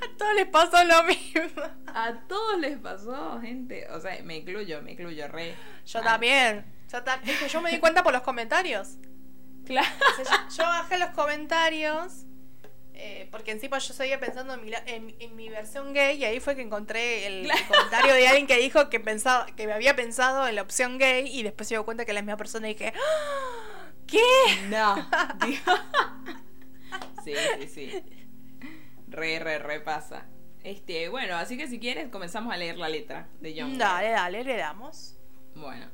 A 0.00 0.08
todos 0.16 0.34
les 0.36 0.46
pasó 0.46 0.82
lo 0.84 1.02
mismo. 1.04 1.62
A 1.88 2.14
todos 2.26 2.58
les 2.58 2.78
pasó, 2.78 3.38
gente. 3.42 3.86
O 3.90 4.00
sea, 4.00 4.18
me 4.22 4.38
incluyo, 4.38 4.80
me 4.80 4.92
incluyo, 4.92 5.28
re. 5.28 5.54
Yo 5.84 5.98
Ah, 5.98 6.02
también. 6.04 6.64
Yo, 6.90 7.02
ta- 7.02 7.20
es 7.24 7.38
que 7.38 7.48
yo 7.48 7.60
me 7.60 7.70
di 7.70 7.78
cuenta 7.80 8.02
por 8.02 8.14
los 8.14 8.22
comentarios. 8.22 8.96
Claro. 9.70 9.88
Yo, 10.18 10.24
yo 10.56 10.62
bajé 10.64 10.98
los 10.98 11.10
comentarios. 11.10 12.24
eh, 12.94 13.28
porque 13.30 13.52
encima 13.52 13.78
yo 13.78 13.94
seguía 13.94 14.18
pensando 14.20 14.52
en 14.54 14.62
mi, 14.62 14.68
la- 14.70 14.82
en, 14.84 15.14
en 15.20 15.34
mi 15.36 15.48
versión 15.48 15.94
gay 15.94 16.18
y 16.18 16.24
ahí 16.24 16.38
fue 16.40 16.54
que 16.56 16.60
encontré 16.62 17.26
el, 17.26 17.44
Claro. 17.44 17.60
comentario 17.68 18.12
de 18.14 18.28
alguien 18.28 18.46
que 18.46 18.56
dijo 18.58 18.90
que 18.90 19.00
pensaba 19.00 19.46
que 19.46 19.66
me 19.66 19.72
había 19.72 19.96
pensado 19.96 20.46
en 20.46 20.54
la 20.56 20.62
opción 20.62 20.98
gay 20.98 21.26
y 21.26 21.42
después 21.42 21.66
se 21.68 21.74
dio 21.76 21.84
cuenta 21.86 22.04
que 22.04 22.10
era 22.10 22.18
la 22.20 22.22
misma 22.22 22.36
persona 22.36 22.68
y 22.68 22.74
dije 22.74 22.92
"¡Ah! 22.94 23.86
¿qué? 24.06 24.20
No. 24.68 24.96
digo- 25.46 25.78
Sí, 27.24 27.32
sí, 27.60 27.68
sí. 27.68 28.02
Re, 29.08 29.38
re, 29.38 29.58
re 29.58 29.80
pasa. 29.80 30.26
Este, 30.64 31.08
bueno, 31.08 31.36
así 31.36 31.56
que 31.56 31.68
si 31.68 31.78
quieres 31.78 32.08
comenzamos 32.10 32.52
a 32.52 32.56
leer 32.56 32.76
la 32.76 32.88
letra 32.88 33.28
de 33.40 33.54
John. 33.58 33.78
Dale, 33.78 34.10
dale, 34.10 34.44
le 34.44 34.56
damos. 34.56 35.16
Bueno, 35.54 35.86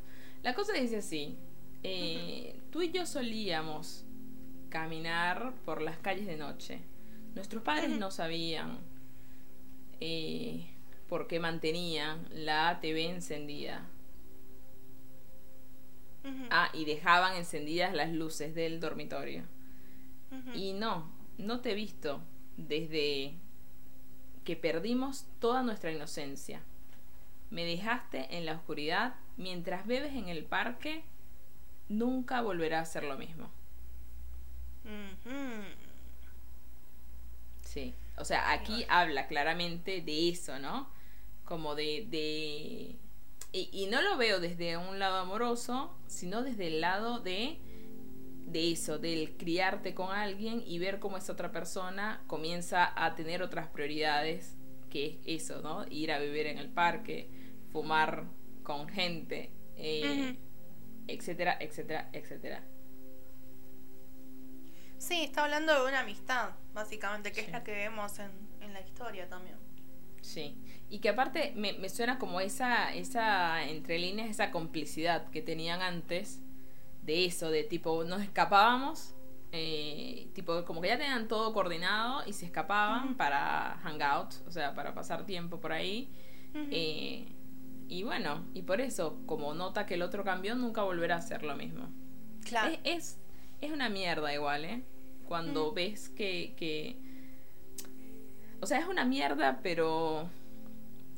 la 0.42 0.54
cosa 0.54 0.72
dice 0.72 0.96
así. 0.98 1.38
Eh, 1.86 2.60
Tú 2.70 2.82
y 2.82 2.90
yo 2.90 3.06
solíamos 3.06 4.04
caminar 4.68 5.54
por 5.64 5.80
las 5.80 5.98
calles 5.98 6.26
de 6.26 6.36
noche. 6.36 6.80
Nuestros 7.34 7.62
padres 7.62 7.90
no 7.90 8.10
sabían 8.10 8.78
eh, 10.00 10.66
por 11.08 11.26
qué 11.26 11.40
mantenían 11.40 12.26
la 12.30 12.78
TV 12.80 13.08
encendida. 13.08 13.88
Ah, 16.50 16.70
y 16.72 16.84
dejaban 16.84 17.36
encendidas 17.36 17.94
las 17.94 18.12
luces 18.12 18.54
del 18.54 18.80
dormitorio. 18.80 19.44
Y 20.54 20.72
no, 20.72 21.10
no 21.38 21.60
te 21.60 21.70
he 21.70 21.74
visto 21.74 22.20
desde 22.56 23.34
que 24.44 24.56
perdimos 24.56 25.26
toda 25.38 25.62
nuestra 25.62 25.92
inocencia. 25.92 26.62
Me 27.50 27.64
dejaste 27.64 28.36
en 28.36 28.44
la 28.44 28.54
oscuridad 28.54 29.14
mientras 29.36 29.86
bebes 29.86 30.14
en 30.14 30.28
el 30.28 30.44
parque. 30.44 31.04
Nunca 31.88 32.40
volverá 32.40 32.80
a 32.80 32.84
ser 32.84 33.04
lo 33.04 33.16
mismo. 33.16 33.50
Sí. 37.62 37.94
O 38.16 38.24
sea, 38.24 38.52
aquí 38.52 38.84
habla 38.88 39.26
claramente 39.26 40.00
de 40.00 40.28
eso, 40.30 40.58
¿no? 40.58 40.88
Como 41.44 41.74
de... 41.74 42.06
de... 42.08 42.96
Y, 43.52 43.70
y 43.72 43.86
no 43.86 44.02
lo 44.02 44.16
veo 44.16 44.40
desde 44.40 44.76
un 44.76 44.98
lado 44.98 45.16
amoroso, 45.18 45.96
sino 46.06 46.42
desde 46.42 46.66
el 46.66 46.80
lado 46.80 47.20
de 47.20 47.58
de 48.46 48.70
eso, 48.70 48.98
del 48.98 49.36
criarte 49.36 49.94
con 49.94 50.10
alguien 50.12 50.62
y 50.64 50.78
ver 50.78 50.98
cómo 51.00 51.18
esa 51.18 51.32
otra 51.32 51.50
persona 51.50 52.22
comienza 52.26 52.92
a 52.96 53.14
tener 53.14 53.42
otras 53.42 53.68
prioridades, 53.68 54.56
que 54.88 55.06
es 55.06 55.42
eso, 55.42 55.62
¿no? 55.62 55.84
Ir 55.90 56.12
a 56.12 56.18
vivir 56.18 56.46
en 56.46 56.58
el 56.58 56.68
parque, 56.68 57.28
fumar 57.72 58.24
con 58.62 58.88
gente, 58.88 59.50
eh. 59.76 60.36
Etcétera, 61.08 61.56
etcétera, 61.60 62.08
etcétera. 62.12 62.62
Sí, 64.98 65.22
está 65.22 65.44
hablando 65.44 65.74
de 65.82 65.88
una 65.88 66.00
amistad, 66.00 66.50
básicamente, 66.72 67.30
que 67.32 67.40
Sí. 67.40 67.46
es 67.46 67.52
la 67.52 67.62
que 67.62 67.72
vemos 67.72 68.18
en, 68.18 68.30
en 68.60 68.72
la 68.72 68.80
historia 68.80 69.28
también. 69.28 69.56
Sí. 70.22 70.56
Y 70.88 70.98
que 71.00 71.10
aparte 71.10 71.52
me, 71.56 71.74
me 71.74 71.88
suena 71.88 72.18
como 72.18 72.40
esa, 72.40 72.94
esa, 72.94 73.62
entre 73.64 73.98
líneas, 73.98 74.28
esa 74.30 74.50
complicidad 74.50 75.28
que 75.30 75.42
tenían 75.42 75.82
antes 75.82 76.40
de 77.02 77.26
eso, 77.26 77.50
de 77.50 77.62
tipo, 77.64 78.04
nos 78.04 78.22
escapábamos, 78.22 79.14
eh, 79.52 80.28
tipo, 80.34 80.64
como 80.64 80.80
que 80.80 80.88
ya 80.88 80.98
tenían 80.98 81.28
todo 81.28 81.52
coordinado 81.52 82.22
y 82.26 82.32
se 82.32 82.46
escapaban 82.46 83.16
para 83.16 83.78
hangout, 83.82 84.34
o 84.46 84.50
sea, 84.50 84.74
para 84.74 84.94
pasar 84.94 85.24
tiempo 85.26 85.60
por 85.60 85.72
ahí. 85.72 86.10
Eh, 86.54 87.26
y 87.88 88.02
bueno, 88.04 88.46
y 88.54 88.62
por 88.62 88.80
eso, 88.80 89.22
como 89.26 89.54
nota 89.54 89.86
que 89.86 89.94
el 89.94 90.02
otro 90.02 90.24
cambió, 90.24 90.54
nunca 90.56 90.82
volverá 90.82 91.16
a 91.16 91.22
ser 91.22 91.42
lo 91.42 91.56
mismo. 91.56 91.88
claro. 92.44 92.72
Es, 92.72 92.80
es, 92.84 93.18
es 93.60 93.72
una 93.72 93.88
mierda 93.88 94.32
igual, 94.34 94.64
¿eh? 94.64 94.84
Cuando 95.24 95.72
Mm. 95.72 95.74
ves 95.74 96.08
que, 96.10 96.54
que... 96.56 96.96
O 98.60 98.66
sea, 98.66 98.78
es 98.78 98.86
una 98.86 99.04
mierda, 99.04 99.60
pero 99.62 100.30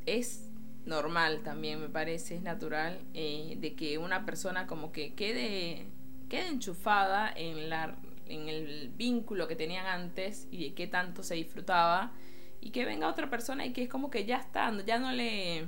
es 0.07 0.50
normal 0.87 1.42
también, 1.42 1.81
me 1.81 1.88
parece, 1.88 2.37
es 2.37 2.42
natural, 2.42 3.00
eh, 3.14 3.57
de 3.61 3.74
que 3.74 3.98
una 3.98 4.24
persona 4.24 4.66
como 4.66 4.92
que 4.92 5.14
quede, 5.14 5.87
quede 6.28 6.48
enchufada 6.48 7.33
en, 7.35 7.68
la, 7.70 7.96
en 8.26 8.48
el 8.48 8.90
vínculo 8.96 9.48
que 9.48 9.57
tenían 9.57 9.87
antes 9.87 10.48
y 10.50 10.64
de 10.70 10.74
qué 10.74 10.87
tanto 10.87 11.22
se 11.22 11.35
disfrutaba, 11.35 12.12
y 12.61 12.70
que 12.70 12.85
venga 12.85 13.09
otra 13.09 13.31
persona 13.31 13.66
y 13.66 13.72
que 13.72 13.83
es 13.85 13.88
como 13.88 14.11
que 14.11 14.24
ya 14.24 14.38
está, 14.38 14.72
ya 14.85 14.98
no 14.98 15.12
le, 15.12 15.66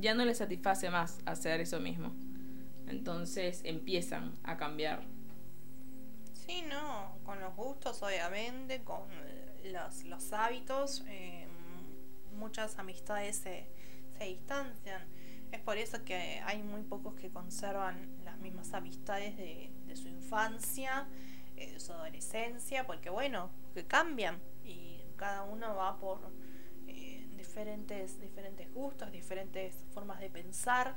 ya 0.00 0.14
no 0.14 0.24
le 0.24 0.34
satisface 0.34 0.90
más 0.90 1.18
hacer 1.26 1.60
eso 1.60 1.80
mismo. 1.80 2.12
Entonces 2.86 3.60
empiezan 3.64 4.34
a 4.42 4.56
cambiar. 4.56 5.02
Sí, 6.34 6.62
no, 6.68 7.18
con 7.24 7.40
los 7.40 7.54
gustos 7.54 8.02
obviamente, 8.02 8.82
con 8.82 9.02
los, 9.64 10.04
los 10.04 10.32
hábitos, 10.32 11.04
eh, 11.06 11.46
muchas 12.34 12.78
amistades 12.78 13.36
se, 13.36 13.70
se 14.18 14.24
distancian. 14.24 15.02
Es 15.52 15.60
por 15.60 15.76
eso 15.78 16.04
que 16.04 16.40
hay 16.44 16.62
muy 16.62 16.82
pocos 16.82 17.14
que 17.14 17.30
conservan 17.30 18.24
las 18.24 18.38
mismas 18.38 18.72
amistades 18.72 19.36
de, 19.36 19.70
de 19.86 19.96
su 19.96 20.08
infancia, 20.08 21.06
eh, 21.56 21.72
de 21.72 21.80
su 21.80 21.92
adolescencia, 21.92 22.86
porque 22.86 23.10
bueno, 23.10 23.50
que 23.74 23.86
cambian 23.86 24.40
y 24.64 25.04
cada 25.16 25.42
uno 25.42 25.74
va 25.76 25.98
por 25.98 26.20
diferentes, 27.50 28.20
diferentes 28.20 28.72
gustos, 28.72 29.10
diferentes 29.10 29.74
formas 29.92 30.20
de 30.20 30.30
pensar. 30.30 30.94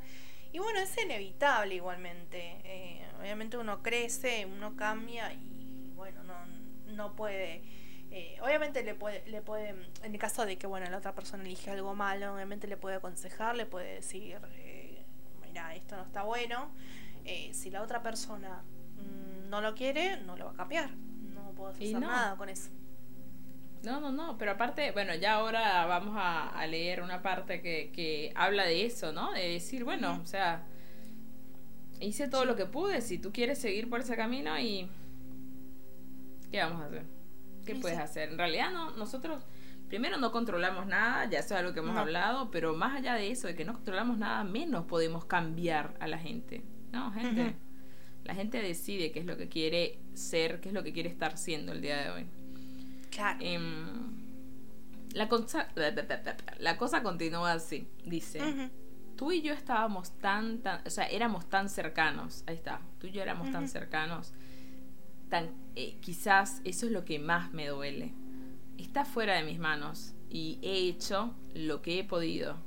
Y 0.52 0.60
bueno, 0.60 0.80
es 0.80 0.96
inevitable 1.04 1.76
igualmente. 1.76 2.62
Eh, 2.64 3.02
obviamente 3.20 3.58
uno 3.58 3.82
crece, 3.82 4.46
uno 4.46 4.76
cambia 4.76 5.34
y 5.34 5.92
bueno, 5.96 6.24
no, 6.24 6.46
no 6.94 7.16
puede 7.16 7.64
eh, 8.16 8.38
obviamente 8.44 8.84
le 8.84 8.94
puede, 8.94 9.28
le 9.28 9.42
puede, 9.42 9.70
en 10.04 10.14
el 10.14 10.20
caso 10.20 10.46
de 10.46 10.56
que 10.60 10.68
bueno 10.68 10.88
la 10.88 10.98
otra 10.98 11.16
persona 11.16 11.44
elige 11.44 11.72
algo 11.72 11.96
malo, 11.96 12.36
obviamente 12.36 12.68
le 12.68 12.78
puede 12.78 12.98
aconsejar, 12.98 13.56
le 13.56 13.66
puede 13.66 13.96
decir, 13.96 14.38
eh, 14.54 15.04
mira, 15.42 15.74
esto 15.74 15.96
no 15.96 16.04
está 16.04 16.22
bueno. 16.22 16.70
Eh, 17.26 17.50
si 17.56 17.72
la 17.72 17.82
otra 17.82 18.04
persona 18.04 18.62
mm, 18.98 19.50
no 19.50 19.62
lo 19.62 19.74
quiere, 19.74 20.22
no 20.22 20.38
lo 20.38 20.46
va 20.46 20.52
a 20.52 20.56
cambiar. 20.56 20.92
No 20.92 21.54
puedo 21.56 21.72
hacer 21.72 22.00
nada 22.00 22.38
con 22.38 22.50
eso. 22.50 22.70
No, 23.84 24.00
no, 24.00 24.12
no, 24.14 24.38
pero 24.38 24.52
aparte, 24.52 24.92
bueno, 24.92 25.14
ya 25.16 25.34
ahora 25.34 25.86
vamos 25.86 26.16
a, 26.18 26.66
leer 26.68 27.02
una 27.02 27.22
parte 27.22 27.62
que, 27.62 27.92
que, 27.94 28.32
habla 28.34 28.64
de 28.64 28.86
eso, 28.86 29.12
¿no? 29.12 29.34
De 29.34 29.50
decir, 29.50 29.84
bueno, 29.84 30.22
o 30.24 30.26
sea, 30.26 30.66
hice 32.00 32.30
todo 32.30 32.46
lo 32.46 32.56
que 32.56 32.66
pude, 32.66 33.02
si 33.02 33.18
tú 33.18 33.34
quieres 33.34 33.60
seguir 33.60 33.90
por 33.90 34.00
ese 34.00 34.16
camino 34.16 34.58
y... 34.58 34.90
¿Qué 36.50 36.60
vamos 36.60 36.82
a 36.82 36.86
hacer? 36.86 37.04
¿Qué 37.66 37.76
puedes 37.76 37.98
hacer? 37.98 38.30
En 38.30 38.38
realidad 38.38 38.72
no, 38.72 38.92
nosotros 38.92 39.44
primero 39.90 40.18
no 40.18 40.32
controlamos 40.32 40.86
nada, 40.86 41.30
ya 41.30 41.40
eso 41.40 41.54
es 41.54 41.60
algo 41.60 41.74
que 41.74 41.80
hemos 41.80 41.98
hablado, 41.98 42.52
pero 42.52 42.76
más 42.76 42.96
allá 42.98 43.16
de 43.16 43.32
eso, 43.32 43.48
de 43.48 43.56
que 43.56 43.66
no 43.66 43.74
controlamos 43.74 44.18
nada, 44.18 44.44
menos 44.44 44.86
podemos 44.86 45.26
cambiar 45.26 45.96
a 46.00 46.08
la 46.08 46.18
gente. 46.18 46.64
No, 46.92 47.12
gente. 47.12 47.56
La 48.24 48.34
gente 48.34 48.62
decide 48.62 49.12
qué 49.12 49.20
es 49.20 49.26
lo 49.26 49.36
que 49.36 49.50
quiere 49.50 50.00
ser, 50.14 50.62
qué 50.62 50.70
es 50.70 50.74
lo 50.74 50.84
que 50.84 50.94
quiere 50.94 51.10
estar 51.10 51.38
siendo 51.38 51.74
el 51.74 51.82
día 51.82 51.98
de 51.98 52.10
hoy. 52.10 52.26
Claro. 53.14 53.40
Em, 53.42 53.86
la, 55.14 55.30
cosa, 55.30 55.68
la 56.60 56.78
cosa 56.78 57.04
continúa 57.04 57.54
así, 57.54 57.88
dice. 58.06 58.72
Tú 59.16 59.32
y 59.32 59.42
yo 59.42 59.54
estábamos 59.54 60.18
tan, 60.20 60.60
tan, 60.62 60.82
o 60.86 60.90
sea, 60.90 61.06
éramos 61.06 61.48
tan 61.48 61.70
cercanos, 61.70 62.44
ahí 62.48 62.56
está, 62.56 62.82
tú 63.00 63.08
y 63.08 63.12
yo 63.12 63.22
éramos 63.22 63.52
tan 63.52 63.68
cercanos 63.68 64.34
eh, 65.76 65.98
quizás 66.02 66.62
eso 66.64 66.86
es 66.86 66.92
lo 66.92 67.06
que 67.06 67.20
más 67.20 67.52
me 67.54 67.68
duele. 67.68 68.14
Está 68.78 69.06
fuera 69.06 69.36
de 69.36 69.44
mis 69.44 69.60
manos 69.60 70.14
y 70.30 70.60
he 70.62 70.88
hecho 70.88 71.34
lo 71.56 71.82
que 71.82 72.00
he 72.00 72.04
podido. 72.04 72.58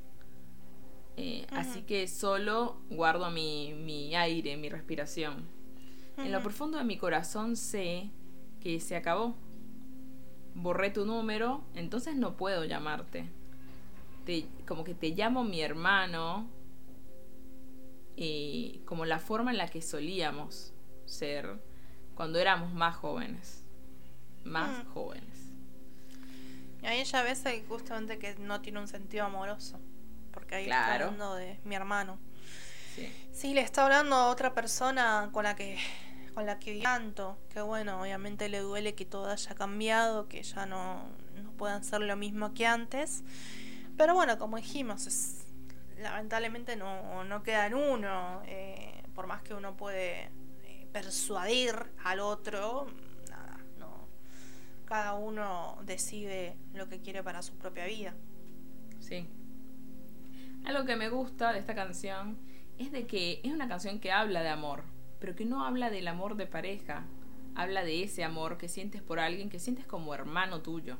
Eh, 1.16 1.46
así 1.50 1.82
que 1.82 2.08
solo 2.08 2.78
guardo 2.90 3.30
mi, 3.30 4.14
aire, 4.14 4.56
mi 4.56 4.68
respiración. 4.68 5.48
En 6.18 6.32
lo 6.32 6.42
profundo 6.42 6.78
de 6.78 6.84
mi 6.84 6.96
corazón 6.96 7.56
sé 7.56 8.10
que 8.60 8.80
se 8.80 8.96
acabó. 8.96 9.36
Borré 10.58 10.88
tu 10.90 11.04
número, 11.04 11.62
entonces 11.74 12.16
no 12.16 12.36
puedo 12.38 12.64
llamarte. 12.64 13.28
como 14.66 14.84
que 14.84 14.94
te 14.94 15.10
llamo 15.10 15.44
mi 15.44 15.60
hermano, 15.60 16.48
eh, 18.16 18.80
como 18.86 19.04
la 19.04 19.18
forma 19.18 19.50
en 19.50 19.58
la 19.58 19.68
que 19.68 19.82
solíamos 19.82 20.72
ser 21.04 21.60
cuando 22.14 22.38
éramos 22.38 22.72
más 22.72 22.96
jóvenes. 22.96 23.64
Más 24.44 24.82
mm. 24.82 24.88
jóvenes. 24.92 25.52
Y 26.82 26.86
ahí 26.86 27.00
ella 27.00 27.22
ve 27.22 27.64
justamente 27.68 28.18
que 28.18 28.34
no 28.36 28.62
tiene 28.62 28.80
un 28.80 28.88
sentido 28.88 29.26
amoroso. 29.26 29.78
Porque 30.32 30.54
ahí 30.54 30.64
está 30.64 30.94
hablando 30.94 31.34
de 31.34 31.60
mi 31.64 31.74
hermano. 31.74 32.18
Sí. 32.94 33.12
sí. 33.30 33.52
le 33.52 33.60
está 33.60 33.84
hablando 33.84 34.16
a 34.16 34.28
otra 34.28 34.54
persona 34.54 35.28
con 35.32 35.44
la 35.44 35.54
que 35.54 35.76
con 36.36 36.44
la 36.44 36.58
que 36.58 36.82
tanto, 36.82 37.38
que 37.48 37.62
bueno, 37.62 38.02
obviamente 38.02 38.50
le 38.50 38.58
duele 38.58 38.94
que 38.94 39.06
todo 39.06 39.30
haya 39.30 39.54
cambiado, 39.54 40.28
que 40.28 40.42
ya 40.42 40.66
no, 40.66 41.08
no 41.42 41.50
puedan 41.52 41.82
ser 41.82 42.02
lo 42.02 42.14
mismo 42.14 42.52
que 42.52 42.66
antes. 42.66 43.24
Pero 43.96 44.12
bueno, 44.12 44.38
como 44.38 44.58
dijimos, 44.58 45.06
es, 45.06 45.46
lamentablemente 45.98 46.76
no, 46.76 47.24
no 47.24 47.42
queda 47.42 47.68
en 47.68 47.74
uno, 47.74 48.42
eh, 48.44 49.02
por 49.14 49.26
más 49.26 49.40
que 49.40 49.54
uno 49.54 49.78
puede 49.78 50.28
persuadir 50.92 51.74
al 52.04 52.20
otro, 52.20 52.86
nada, 53.30 53.58
no. 53.78 54.06
Cada 54.84 55.14
uno 55.14 55.78
decide 55.84 56.58
lo 56.74 56.86
que 56.86 57.00
quiere 57.00 57.22
para 57.22 57.40
su 57.40 57.54
propia 57.56 57.86
vida. 57.86 58.12
Sí. 59.00 59.26
Algo 60.66 60.84
que 60.84 60.96
me 60.96 61.08
gusta 61.08 61.54
de 61.54 61.60
esta 61.60 61.74
canción 61.74 62.36
es 62.76 62.92
de 62.92 63.06
que 63.06 63.40
es 63.42 63.54
una 63.54 63.68
canción 63.68 64.00
que 64.00 64.12
habla 64.12 64.42
de 64.42 64.50
amor, 64.50 64.84
pero 65.18 65.34
que 65.34 65.44
no 65.44 65.64
habla 65.64 65.90
del 65.90 66.08
amor 66.08 66.36
de 66.36 66.46
pareja. 66.46 67.04
Habla 67.54 67.84
de 67.84 68.02
ese 68.02 68.22
amor 68.22 68.58
que 68.58 68.68
sientes 68.68 69.02
por 69.02 69.18
alguien 69.18 69.48
que 69.48 69.58
sientes 69.58 69.86
como 69.86 70.14
hermano 70.14 70.62
tuyo. 70.62 70.98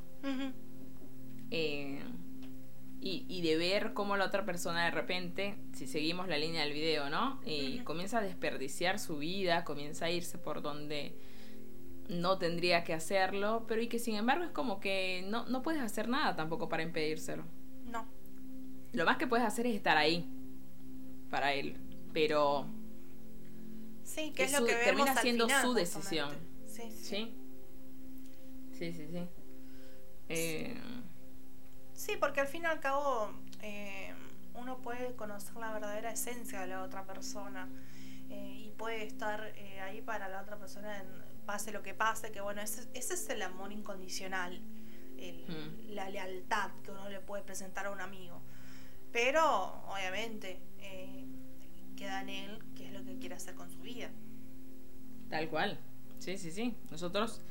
Y, 3.00 3.42
de 3.42 3.57
ver 3.57 3.92
cómo 3.92 4.16
la 4.16 4.24
otra 4.24 4.44
persona 4.44 4.87
de 4.87 4.90
repente, 4.90 5.57
si 5.72 5.87
seguimos 5.87 6.29
la 6.29 6.38
línea 6.38 6.64
del 6.64 6.72
video, 6.72 7.11
¿no? 7.11 7.40
Y 7.44 7.81
comienza 7.81 8.18
a 8.18 8.22
desperdiciar 8.22 8.98
su 8.98 9.18
vida, 9.18 9.64
comienza 9.64 10.07
a 10.07 10.11
irse 10.11 10.38
por 10.38 10.62
donde 10.62 11.16
no 12.09 12.38
tendría 12.38 12.85
que 12.85 12.94
hacerlo, 12.94 13.64
pero 13.68 13.83
y 13.83 13.88
que 13.88 13.98
sin 13.98 14.16
embargo 14.16 14.44
es 14.44 14.50
como 14.50 14.81
que 14.81 15.24
no, 15.29 15.44
no 15.46 15.62
puedes 15.62 15.83
hacer 15.83 16.09
nada 16.09 16.35
tampoco 16.37 16.68
para 16.68 16.83
impedírselo. 16.83 17.44
No. 17.85 18.07
Lo 18.92 19.05
más 19.05 19.18
que 19.18 19.26
puedes 19.26 19.46
hacer 19.46 19.66
es 19.66 19.74
estar 19.74 19.96
ahí 19.96 20.29
para 21.31 21.52
él, 21.52 21.76
pero... 22.12 22.66
Sí, 24.16 24.33
que 24.33 24.44
es, 24.44 24.52
lo 24.59 24.66
que 24.66 24.74
termina 24.74 25.14
siendo 25.20 25.48
su 25.48 25.74
decisión. 25.74 26.35
Sí, 26.66 26.90
sí. 26.90 27.38
Sí, 28.72 28.92
sí, 28.92 28.92
sí. 28.92 29.09
sí. 29.12 29.29
Eh, 30.29 30.74
Sí, 31.96 32.16
porque 32.20 32.40
al 32.40 32.46
fin 32.46 32.62
y 32.62 32.66
al 32.66 32.79
cabo 32.79 33.31
eh, 33.62 34.12
uno 34.55 34.79
puede 34.83 35.16
conocer 35.16 35.57
la 35.57 35.72
verdadera 35.72 36.12
esencia 36.12 36.61
de 36.61 36.66
la 36.66 36.83
otra 36.83 37.05
persona 37.05 37.68
eh, 38.29 38.66
y 38.66 38.70
puede 38.76 39.05
estar 39.05 39.52
eh, 39.57 39.81
ahí 39.81 40.02
para 40.02 40.29
la 40.29 40.42
otra 40.42 40.59
persona 40.59 41.00
en, 41.00 41.07
pase 41.46 41.72
lo 41.72 41.83
que 41.83 41.94
pase, 41.94 42.33
que 42.33 42.40
bueno, 42.42 42.61
ese, 42.61 42.87
ese 42.92 43.14
es 43.14 43.29
el 43.31 43.40
amor 43.40 43.72
incondicional, 43.72 44.61
hmm. 44.61 45.94
la 45.94 46.11
lealtad 46.11 46.70
que 46.85 46.90
uno 46.90 47.09
le 47.09 47.20
puede 47.20 47.42
presentar 47.42 47.87
a 47.87 47.90
un 47.90 48.00
amigo. 48.00 48.42
Pero 49.11 49.83
obviamente 49.88 50.61
queda 51.96 52.20
en 52.20 52.28
él 52.28 52.59
qué 52.76 52.87
es 52.87 52.92
lo 52.92 53.04
que 53.04 53.18
quiere 53.18 53.35
hacer 53.35 53.54
con 53.54 53.70
su 53.70 53.80
vida. 53.80 54.11
Tal 55.28 55.48
cual, 55.48 55.78
sí, 56.18 56.38
sí, 56.38 56.50
sí. 56.52 56.76
Nosotros 56.90 57.42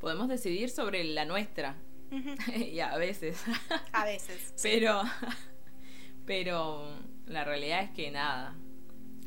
podemos 0.00 0.28
decidir 0.28 0.70
sobre 0.70 1.04
la 1.04 1.24
nuestra, 1.24 1.76
y 2.56 2.80
a 2.80 2.96
veces. 2.96 3.42
a 3.92 4.04
veces. 4.04 4.54
Pero, 4.62 5.02
pero 6.26 6.88
la 7.26 7.44
realidad 7.44 7.82
es 7.82 7.90
que 7.90 8.10
nada. 8.10 8.56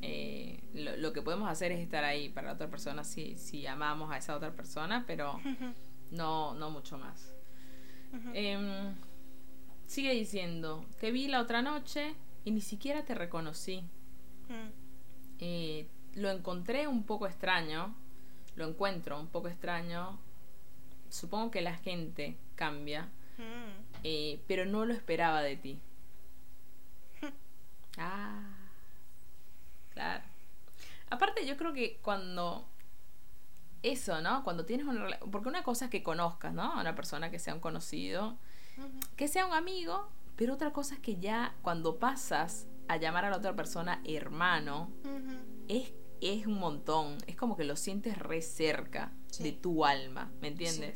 Eh, 0.02 0.60
lo, 0.74 1.14
que 1.14 1.22
podemos 1.22 1.50
hacer 1.50 1.72
es 1.72 1.80
estar 1.80 2.04
ahí 2.04 2.28
para 2.28 2.48
la 2.48 2.54
otra 2.56 2.70
persona 2.70 3.06
si, 3.06 3.38
si 3.38 3.66
amamos 3.68 4.12
a 4.12 4.18
esa 4.18 4.36
otra 4.36 4.54
persona, 4.54 5.06
pero 5.08 5.40
no, 6.12 6.54
no 6.56 6.72
mucho 6.72 6.98
más. 6.98 7.34
Em, 8.34 8.96
sigue 9.86 10.12
diciendo, 10.14 10.86
te 11.00 11.12
vi 11.12 11.28
la 11.28 11.40
otra 11.40 11.62
noche 11.62 12.16
y 12.44 12.52
ni 12.52 12.60
siquiera 12.60 13.06
te 13.06 13.16
reconocí. 13.16 13.84
Mm. 14.50 14.70
Eh, 15.40 15.88
lo 16.16 16.30
encontré 16.30 16.88
un 16.88 17.04
poco 17.04 17.28
extraño, 17.28 17.96
lo 18.56 18.68
encuentro 18.68 19.20
un 19.20 19.28
poco 19.28 19.48
extraño. 19.48 20.20
Supongo 21.10 21.52
que 21.52 21.62
la 21.62 21.76
gente 21.76 22.38
cambia, 22.56 23.10
mm. 23.38 24.00
eh, 24.04 24.42
pero 24.48 24.66
no 24.66 24.86
lo 24.86 24.94
esperaba 24.94 25.42
de 25.42 25.56
ti. 25.58 25.80
ah, 27.98 28.56
claro. 29.92 30.24
Aparte, 31.10 31.46
yo 31.46 31.58
creo 31.58 31.74
que 31.74 32.00
cuando 32.02 32.68
eso, 33.84 34.22
¿no? 34.22 34.44
Cuando 34.44 34.66
tienes 34.66 34.88
una 34.88 35.20
porque 35.32 35.50
una 35.50 35.64
cosa 35.64 35.86
es 35.86 35.92
que 35.92 36.02
conozcas, 36.02 36.54
¿no? 36.54 36.74
A 36.74 36.82
una 36.82 36.96
persona 36.96 37.30
que 37.30 37.38
sea 37.38 37.54
un 37.54 37.60
conocido, 37.60 38.38
que 39.16 39.28
sea 39.28 39.46
un 39.46 39.54
amigo, 39.54 40.10
Pero 40.36 40.56
otra 40.56 40.72
cosa 40.72 40.96
es 40.96 41.00
que 41.00 41.18
ya 41.18 41.54
cuando 41.62 42.00
pasas 42.00 42.66
a 42.88 42.98
llamar 42.98 43.26
a 43.26 43.30
la 43.30 43.38
otra 43.38 43.56
persona 43.56 44.02
hermano, 44.06 44.92
es, 45.68 45.94
es 46.22 46.46
un 46.48 46.60
montón. 46.60 47.18
Es 47.28 47.36
como 47.36 47.56
que 47.58 47.64
lo 47.64 47.76
sientes 47.76 48.18
re 48.18 48.42
cerca 48.42 49.12
Sí. 49.28 49.44
de 49.44 49.52
tu 49.52 49.84
alma, 49.84 50.32
¿me 50.42 50.50
entiendes? 50.50 50.96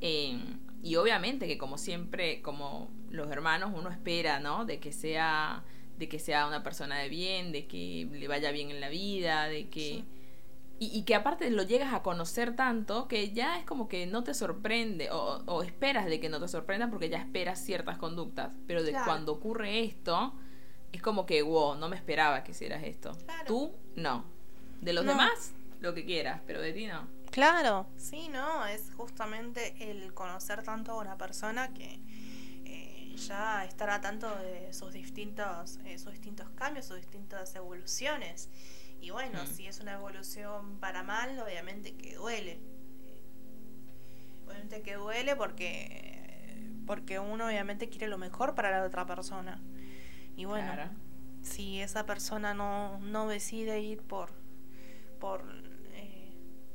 Eh, 0.00 0.38
y 0.82 0.96
obviamente 0.96 1.46
que 1.46 1.56
como 1.56 1.78
siempre, 1.78 2.42
como 2.42 2.90
los 3.08 3.30
hermanos, 3.30 3.72
uno 3.74 3.88
espera, 3.90 4.38
¿no? 4.40 4.64
De 4.66 4.80
que 4.80 4.92
sea 4.92 5.64
de 5.96 6.08
que 6.08 6.18
sea 6.18 6.48
una 6.48 6.64
persona 6.64 6.98
de 6.98 7.08
bien, 7.08 7.52
de 7.52 7.66
que 7.68 8.08
le 8.12 8.26
vaya 8.26 8.50
bien 8.50 8.70
en 8.72 8.80
la 8.80 8.88
vida, 8.88 9.46
de 9.46 9.68
que... 9.70 9.80
Sí. 9.80 10.04
Y, 10.80 10.86
y 10.98 11.02
que 11.04 11.14
aparte 11.14 11.48
lo 11.52 11.62
llegas 11.62 11.94
a 11.94 12.02
conocer 12.02 12.56
tanto 12.56 13.06
que 13.06 13.30
ya 13.32 13.60
es 13.60 13.64
como 13.64 13.86
que 13.88 14.04
no 14.06 14.24
te 14.24 14.34
sorprende 14.34 15.08
o, 15.12 15.44
o 15.46 15.62
esperas 15.62 16.06
de 16.06 16.18
que 16.18 16.28
no 16.28 16.40
te 16.40 16.48
sorprenda 16.48 16.90
porque 16.90 17.08
ya 17.08 17.18
esperas 17.18 17.64
ciertas 17.64 17.96
conductas. 17.96 18.50
Pero 18.66 18.82
de 18.82 18.90
Claro. 18.90 19.04
cuando 19.06 19.32
ocurre 19.32 19.84
esto, 19.84 20.34
es 20.94 21.02
como 21.02 21.26
que, 21.26 21.42
wow, 21.42 21.74
no 21.76 21.88
me 21.88 21.96
esperaba 21.96 22.44
que 22.44 22.52
hicieras 22.52 22.82
esto. 22.84 23.12
Claro. 23.24 23.44
Tú, 23.46 23.72
no. 23.96 24.24
De 24.80 24.92
los 24.92 25.04
No. 25.04 25.12
demás, 25.12 25.52
lo 25.80 25.92
que 25.94 26.04
quieras, 26.04 26.40
pero 26.46 26.60
de 26.60 26.72
ti 26.72 26.86
no. 26.86 27.06
Claro, 27.30 27.86
sí, 27.96 28.28
no, 28.28 28.64
es 28.66 28.92
justamente 28.96 29.74
el 29.90 30.14
conocer 30.14 30.62
tanto 30.62 30.92
a 30.92 30.98
una 31.00 31.18
persona 31.18 31.74
que 31.74 31.98
eh, 32.64 33.14
ya 33.16 33.64
estará 33.64 34.00
tanto 34.00 34.28
de 34.38 34.72
sus 34.72 34.92
distintos, 34.92 35.78
eh, 35.84 35.98
sus 35.98 36.12
distintos 36.12 36.48
cambios, 36.50 36.86
sus 36.86 36.96
distintas 36.98 37.54
evoluciones. 37.56 38.48
Y 39.00 39.10
bueno, 39.10 39.42
Mm. 39.42 39.46
si 39.48 39.66
es 39.66 39.80
una 39.80 39.94
evolución 39.94 40.78
para 40.78 41.02
mal, 41.02 41.38
obviamente 41.40 41.94
que 41.96 42.14
duele. 42.14 42.52
Eh, 42.52 43.20
Obviamente 44.46 44.82
que 44.82 44.94
duele 44.94 45.34
porque, 45.36 46.62
porque 46.86 47.18
uno 47.18 47.46
obviamente 47.46 47.88
quiere 47.88 48.08
lo 48.08 48.18
mejor 48.18 48.54
para 48.54 48.70
la 48.70 48.86
otra 48.86 49.06
persona. 49.06 49.60
Y 50.36 50.44
bueno, 50.46 50.72
Claro. 50.72 50.90
si 51.42 51.80
esa 51.80 52.06
persona 52.06 52.54
no, 52.54 52.98
no 53.00 53.28
decide 53.28 53.80
ir 53.80 54.02
por 54.02 54.30
por, 55.20 55.42
eh, 55.94 56.32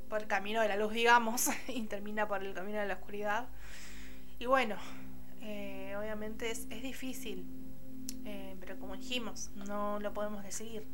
por 0.10 0.22
el 0.22 0.28
camino 0.28 0.62
de 0.62 0.70
la 0.70 0.78
luz, 0.78 0.92
digamos, 0.94 1.48
y 1.68 1.82
termina 1.84 2.28
por 2.28 2.44
el 2.44 2.54
camino 2.54 2.80
de 2.80 2.88
la 2.88 2.96
oscuridad. 2.96 3.48
Y 4.40 4.46
bueno, 4.48 4.76
eh, 5.42 5.94
obviamente 6.00 6.50
es, 6.50 6.66
es 6.72 6.82
difícil, 6.82 7.46
eh, 8.26 8.56
pero 8.60 8.80
como 8.80 8.96
dijimos, 8.96 9.52
no 9.56 10.00
lo 10.00 10.14
podemos 10.14 10.44
decidir. 10.44 10.88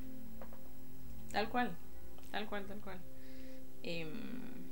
Tal 1.32 1.47
cual, 1.49 1.78
tal 2.32 2.47
cual, 2.47 2.65
tal 2.65 2.80
cual. 2.82 2.99
Em, 3.84 4.65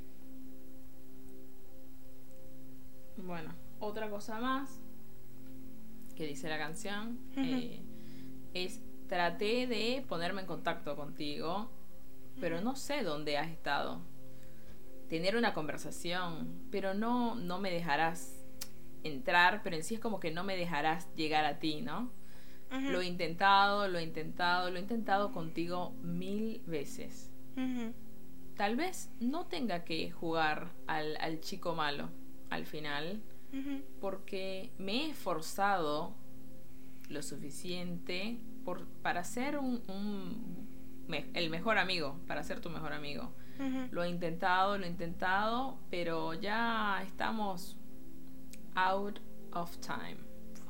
bueno, 3.16 3.54
otra 3.80 4.10
cosa 4.10 4.40
más 4.40 4.80
que 6.14 6.26
dice 6.26 6.48
la 6.48 6.58
canción 6.58 7.18
eh, 7.36 7.82
es 8.54 8.80
traté 9.08 9.66
de 9.66 10.04
ponerme 10.08 10.42
en 10.42 10.46
contacto 10.46 10.96
contigo, 10.96 11.70
pero 12.40 12.60
no 12.60 12.76
sé 12.76 13.02
dónde 13.02 13.36
has 13.36 13.48
estado. 13.48 14.00
Tener 15.08 15.36
una 15.36 15.52
conversación, 15.52 16.66
pero 16.70 16.94
no, 16.94 17.34
no 17.34 17.60
me 17.60 17.70
dejarás 17.70 18.44
entrar, 19.02 19.62
pero 19.62 19.76
en 19.76 19.84
sí 19.84 19.94
es 19.94 20.00
como 20.00 20.18
que 20.18 20.30
no 20.30 20.44
me 20.44 20.56
dejarás 20.56 21.14
llegar 21.14 21.44
a 21.44 21.58
ti, 21.58 21.82
¿no? 21.82 22.10
Lo 22.70 23.02
he 23.02 23.06
intentado, 23.06 23.86
lo 23.86 24.00
he 24.00 24.02
intentado, 24.02 24.68
lo 24.68 24.78
he 24.78 24.80
intentado 24.80 25.30
contigo 25.30 25.92
mil 26.02 26.60
veces. 26.66 27.30
Tal 28.56 28.74
vez 28.74 29.12
no 29.20 29.46
tenga 29.46 29.84
que 29.84 30.10
jugar 30.10 30.72
al, 30.88 31.16
al 31.20 31.40
chico 31.40 31.74
malo 31.74 32.08
al 32.50 32.66
final, 32.66 33.22
porque 34.00 34.72
me 34.78 35.06
he 35.06 35.10
esforzado 35.10 36.14
lo 37.08 37.22
suficiente 37.22 38.38
por, 38.64 38.86
para 39.02 39.24
ser 39.24 39.58
un, 39.58 39.82
un 39.88 40.66
me- 41.08 41.26
el 41.34 41.50
mejor 41.50 41.78
amigo, 41.78 42.18
para 42.26 42.42
ser 42.42 42.60
tu 42.60 42.70
mejor 42.70 42.92
amigo. 42.92 43.32
Lo 43.92 44.02
he 44.02 44.08
intentado, 44.08 44.76
lo 44.78 44.84
he 44.84 44.88
intentado, 44.88 45.78
pero 45.90 46.34
ya 46.34 47.00
estamos 47.06 47.76
out 48.74 49.20
of 49.52 49.76
time. 49.78 50.16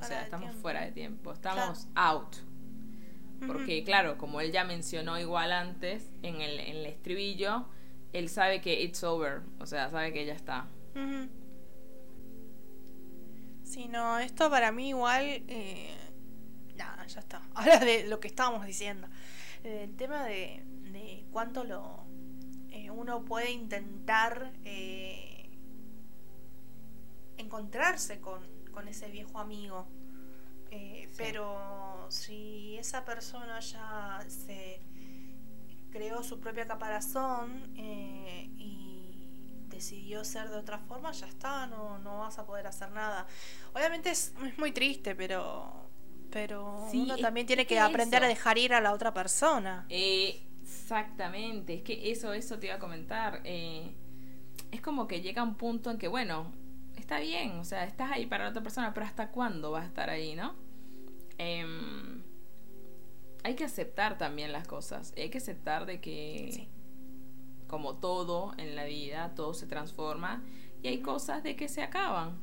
O 0.00 0.02
sea, 0.04 0.22
estamos 0.24 0.48
tiempo. 0.48 0.60
fuera 0.60 0.84
de 0.84 0.92
tiempo, 0.92 1.32
estamos 1.32 1.88
out. 1.94 2.36
Porque 3.46 3.84
claro, 3.84 4.18
como 4.18 4.40
él 4.40 4.52
ya 4.52 4.64
mencionó 4.64 5.18
igual 5.18 5.52
antes, 5.52 6.10
en 6.22 6.40
el, 6.42 6.60
en 6.60 6.76
el 6.76 6.86
estribillo, 6.86 7.66
él 8.12 8.28
sabe 8.28 8.60
que 8.60 8.82
it's 8.82 9.02
over, 9.02 9.42
o 9.60 9.66
sea, 9.66 9.90
sabe 9.90 10.12
que 10.12 10.24
ya 10.26 10.34
está. 10.34 10.66
Ujú. 10.94 11.28
Sí, 13.74 13.88
no, 13.88 14.18
esto 14.20 14.48
para 14.50 14.70
mí 14.70 14.90
igual... 14.90 15.24
eh, 15.48 15.92
nada, 16.76 17.04
ya 17.06 17.20
está. 17.20 17.42
Ahora 17.54 17.78
de 17.80 18.04
lo 18.06 18.20
que 18.20 18.28
estábamos 18.28 18.64
diciendo. 18.66 19.08
El 19.64 19.96
tema 19.96 20.24
de, 20.24 20.62
de 20.92 21.24
cuánto 21.32 21.64
lo 21.64 22.04
eh, 22.70 22.90
uno 22.90 23.24
puede 23.24 23.50
intentar 23.50 24.52
eh, 24.64 25.48
encontrarse 27.36 28.20
con, 28.20 28.42
con 28.72 28.86
ese 28.88 29.10
viejo 29.10 29.38
amigo. 29.38 29.86
Eh, 30.70 31.08
Sí. 31.10 31.14
Pero 31.18 32.06
si 32.10 32.76
esa 32.78 33.04
persona 33.04 33.60
ya 33.60 34.24
se 34.28 34.80
creó 35.90 36.22
su 36.22 36.40
propia 36.40 36.66
caparazón 36.66 37.72
y 37.76 38.83
decidió 39.74 40.24
ser 40.24 40.48
de 40.50 40.56
otra 40.56 40.78
forma, 40.78 41.12
ya 41.12 41.26
está, 41.26 41.66
no, 41.66 41.98
no 41.98 42.20
vas 42.20 42.38
a 42.38 42.46
poder 42.46 42.66
hacer 42.66 42.90
nada. 42.92 43.26
Obviamente 43.74 44.10
es, 44.10 44.34
es 44.46 44.58
muy 44.58 44.72
triste, 44.72 45.14
pero, 45.14 45.90
pero 46.30 46.88
Sí, 46.90 47.02
uno 47.02 47.18
también 47.18 47.46
tiene 47.46 47.66
que 47.66 47.74
que 47.74 47.80
aprender 47.80 48.22
a 48.24 48.28
dejar 48.28 48.58
ir 48.58 48.74
a 48.74 48.80
la 48.80 48.92
otra 48.92 49.12
persona. 49.14 49.86
Exactamente, 49.88 51.74
es 51.74 51.82
que 51.82 52.10
eso, 52.10 52.32
eso 52.32 52.58
te 52.58 52.66
iba 52.66 52.76
a 52.76 52.78
comentar. 52.78 53.40
eh, 53.44 53.94
es 54.70 54.80
como 54.80 55.06
que 55.06 55.20
llega 55.20 55.42
un 55.42 55.54
punto 55.56 55.90
en 55.90 55.98
que, 55.98 56.08
bueno, 56.08 56.52
está 56.96 57.20
bien, 57.20 57.52
o 57.58 57.64
sea, 57.64 57.84
estás 57.84 58.10
ahí 58.12 58.26
para 58.26 58.44
la 58.44 58.50
otra 58.50 58.62
persona, 58.62 58.92
pero 58.94 59.06
¿hasta 59.06 59.30
cuándo 59.30 59.70
vas 59.70 59.84
a 59.84 59.86
estar 59.86 60.10
ahí, 60.10 60.34
no? 60.34 60.54
Em, 61.38 62.22
hay 63.44 63.54
que 63.54 63.64
aceptar 63.64 64.18
también 64.18 64.52
las 64.52 64.66
cosas, 64.66 65.12
hay 65.16 65.30
que 65.30 65.38
aceptar 65.38 65.86
de 65.86 66.00
que, 66.00 66.50
Sí. 66.52 66.68
Como 67.66 67.96
todo 67.96 68.52
en 68.58 68.76
la 68.76 68.84
vida, 68.84 69.34
todo 69.34 69.54
se 69.54 69.66
transforma 69.66 70.42
y 70.82 70.88
hay 70.88 71.00
cosas 71.00 71.42
de 71.42 71.56
que 71.56 71.68
se 71.68 71.82
acaban. 71.82 72.38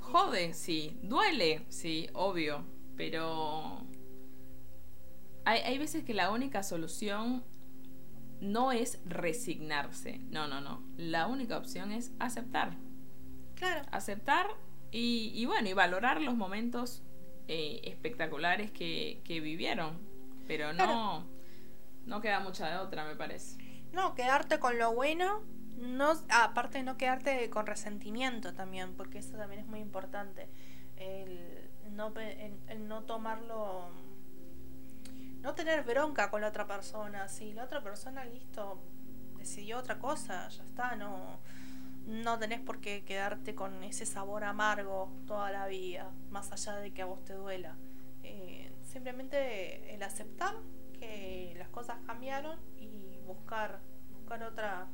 Jode, 0.00 0.54
sí, 0.54 0.98
duele, 1.02 1.64
sí, 1.68 2.08
obvio, 2.14 2.64
pero 2.96 3.84
hay, 5.44 5.60
hay 5.60 5.78
veces 5.78 6.04
que 6.04 6.14
la 6.14 6.30
única 6.30 6.62
solución 6.62 7.44
no 8.40 8.72
es 8.72 9.00
resignarse, 9.04 10.18
no, 10.30 10.46
no, 10.46 10.60
no. 10.60 10.82
La 10.96 11.26
única 11.26 11.58
opción 11.58 11.92
es 11.92 12.12
aceptar. 12.18 12.76
Claro. 13.54 13.82
Aceptar 13.90 14.46
y, 14.90 15.32
y 15.34 15.46
bueno, 15.46 15.68
y 15.68 15.72
valorar 15.72 16.20
los 16.20 16.36
momentos 16.36 17.02
eh, 17.48 17.80
espectaculares 17.84 18.70
que, 18.70 19.20
que 19.24 19.40
vivieron. 19.40 19.98
Pero 20.46 20.72
no, 20.72 20.76
Claro. 20.76 21.24
No 22.08 22.20
queda 22.20 22.40
mucha 22.40 22.68
de 22.68 22.76
otra, 22.78 23.04
me 23.04 23.14
parece. 23.16 23.58
No, 23.92 24.14
quedarte 24.14 24.58
con 24.58 24.78
lo 24.78 24.94
bueno, 24.94 25.42
no, 25.76 26.12
aparte 26.30 26.82
no 26.82 26.96
quedarte 26.96 27.48
con 27.50 27.66
resentimiento 27.66 28.52
también, 28.54 28.94
porque 28.94 29.18
eso 29.18 29.36
también 29.36 29.60
es 29.60 29.66
muy 29.66 29.80
importante. 29.80 30.48
El 30.96 31.70
no, 31.92 32.12
el- 32.18 32.58
el 32.68 32.88
no 32.88 33.04
tomarlo, 33.04 33.88
no 35.40 35.54
tener 35.54 35.84
bronca 35.84 36.30
con 36.30 36.40
la 36.40 36.48
otra 36.48 36.66
persona. 36.66 37.28
Si 37.28 37.52
la 37.52 37.64
otra 37.64 37.82
persona, 37.82 38.24
listo, 38.24 38.80
decidió 39.36 39.78
otra 39.78 39.98
cosa, 39.98 40.48
ya 40.48 40.64
está, 40.64 40.96
no, 40.96 41.38
no 42.06 42.38
tenés 42.38 42.60
por 42.60 42.80
qué 42.80 43.04
quedarte 43.04 43.54
con 43.54 43.82
ese 43.84 44.04
sabor 44.06 44.44
amargo 44.44 45.12
toda 45.26 45.50
la 45.50 45.66
vida, 45.66 46.10
más 46.30 46.50
allá 46.52 46.76
de 46.76 46.92
que 46.92 47.02
a 47.02 47.06
vos 47.06 47.24
te 47.24 47.34
duela. 47.34 47.76
Eh, 48.22 48.72
simplemente 48.82 49.94
el 49.94 50.02
aceptar 50.02 50.54
que 50.98 51.54
las 51.56 51.68
cosas 51.68 51.96
cambiaron 52.06 52.58
y 52.76 53.18
buscar, 53.26 53.80
buscar 54.12 54.42
otra, 54.42 54.86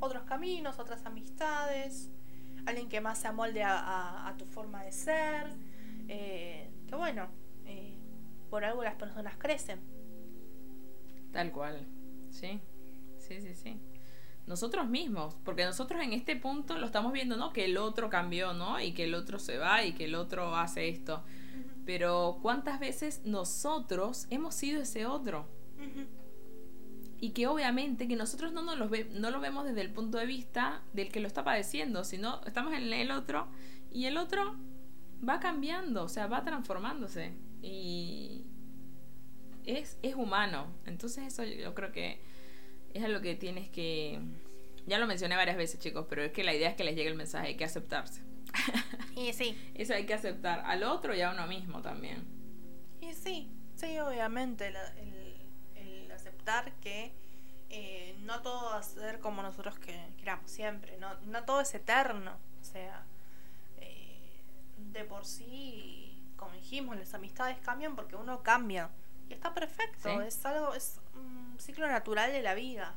otros 0.00 0.22
caminos, 0.24 0.78
otras 0.78 1.04
amistades, 1.06 2.10
alguien 2.66 2.88
que 2.88 3.00
más 3.00 3.18
se 3.18 3.28
amolde 3.28 3.62
a, 3.64 4.34
tu 4.38 4.46
forma 4.46 4.82
de 4.84 4.92
ser. 4.92 5.52
eh, 6.08 6.70
que 6.88 6.94
bueno, 6.94 7.28
eh, 7.66 7.96
por 8.50 8.64
algo 8.64 8.82
las 8.82 8.96
personas 8.96 9.36
crecen. 9.38 9.80
Tal 11.32 11.52
cual. 11.52 11.86
Sí, 12.30 12.60
sí, 13.18 13.40
sí, 13.40 13.54
sí. 13.54 13.80
Nosotros 14.46 14.88
mismos, 14.88 15.36
porque 15.44 15.64
nosotros 15.64 16.02
en 16.02 16.12
este 16.12 16.34
punto 16.34 16.76
lo 16.76 16.86
estamos 16.86 17.12
viendo, 17.12 17.36
¿no? 17.36 17.52
Que 17.52 17.66
el 17.66 17.76
otro 17.76 18.10
cambió, 18.10 18.52
¿no? 18.52 18.80
Y 18.80 18.92
que 18.92 19.04
el 19.04 19.14
otro 19.14 19.38
se 19.38 19.58
va 19.58 19.84
y 19.84 19.92
que 19.92 20.06
el 20.06 20.16
otro 20.16 20.56
hace 20.56 20.88
esto. 20.88 21.22
Pero 21.92 22.38
¿cuántas 22.40 22.78
veces 22.78 23.22
nosotros 23.24 24.28
hemos 24.30 24.54
sido 24.54 24.80
ese 24.80 25.06
otro? 25.06 25.48
Y 27.18 27.30
que 27.30 27.48
obviamente 27.48 28.06
que 28.06 28.14
nosotros 28.14 28.52
no, 28.52 28.62
nos 28.62 28.78
lo, 28.78 28.88
ve- 28.88 29.10
no 29.12 29.32
lo 29.32 29.40
vemos 29.40 29.64
desde 29.64 29.80
el 29.80 29.90
punto 29.92 30.16
de 30.16 30.24
vista 30.24 30.82
del 30.92 31.10
que 31.10 31.18
lo 31.18 31.26
está 31.26 31.42
padeciendo, 31.42 32.04
sino 32.04 32.40
estamos 32.46 32.72
en 32.74 32.92
el 32.92 33.10
otro 33.10 33.48
y 33.90 34.04
el 34.04 34.18
otro 34.18 34.54
va 35.28 35.40
cambiando, 35.40 36.04
o 36.04 36.08
sea, 36.08 36.28
va 36.28 36.44
transformándose. 36.44 37.32
Y 37.60 38.44
es, 39.64 39.98
es 40.02 40.14
humano. 40.14 40.68
Entonces 40.86 41.26
eso 41.26 41.42
yo 41.42 41.74
creo 41.74 41.90
que 41.90 42.20
es 42.94 43.08
lo 43.08 43.20
que 43.20 43.34
tienes 43.34 43.68
que... 43.68 44.20
Ya 44.86 44.98
lo 44.98 45.08
mencioné 45.08 45.34
varias 45.34 45.56
veces, 45.56 45.80
chicos, 45.80 46.06
pero 46.08 46.22
es 46.22 46.30
que 46.30 46.44
la 46.44 46.54
idea 46.54 46.68
es 46.70 46.76
que 46.76 46.84
les 46.84 46.94
llegue 46.94 47.08
el 47.10 47.16
mensaje, 47.16 47.48
hay 47.48 47.56
que 47.56 47.64
aceptarse. 47.64 48.22
Y 49.16 49.32
sí. 49.32 49.56
Eso 49.74 49.94
hay 49.94 50.06
que 50.06 50.14
aceptar 50.14 50.60
al 50.64 50.82
otro 50.82 51.14
y 51.14 51.20
a 51.20 51.30
uno 51.30 51.46
mismo 51.46 51.82
también. 51.82 52.24
Y 53.00 53.12
sí, 53.14 53.50
sí, 53.76 53.98
obviamente, 53.98 54.68
el, 54.68 54.76
el- 54.76 55.36
el 55.76 56.12
aceptar 56.12 56.72
que 56.80 57.12
eh, 57.70 58.16
no 58.22 58.42
todo 58.42 58.70
va 58.70 58.78
a 58.78 58.82
ser 58.82 59.20
como 59.20 59.42
nosotros 59.42 59.78
que 59.78 59.98
queramos 60.18 60.50
siempre, 60.50 60.96
no, 60.98 61.14
no 61.26 61.44
todo 61.44 61.60
es 61.60 61.72
eterno, 61.74 62.36
o 62.60 62.64
sea, 62.64 63.04
eh, 63.78 64.42
de 64.76 65.04
por 65.04 65.24
sí, 65.24 66.22
como 66.36 66.52
dijimos, 66.54 66.96
las 66.96 67.14
amistades 67.14 67.58
cambian 67.60 67.94
porque 67.96 68.16
uno 68.16 68.42
cambia, 68.42 68.90
y 69.28 69.32
está 69.34 69.54
perfecto, 69.54 70.08
Sí. 70.08 70.26
es 70.26 70.44
algo, 70.44 70.74
es 70.74 71.00
un 71.14 71.56
ciclo 71.60 71.86
natural 71.86 72.32
de 72.32 72.42
la 72.42 72.54
vida, 72.54 72.94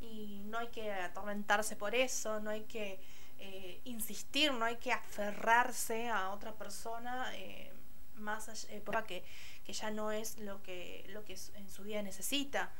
y 0.00 0.42
no 0.46 0.58
hay 0.58 0.68
que 0.68 0.92
atormentarse 0.92 1.74
por 1.76 1.94
eso, 1.96 2.38
no 2.40 2.50
hay 2.50 2.62
que 2.64 3.00
eh, 3.46 3.82
insistir, 3.84 4.54
no 4.54 4.64
hay 4.64 4.76
que 4.76 4.90
aferrarse 4.90 6.08
a 6.08 6.30
otra 6.30 6.54
persona 6.54 7.28
eh, 7.36 7.70
más 8.16 8.48
allá, 8.48 8.74
eh, 8.74 8.82
que, 9.06 9.22
que 9.64 9.72
ya 9.74 9.90
no 9.90 10.12
es 10.12 10.38
lo 10.38 10.62
que, 10.62 11.04
lo 11.10 11.24
que 11.24 11.36
en 11.56 11.68
su 11.68 11.82
vida 11.82 12.00
necesita. 12.02 12.72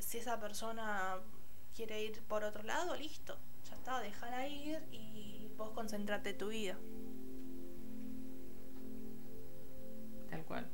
Si 0.00 0.18
esa 0.18 0.38
persona 0.38 1.18
quiere 1.74 2.04
ir 2.04 2.22
por 2.22 2.44
otro 2.44 2.62
lado, 2.62 2.94
listo, 2.94 3.36
ya 3.68 3.74
está, 3.74 4.00
déjala 4.00 4.46
ir 4.46 4.80
y 4.92 5.50
vos 5.56 5.70
concentrate 5.72 6.30
en 6.30 6.38
tu 6.38 6.48
vida. 6.48 6.78
Tal 10.30 10.44
cual. 10.44 10.70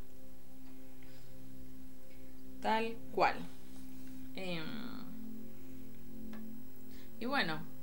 Tal 2.60 2.96
cual. 3.12 3.36
Em, 4.34 5.06
y 7.18 7.24
bueno, 7.24 7.75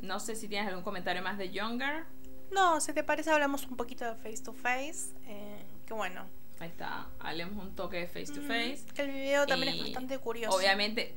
no 0.00 0.20
sé 0.20 0.36
si 0.36 0.48
tienes 0.48 0.68
algún 0.68 0.84
comentario 0.84 1.22
más 1.22 1.38
de 1.38 1.50
Younger. 1.50 2.04
No, 2.50 2.80
si 2.80 2.92
te 2.92 3.04
parece 3.04 3.30
hablamos 3.30 3.66
un 3.66 3.76
poquito 3.76 4.04
de 4.04 4.14
face 4.14 4.42
to 4.42 4.52
face, 4.52 5.14
eh, 5.26 5.62
que 5.86 5.94
bueno. 5.94 6.26
Ahí 6.60 6.68
está, 6.68 7.08
hablemos 7.20 7.64
un 7.64 7.74
toque 7.74 7.98
de 7.98 8.06
face 8.06 8.32
to 8.32 8.40
mm, 8.40 8.46
face. 8.46 8.78
El 8.96 9.12
video 9.12 9.46
también 9.46 9.74
Y 9.74 9.78
es 9.78 9.84
bastante 9.86 10.18
curioso. 10.18 10.56
Obviamente, 10.56 11.14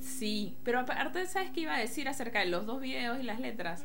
sí, 0.00 0.56
pero 0.62 0.80
aparte, 0.80 1.26
¿sabes 1.26 1.50
qué 1.50 1.60
iba 1.60 1.74
a 1.74 1.78
decir 1.78 2.08
acerca 2.08 2.40
de 2.40 2.46
los 2.46 2.66
dos 2.66 2.80
videos 2.80 3.18
y 3.18 3.22
las 3.22 3.40
letras? 3.40 3.84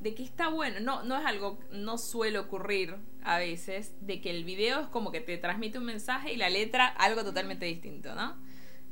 De 0.00 0.14
que 0.14 0.22
está 0.22 0.48
bueno, 0.48 0.80
no, 0.80 1.02
no 1.02 1.18
es 1.18 1.26
algo, 1.26 1.58
no 1.70 1.98
suele 1.98 2.38
ocurrir 2.38 2.96
a 3.22 3.38
veces, 3.38 3.94
de 4.00 4.20
que 4.20 4.30
el 4.30 4.44
video 4.44 4.80
es 4.80 4.86
como 4.88 5.10
que 5.10 5.20
te 5.20 5.36
transmite 5.38 5.78
un 5.78 5.84
mensaje 5.84 6.32
y 6.32 6.36
la 6.36 6.48
letra 6.48 6.86
algo 6.86 7.24
totalmente 7.24 7.66
distinto, 7.66 8.14
¿no? 8.14 8.36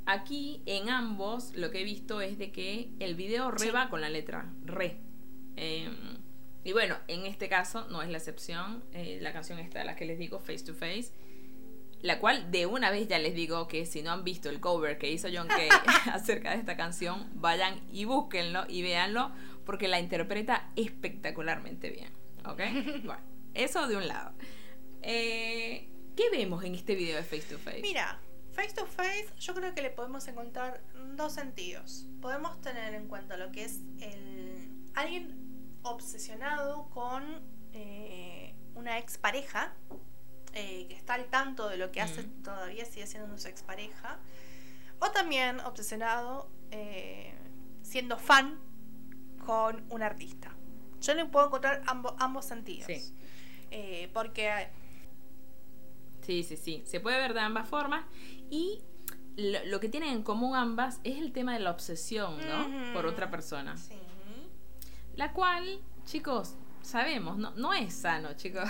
Aquí 0.07 0.63
en 0.67 0.89
ambos 0.89 1.53
lo 1.55 1.71
que 1.71 1.81
he 1.81 1.85
visto 1.85 2.21
es 2.21 2.39
de 2.39 2.53
que 2.53 2.91
el 3.01 3.15
video 3.17 3.51
re 3.51 3.59
Sí. 3.67 3.71
va 3.71 3.89
con 3.91 4.01
la 4.01 4.09
letra, 4.09 4.53
re. 4.65 4.99
Em, 5.57 5.95
y 6.65 6.73
bueno, 6.73 6.97
en 7.09 7.27
este 7.27 7.49
caso 7.49 7.87
no 7.91 8.03
es 8.03 8.09
la 8.09 8.19
excepción, 8.19 8.85
eh, 8.93 9.19
la 9.21 9.33
canción 9.33 9.59
esta, 9.59 9.83
la 9.85 9.97
que 9.97 10.05
les 10.05 10.19
digo, 10.19 10.39
Face 10.39 10.65
to 10.65 10.75
Face, 10.75 11.13
la 12.03 12.21
cual 12.21 12.51
de 12.51 12.67
una 12.67 12.91
vez 12.91 13.09
ya 13.09 13.19
les 13.19 13.35
digo 13.35 13.67
que 13.69 13.85
si 13.87 14.03
no 14.03 14.13
han 14.13 14.23
visto 14.23 14.49
el 14.49 14.61
cover 14.61 14.99
que 14.99 15.11
hizo 15.11 15.29
John 15.33 15.49
Kay 15.49 15.69
acerca 16.13 16.51
de 16.53 16.59
esta 16.59 16.77
canción, 16.77 17.29
vayan 17.35 17.81
y 17.91 18.05
búsquenlo 18.05 18.65
y 18.69 18.83
véanlo 18.83 19.33
porque 19.65 19.89
la 19.89 19.99
interpreta 19.99 20.71
espectacularmente 20.77 21.91
bien. 21.91 22.11
¿Ok? 22.45 22.61
Bueno, 23.05 23.23
eso 23.55 23.89
de 23.89 23.97
un 23.97 24.07
lado. 24.07 24.33
Eh, 25.03 25.89
¿Qué 26.17 26.31
vemos 26.31 26.65
en 26.65 26.75
este 26.75 26.95
video 26.95 27.17
de 27.17 27.23
Face 27.25 27.47
to 27.55 27.59
Face? 27.59 27.81
Mira, 27.81 28.19
face 28.57 28.75
to 28.75 28.87
face 28.87 29.27
yo 29.39 29.55
creo 29.55 29.75
que 29.75 29.83
le 29.83 29.91
podemos 29.91 30.27
encontrar 30.29 30.81
dos 31.15 31.33
sentidos. 31.35 32.07
Podemos 32.21 32.61
tener 32.63 32.95
en 32.95 33.07
cuenta 33.09 33.37
lo 33.37 33.53
que 33.53 33.65
es 33.65 33.81
el 34.01 34.73
alguien 34.95 35.79
obsesionado 35.83 36.89
con 36.91 37.23
eh, 37.73 38.55
una 38.75 38.99
expareja 38.99 39.73
eh, 40.55 40.87
que 40.89 40.95
está 40.95 41.15
al 41.15 41.27
tanto 41.27 41.69
de 41.69 41.77
lo 41.77 41.93
que 41.93 42.01
hace 42.01 42.23
Mm. 42.23 42.43
todavía 42.43 42.85
sigue 42.87 43.07
siendo 43.07 43.37
su 43.39 43.47
expareja 43.49 44.19
o 45.01 45.11
también 45.11 45.61
obsesionado 45.61 46.51
eh, 46.71 47.35
siendo 47.83 48.19
fan 48.19 48.59
con 49.45 49.85
un 49.91 50.03
artista. 50.03 50.51
Yo 51.01 51.15
le 51.15 51.27
puedo 51.27 51.47
encontrar 51.47 51.83
ambo- 51.85 52.17
ambos 52.19 52.47
sentidos. 52.47 52.87
Sí. 52.87 53.15
Eh, 53.71 54.11
porque 54.15 54.69
Sí, 56.27 56.43
sí, 56.43 56.57
sí. 56.57 56.83
Se 56.85 56.99
puede 56.99 57.19
ver 57.19 57.35
de 57.35 57.41
ambas 57.41 57.69
formas. 57.69 58.05
Y 58.51 58.81
lo, 59.37 59.65
lo 59.67 59.79
que 59.81 59.89
tienen 59.89 60.11
en 60.11 60.23
común 60.25 60.57
ambas 60.57 61.01
es 61.05 61.19
el 61.19 61.33
tema 61.33 61.53
de 61.55 61.61
la 61.61 61.71
obsesión, 61.71 62.37
¿no? 62.49 62.93
Por 62.93 63.07
otra 63.07 63.31
persona. 63.31 63.77
sí. 63.77 63.95
La 65.15 65.33
cual, 65.33 65.81
chicos, 66.05 66.57
sabemos, 66.83 67.39
no, 67.39 67.53
no 67.53 67.73
es 67.73 67.95
sano, 67.95 68.35
chicos. 68.35 68.69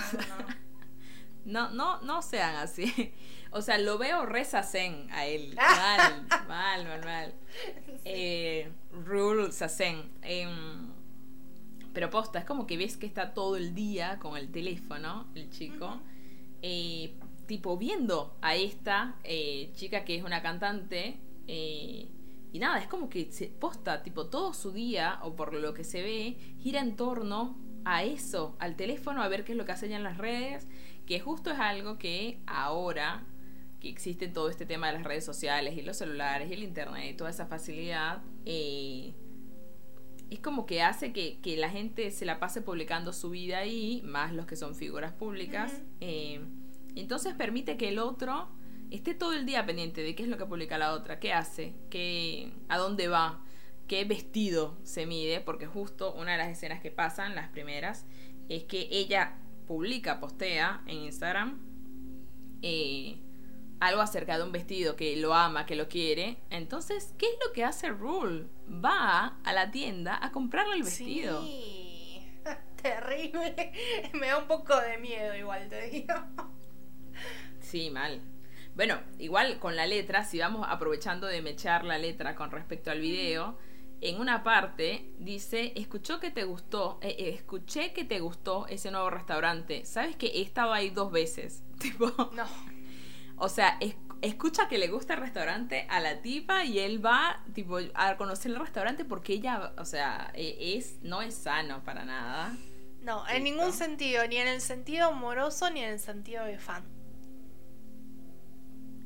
No, 1.43 1.69
no. 1.71 1.99
No, 2.03 2.21
sean 2.21 2.55
así. 2.55 3.13
O 3.51 3.61
sea, 3.61 3.77
lo 3.77 3.97
veo 3.97 4.25
resasen 4.25 5.07
a 5.09 5.25
él. 5.25 5.55
Mal, 5.55 6.27
mal, 6.49 6.85
mal, 6.85 7.03
mal. 7.05 7.33
Eh, 8.03 8.69
Rule 9.05 9.53
Sasen. 9.53 10.11
Em, 10.21 10.91
pero 11.93 12.09
posta, 12.09 12.39
es 12.39 12.45
como 12.45 12.67
que 12.67 12.75
ves 12.77 12.97
que 12.97 13.05
está 13.05 13.33
todo 13.33 13.55
el 13.55 13.73
día 13.73 14.19
con 14.19 14.35
el 14.35 14.51
teléfono, 14.51 15.27
el 15.33 15.49
chico. 15.49 16.01
Eh, 16.61 17.15
tipo 17.47 17.77
viendo 17.77 18.37
a 18.41 18.55
esta 18.55 19.15
eh, 19.23 19.71
chica 19.73 20.05
que 20.05 20.15
es 20.15 20.23
una 20.23 20.41
cantante. 20.41 21.19
eh, 21.47 22.09
y 22.53 22.59
nada, 22.59 22.79
es 22.79 22.87
como 22.87 23.09
que 23.09 23.31
se 23.31 23.47
posta, 23.47 24.03
tipo, 24.03 24.27
todo 24.27 24.53
su 24.53 24.71
día, 24.71 25.19
o 25.21 25.35
por 25.35 25.53
lo 25.53 25.73
que 25.73 25.83
se 25.83 26.01
ve, 26.01 26.37
gira 26.59 26.81
en 26.81 26.95
torno 26.95 27.57
a 27.83 28.03
eso, 28.03 28.55
al 28.59 28.75
teléfono, 28.75 29.21
a 29.21 29.27
ver 29.27 29.43
qué 29.43 29.51
es 29.51 29.57
lo 29.57 29.65
que 29.65 29.73
hace 29.73 29.87
ella 29.87 29.97
en 29.97 30.03
las 30.03 30.17
redes, 30.17 30.67
que 31.05 31.19
justo 31.19 31.51
es 31.51 31.59
algo 31.59 31.97
que 31.97 32.39
ahora 32.47 33.25
que 33.79 33.89
existe 33.89 34.27
todo 34.27 34.49
este 34.49 34.65
tema 34.65 34.87
de 34.87 34.93
las 34.93 35.03
redes 35.03 35.23
sociales 35.23 35.77
y 35.77 35.81
los 35.81 35.97
celulares 35.97 36.49
y 36.49 36.53
el 36.53 36.63
internet 36.63 37.11
y 37.11 37.15
toda 37.15 37.29
esa 37.29 37.45
facilidad, 37.45 38.23
eh, 38.45 39.13
es 40.29 40.39
como 40.39 40.65
que 40.65 40.81
hace 40.81 41.13
que, 41.13 41.39
que 41.41 41.57
la 41.57 41.69
gente 41.69 42.11
se 42.11 42.25
la 42.25 42.39
pase 42.39 42.61
publicando 42.61 43.13
su 43.13 43.29
vida 43.29 43.59
ahí, 43.59 44.01
más 44.03 44.33
los 44.33 44.45
que 44.45 44.55
son 44.55 44.75
figuras 44.75 45.13
públicas. 45.13 45.81
Eh, 46.01 46.41
entonces 46.99 47.33
permite 47.33 47.77
que 47.77 47.89
el 47.89 47.99
otro 47.99 48.49
esté 48.91 49.13
todo 49.13 49.33
el 49.33 49.45
día 49.45 49.65
pendiente 49.65 50.01
de 50.01 50.15
qué 50.15 50.23
es 50.23 50.29
lo 50.29 50.37
que 50.37 50.45
publica 50.45 50.77
la 50.77 50.93
otra, 50.93 51.19
qué 51.19 51.33
hace, 51.33 51.73
qué, 51.89 52.53
a 52.69 52.77
dónde 52.77 53.07
va, 53.07 53.41
qué 53.87 54.05
vestido 54.05 54.77
se 54.83 55.05
mide, 55.05 55.41
porque 55.41 55.67
justo 55.67 56.13
una 56.13 56.33
de 56.33 56.37
las 56.37 56.49
escenas 56.49 56.81
que 56.81 56.91
pasan, 56.91 57.35
las 57.35 57.49
primeras, 57.49 58.05
es 58.49 58.63
que 58.63 58.87
ella 58.91 59.37
publica, 59.67 60.19
postea 60.19 60.81
en 60.87 60.97
Instagram 60.99 61.59
eh, 62.61 63.17
algo 63.79 64.01
acerca 64.01 64.37
de 64.37 64.43
un 64.43 64.51
vestido 64.51 64.95
que 64.95 65.15
lo 65.17 65.33
ama, 65.33 65.65
que 65.65 65.75
lo 65.75 65.87
quiere. 65.87 66.37
Entonces, 66.49 67.13
¿qué 67.17 67.27
es 67.27 67.35
lo 67.45 67.53
que 67.53 67.63
hace 67.63 67.89
Rule? 67.89 68.47
Va 68.67 69.37
a 69.43 69.53
la 69.53 69.71
tienda 69.71 70.17
a 70.21 70.31
comprarle 70.31 70.75
el 70.75 70.83
vestido. 70.83 71.43
Sí, 71.43 72.25
terrible. 72.81 73.71
Me 74.13 74.27
da 74.27 74.39
un 74.39 74.47
poco 74.47 74.79
de 74.79 74.97
miedo 74.97 75.35
igual, 75.35 75.67
te 75.69 75.89
digo. 75.89 76.13
Sí, 77.69 77.89
mal. 77.89 78.21
Bueno, 78.75 78.99
igual 79.19 79.59
con 79.59 79.75
la 79.75 79.85
letra, 79.87 80.23
si 80.23 80.39
vamos 80.39 80.65
aprovechando 80.69 81.27
de 81.27 81.41
mechar 81.41 81.83
la 81.83 81.97
letra 81.97 82.35
con 82.35 82.51
respecto 82.51 82.91
al 82.91 82.99
video, 83.01 83.57
en 84.01 84.19
una 84.19 84.43
parte 84.43 85.09
dice, 85.17 85.73
escuchó 85.75 86.19
que 86.19 86.29
te 86.29 86.43
gustó, 86.43 86.99
eh, 87.01 87.15
eh, 87.17 87.29
escuché 87.33 87.91
que 87.93 88.03
te 88.05 88.19
gustó 88.19 88.67
ese 88.67 88.91
nuevo 88.91 89.09
restaurante. 89.09 89.85
¿Sabes 89.85 90.15
que 90.15 90.27
he 90.27 90.41
estado 90.41 90.71
ahí 90.73 90.91
dos 90.91 91.11
veces? 91.11 91.63
Tipo, 91.79 92.11
No. 92.35 92.45
o 93.37 93.49
sea, 93.49 93.77
es- 93.81 93.95
escucha 94.21 94.67
que 94.67 94.77
le 94.77 94.87
gusta 94.87 95.15
el 95.15 95.21
restaurante 95.21 95.85
a 95.89 95.99
la 95.99 96.21
tipa 96.21 96.63
y 96.63 96.79
él 96.79 97.03
va, 97.05 97.43
tipo, 97.53 97.79
a 97.95 98.17
conocer 98.17 98.51
el 98.51 98.59
restaurante 98.59 99.05
porque 99.05 99.33
ella, 99.33 99.73
o 99.77 99.85
sea, 99.85 100.31
eh, 100.35 100.75
es, 100.77 100.99
no 101.01 101.21
es 101.23 101.35
sano 101.35 101.83
para 101.83 102.05
nada. 102.05 102.55
No, 103.01 103.27
en 103.27 103.43
Listo. 103.43 103.57
ningún 103.57 103.73
sentido, 103.73 104.27
ni 104.27 104.37
en 104.37 104.47
el 104.47 104.61
sentido 104.61 105.07
amoroso 105.09 105.69
ni 105.71 105.81
en 105.81 105.89
el 105.93 105.99
sentido 105.99 106.45
de 106.45 106.57
fan. 106.59 106.83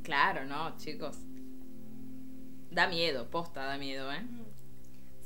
Claro, 0.03 0.45
no, 0.45 0.77
chicos. 0.77 1.17
Da 2.71 2.87
miedo, 2.87 3.29
posta, 3.29 3.65
da 3.65 3.77
miedo, 3.77 4.11
¿eh? 4.11 4.21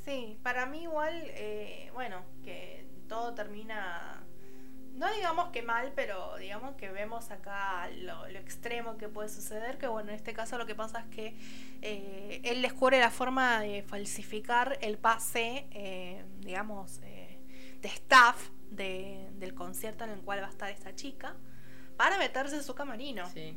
Sí, 0.04 0.38
para 0.42 0.66
mí 0.66 0.82
igual, 0.82 1.14
eh, 1.30 1.90
bueno, 1.94 2.22
que 2.44 2.86
todo 3.08 3.34
termina, 3.34 4.22
no 4.94 5.12
digamos 5.14 5.50
que 5.50 5.62
mal, 5.62 5.92
pero 5.94 6.36
digamos 6.36 6.74
que 6.76 6.90
vemos 6.90 7.30
acá 7.30 7.88
lo, 7.90 8.28
lo 8.28 8.38
extremo 8.38 8.96
que 8.98 9.08
puede 9.08 9.28
suceder, 9.28 9.78
que 9.78 9.86
bueno, 9.88 10.10
en 10.10 10.16
este 10.16 10.32
caso 10.32 10.58
lo 10.58 10.66
que 10.66 10.74
pasa 10.74 11.00
es 11.00 11.06
que 11.14 11.36
eh, 11.82 12.40
él 12.44 12.62
descubre 12.62 12.98
la 13.00 13.10
forma 13.10 13.60
de 13.60 13.82
falsificar 13.82 14.78
el 14.80 14.98
pase, 14.98 15.66
eh, 15.72 16.24
digamos, 16.40 17.00
eh, 17.04 17.38
de 17.80 17.88
staff 17.88 18.50
de- 18.70 19.28
del 19.38 19.54
concierto 19.54 20.04
en 20.04 20.10
el 20.10 20.20
cual 20.20 20.40
va 20.42 20.46
a 20.46 20.50
estar 20.50 20.70
esta 20.70 20.94
chica 20.94 21.34
para 21.96 22.18
meterse 22.18 22.56
en 22.56 22.62
su 22.64 22.74
camarino. 22.74 23.28
Sí. 23.30 23.56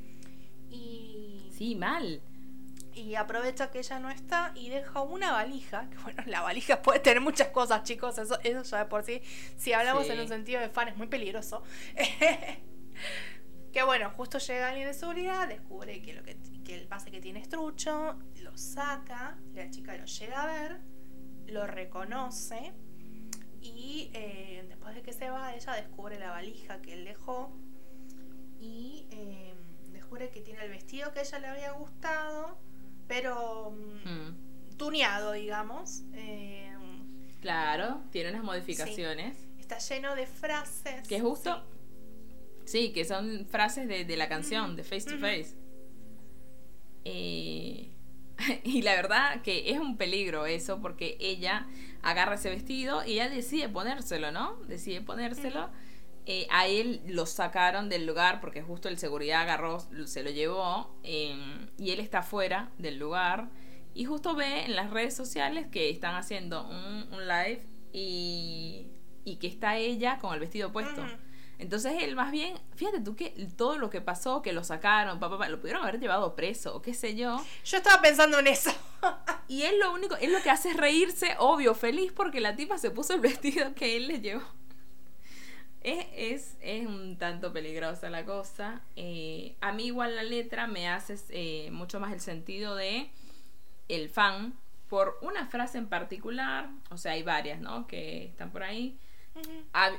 Y, 0.70 1.50
Sí, 1.58 1.76
mal. 1.76 2.22
y 2.94 3.16
aprovecha 3.16 3.72
que 3.72 3.80
ella 3.80 4.00
no 4.00 4.10
está 4.10 4.52
y 4.56 4.70
deja 4.70 5.02
una 5.02 5.32
valija, 5.32 5.90
que 5.90 5.98
bueno, 6.00 6.24
la 6.26 6.42
valija 6.42 6.82
puede 6.82 7.00
tener 7.00 7.22
muchas 7.22 7.50
cosas, 7.50 7.84
chicos, 7.84 8.18
eso, 8.18 8.40
eso 8.44 8.64
ya 8.64 8.78
de 8.80 8.86
por 8.86 9.04
sí, 9.04 9.22
si 9.58 9.74
hablamos 9.74 10.06
Sí. 10.06 10.12
en 10.12 10.20
un 10.20 10.28
sentido 10.28 10.60
de 10.62 10.70
fan 10.70 10.88
es 10.90 10.98
muy 10.98 11.08
peligroso. 11.08 11.64
que 13.72 13.84
bueno, 13.84 14.10
justo 14.12 14.38
llega 14.40 14.70
alguien 14.70 14.88
de 14.88 14.94
seguridad, 14.94 15.48
descubre 15.48 16.02
que 16.02 16.14
lo 16.14 16.24
que, 16.24 16.38
que 16.66 16.76
el 16.76 16.88
pase 16.88 17.12
que 17.12 17.22
tiene 17.22 17.40
es 17.40 17.50
trucho, 17.50 18.18
lo 18.42 18.58
saca, 18.58 19.38
la 19.54 19.70
chica 19.70 19.96
lo 19.96 20.06
llega 20.06 20.44
a 20.44 20.46
ver, 20.48 20.82
lo 21.48 21.68
reconoce 21.68 22.74
y 23.62 24.10
eh, 24.14 24.66
después 24.68 24.96
de 24.96 25.02
que 25.04 25.14
se 25.14 25.30
va, 25.30 25.54
ella 25.54 25.74
descubre 25.74 26.18
la 26.20 26.32
valija 26.32 26.82
que 26.82 26.94
él 26.94 27.06
dejó 27.06 27.52
y 28.60 29.08
eh, 29.12 29.49
descubre 30.10 30.30
que 30.32 30.42
tiene 30.42 30.64
el 30.64 30.72
vestido 30.72 31.14
que 31.14 31.20
a 31.20 31.22
ella 31.22 31.40
le 31.40 31.48
había 31.48 31.72
gustado, 31.74 32.58
pero 33.08 33.72
mm, 33.72 34.78
tuneado, 34.78 35.34
digamos. 35.34 36.02
Eh, 36.14 36.66
Claro, 37.42 38.02
tiene 38.12 38.32
unas 38.32 38.44
modificaciones. 38.44 39.38
está 39.60 39.78
lleno 39.78 40.16
de 40.16 40.26
frases. 40.26 41.08
Que 41.08 41.22
justo. 41.22 41.64
Sí, 42.66 42.92
que 42.92 43.06
son 43.06 43.46
frases 43.50 43.88
de, 43.88 44.04
de 44.04 44.18
la 44.18 44.28
canción, 44.28 44.76
de 44.76 44.84
Face 44.84 45.10
to. 45.10 45.18
Face. 45.20 45.56
Eh, 47.06 47.92
y 48.64 48.82
la 48.82 48.96
verdad 48.96 49.42
que 49.42 49.70
es 49.72 49.80
un 49.80 49.96
peligro 49.96 50.46
eso, 50.48 50.82
porque 50.82 51.18
ella 51.20 51.68
agarra 52.02 52.36
ese 52.36 52.50
vestido 52.50 53.06
y 53.06 53.14
ella 53.14 53.30
decide 53.30 53.70
ponérselo, 53.70 54.32
¿no? 54.32 54.56
Decide 54.68 55.02
ponérselo. 55.02 55.70
Eh, 56.32 56.46
a 56.52 56.68
él 56.68 57.02
lo 57.08 57.26
sacaron 57.26 57.90
del 57.90 58.06
lugar 58.06 58.40
porque 58.40 58.62
justo 58.62 58.88
el 58.88 59.00
seguridad 59.00 59.42
agarró, 59.42 59.80
se 60.06 60.22
lo 60.22 60.30
llevó 60.30 60.96
eh, 61.02 61.36
y 61.80 61.90
él 61.90 62.00
está 62.00 62.22
fuera 62.22 62.70
del 62.78 63.00
lugar 63.00 63.50
y 63.96 64.06
justo 64.06 64.36
ve 64.36 64.66
en 64.66 64.76
las 64.76 64.92
redes 64.92 65.16
sociales 65.16 65.66
que 65.72 65.90
están 65.90 66.14
haciendo 66.14 66.68
un, 66.68 67.12
un 67.12 67.28
live 67.28 67.66
y, 67.92 68.92
y 69.26 69.38
que 69.38 69.48
está 69.48 69.78
ella 69.78 70.20
con 70.20 70.36
el 70.36 70.40
vestido 70.40 70.72
puesto. 70.72 71.04
Entonces 71.58 71.94
él 72.04 72.16
más 72.16 72.32
bien, 72.32 72.60
fíjate 72.76 73.00
tú 73.00 73.16
que 73.16 73.32
todo 73.58 73.80
lo 73.80 73.90
que 73.90 74.00
pasó, 74.00 74.44
que 74.44 74.54
lo 74.54 74.64
sacaron, 74.64 75.20
papá, 75.20 75.50
lo 75.50 75.60
pudieron 75.60 75.82
haber 75.82 76.00
llevado 76.00 76.36
preso 76.36 76.76
o 76.76 76.84
qué 76.84 76.94
sé 76.94 77.16
yo. 77.16 77.44
Yo 77.66 77.78
estaba 77.78 78.04
pensando 78.04 78.38
en 78.38 78.46
eso. 78.46 78.70
Y 79.48 79.64
él 79.64 79.80
lo 79.80 79.92
único, 79.92 80.16
él 80.18 80.32
lo 80.32 80.44
que 80.44 80.52
hace 80.52 80.70
es 80.70 80.78
reírse, 80.78 81.36
obvio, 81.40 81.74
feliz 81.74 82.12
porque 82.12 82.40
la 82.40 82.56
tipa 82.56 82.78
se 82.78 82.92
puso 82.92 83.16
el 83.16 83.20
vestido 83.20 83.74
que 83.74 83.98
él 83.98 84.08
le 84.08 84.22
llevó. 84.22 84.44
Es, 85.82 86.06
es, 86.14 86.58
es 86.62 86.86
un 86.86 87.18
tanto 87.18 87.54
peligrosa 87.54 88.10
la 88.10 88.26
cosa. 88.26 88.82
Eh, 88.96 89.56
a 89.62 89.72
mí 89.72 89.86
igual 89.86 90.16
la 90.16 90.24
letra 90.24 90.68
me 90.68 90.90
hace 90.90 91.18
eh, 91.30 91.72
mucho 91.72 92.00
más 92.00 92.12
el 92.14 92.20
sentido 92.20 92.76
de 92.76 93.10
el 93.88 94.10
fan 94.10 94.54
por 94.90 95.18
una 95.22 95.48
frase 95.48 95.78
en 95.78 95.88
particular, 95.88 96.70
o 96.90 96.98
sea, 96.98 97.14
hay 97.14 97.24
varias, 97.24 97.60
¿no? 97.62 97.88
Que 97.88 98.26
están 98.26 98.52
por 98.52 98.64
ahí. 98.64 98.98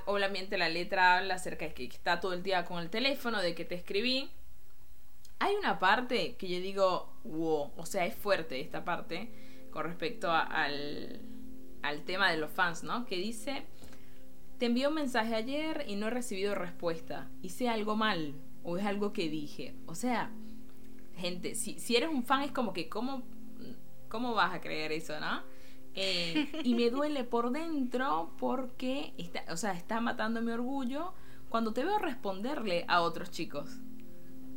Obviamente 0.05 0.59
la 0.59 0.69
letra 0.69 1.17
habla 1.17 1.35
acerca 1.37 1.65
de 1.65 1.73
que 1.75 1.85
está 1.85 2.21
todo 2.21 2.35
el 2.35 2.43
día 2.43 2.65
con 2.65 2.81
el 2.83 2.91
teléfono, 2.91 3.41
de 3.41 3.55
que 3.55 3.65
te 3.65 3.77
escribí. 3.77 4.29
Hay 5.39 5.55
una 5.55 5.79
parte 5.79 6.35
que 6.37 6.49
yo 6.49 6.61
digo, 6.61 7.13
wow, 7.25 7.73
o 7.77 7.87
sea, 7.87 8.05
es 8.05 8.15
fuerte 8.15 8.61
esta 8.61 8.85
parte 8.85 9.31
con 9.71 9.85
respecto 9.85 10.31
a- 10.31 10.43
al, 10.43 11.21
al 11.83 12.03
tema 12.05 12.31
de 12.31 12.37
los 12.37 12.51
fans, 12.51 12.83
¿no? 12.83 13.07
Que 13.07 13.17
dice, 13.17 13.65
te 14.61 14.67
envié 14.67 14.87
un 14.87 14.95
mensaje 14.95 15.35
ayer 15.35 15.87
y 15.89 15.97
no 15.97 16.09
he 16.09 16.11
recibido 16.11 16.55
respuesta. 16.55 17.31
Hice 17.41 17.71
algo 17.71 17.97
mal 17.97 18.35
o 18.63 18.77
es 18.77 18.85
algo 18.85 19.15
que 19.15 19.31
dije. 19.31 19.75
O 19.87 19.95
sea, 19.95 20.31
gente, 21.17 21.55
si, 21.55 21.79
si 21.81 21.97
eres 21.97 22.11
un 22.11 22.25
fan 22.25 22.43
es 22.43 22.53
como 22.53 22.75
que, 22.75 22.91
¿cómo, 22.91 23.23
cómo 24.11 24.35
vas 24.35 24.53
a 24.55 24.61
creer 24.61 24.93
eso, 24.93 25.19
no? 25.19 25.43
Eh, 25.95 26.61
y 26.63 26.75
me 26.75 26.91
duele 26.91 27.25
por 27.25 27.53
dentro 27.53 28.35
porque 28.37 29.15
está, 29.17 29.45
o 29.51 29.57
sea, 29.57 29.73
está 29.73 30.03
matando 30.03 30.43
mi 30.43 30.53
orgullo 30.53 31.15
cuando 31.49 31.73
te 31.73 31.83
veo 31.83 31.99
responderle 31.99 32.85
a 32.87 33.01
otros 33.01 33.31
chicos. 33.31 33.79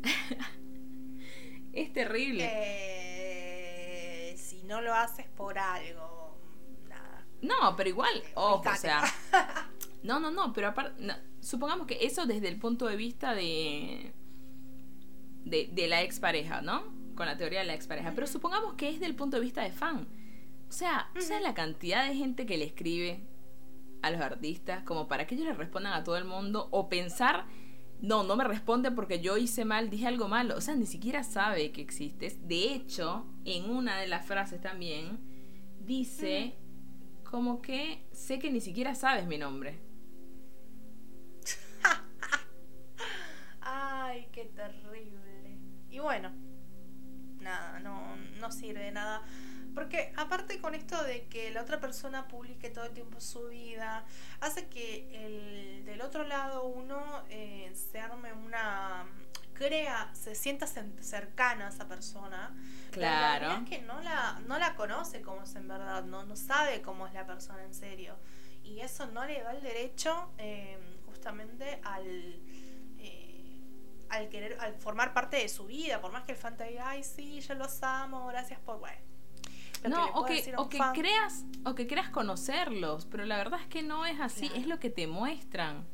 es 1.72 1.92
terrible. 1.94 2.46
Eh, 2.52 4.36
si 4.36 4.64
no 4.64 4.82
lo 4.82 4.92
haces 4.92 5.28
por 5.28 5.58
algo, 5.58 6.36
nada. 6.90 7.24
No, 7.40 7.74
pero 7.74 7.88
igual, 7.88 8.22
ojo, 8.34 8.68
o 8.68 8.76
sea. 8.76 9.02
No, 10.04 10.20
no, 10.20 10.30
no, 10.30 10.52
pero 10.52 10.68
aparte, 10.68 11.02
no, 11.02 11.14
supongamos 11.40 11.86
que 11.86 11.98
eso 12.02 12.26
desde 12.26 12.48
el 12.48 12.58
punto 12.58 12.86
de 12.86 12.94
vista 12.94 13.34
de, 13.34 14.12
de, 15.44 15.70
de 15.72 15.88
la 15.88 16.02
expareja, 16.02 16.60
¿no? 16.60 16.84
Con 17.16 17.24
la 17.24 17.38
teoría 17.38 17.60
de 17.60 17.64
la 17.64 17.74
expareja. 17.74 18.12
Pero 18.14 18.26
supongamos 18.26 18.74
que 18.74 18.90
es 18.90 19.00
del 19.00 19.16
punto 19.16 19.38
de 19.38 19.42
vista 19.42 19.62
de 19.62 19.72
fan. 19.72 20.06
O 20.68 20.72
sea, 20.72 21.10
o 21.16 21.20
sea, 21.22 21.40
la 21.40 21.54
cantidad 21.54 22.06
de 22.06 22.14
gente 22.14 22.44
que 22.44 22.58
le 22.58 22.66
escribe 22.66 23.26
a 24.02 24.10
los 24.10 24.20
artistas 24.20 24.82
como 24.82 25.08
para 25.08 25.26
que 25.26 25.36
ellos 25.36 25.46
le 25.46 25.54
respondan 25.54 25.94
a 25.94 26.04
todo 26.04 26.18
el 26.18 26.26
mundo 26.26 26.68
o 26.70 26.90
pensar, 26.90 27.46
no, 28.02 28.24
no 28.24 28.36
me 28.36 28.44
responde 28.44 28.90
porque 28.90 29.20
yo 29.20 29.38
hice 29.38 29.64
mal, 29.64 29.88
dije 29.88 30.06
algo 30.06 30.28
malo. 30.28 30.54
O 30.56 30.60
sea, 30.60 30.74
ni 30.74 30.84
siquiera 30.84 31.24
sabe 31.24 31.72
que 31.72 31.80
existes. 31.80 32.46
De 32.46 32.74
hecho, 32.74 33.24
en 33.46 33.70
una 33.70 33.96
de 33.96 34.06
las 34.06 34.26
frases 34.26 34.60
también 34.60 35.18
dice 35.80 36.56
como 37.24 37.62
que 37.62 38.04
sé 38.12 38.38
que 38.38 38.50
ni 38.50 38.60
siquiera 38.60 38.94
sabes 38.94 39.26
mi 39.26 39.38
nombre. 39.38 39.93
Terrible. 44.72 45.58
Y 45.90 45.98
bueno, 45.98 46.32
nada, 47.40 47.80
no, 47.80 48.16
no 48.40 48.50
sirve 48.52 48.80
de 48.84 48.92
nada. 48.92 49.22
Porque 49.74 50.12
aparte 50.16 50.60
con 50.60 50.74
esto 50.74 51.02
de 51.02 51.26
que 51.26 51.50
la 51.50 51.62
otra 51.62 51.80
persona 51.80 52.28
publique 52.28 52.70
todo 52.70 52.84
el 52.84 52.92
tiempo 52.92 53.20
su 53.20 53.48
vida, 53.48 54.04
hace 54.40 54.68
que 54.68 55.08
el 55.26 55.84
del 55.84 56.00
otro 56.00 56.24
lado 56.24 56.64
uno 56.64 57.24
eh, 57.28 57.72
se 57.74 57.98
arme 58.00 58.32
una... 58.32 59.04
crea, 59.54 60.10
se 60.14 60.34
sienta 60.36 60.66
cercano 60.66 61.64
a 61.64 61.68
esa 61.68 61.86
persona. 61.88 62.54
La 62.54 62.90
Claro. 62.92 63.46
realidad 63.46 63.62
es 63.64 63.68
que 63.78 63.82
no 63.84 64.00
la, 64.00 64.40
no 64.46 64.58
la 64.58 64.74
conoce 64.76 65.22
como 65.22 65.42
es 65.42 65.54
en 65.56 65.66
verdad, 65.68 66.04
no, 66.04 66.24
no 66.24 66.36
sabe 66.36 66.80
cómo 66.80 67.06
es 67.08 67.12
la 67.14 67.26
persona 67.26 67.64
en 67.64 67.74
serio. 67.74 68.16
Y 68.62 68.80
eso 68.80 69.06
no 69.06 69.24
le 69.26 69.42
da 69.42 69.52
el 69.52 69.62
derecho 69.62 70.30
eh, 70.38 70.78
justamente 71.06 71.80
al, 71.82 72.40
al 74.10 74.28
querer, 74.28 74.56
al 74.60 74.74
formar 74.74 75.12
parte 75.14 75.36
de 75.38 75.48
su 75.48 75.66
vida, 75.66 76.00
por 76.00 76.12
más 76.12 76.24
que 76.24 76.32
el 76.32 76.38
fan 76.38 76.56
te 76.56 76.64
diga, 76.64 76.88
ay 76.90 77.02
sí, 77.04 77.40
yo 77.40 77.54
los 77.54 77.82
amo, 77.82 78.26
gracias 78.26 78.60
por 78.60 78.78
bueno. 78.80 78.98
No, 79.88 80.06
o 80.14 80.24
que, 80.24 80.54
o 80.56 80.68
creas, 80.94 81.44
o 81.66 81.74
que 81.74 81.86
creas 81.86 82.08
conocerlos, 82.08 83.04
pero 83.06 83.26
la 83.26 83.36
verdad 83.36 83.60
es 83.60 83.66
que 83.66 83.82
no 83.82 84.06
es 84.06 84.18
así, 84.18 84.46
Claro. 84.48 84.60
es 84.62 84.66
lo 84.66 84.80
que 84.80 84.88
te 84.90 85.06
muestran. 85.06 85.86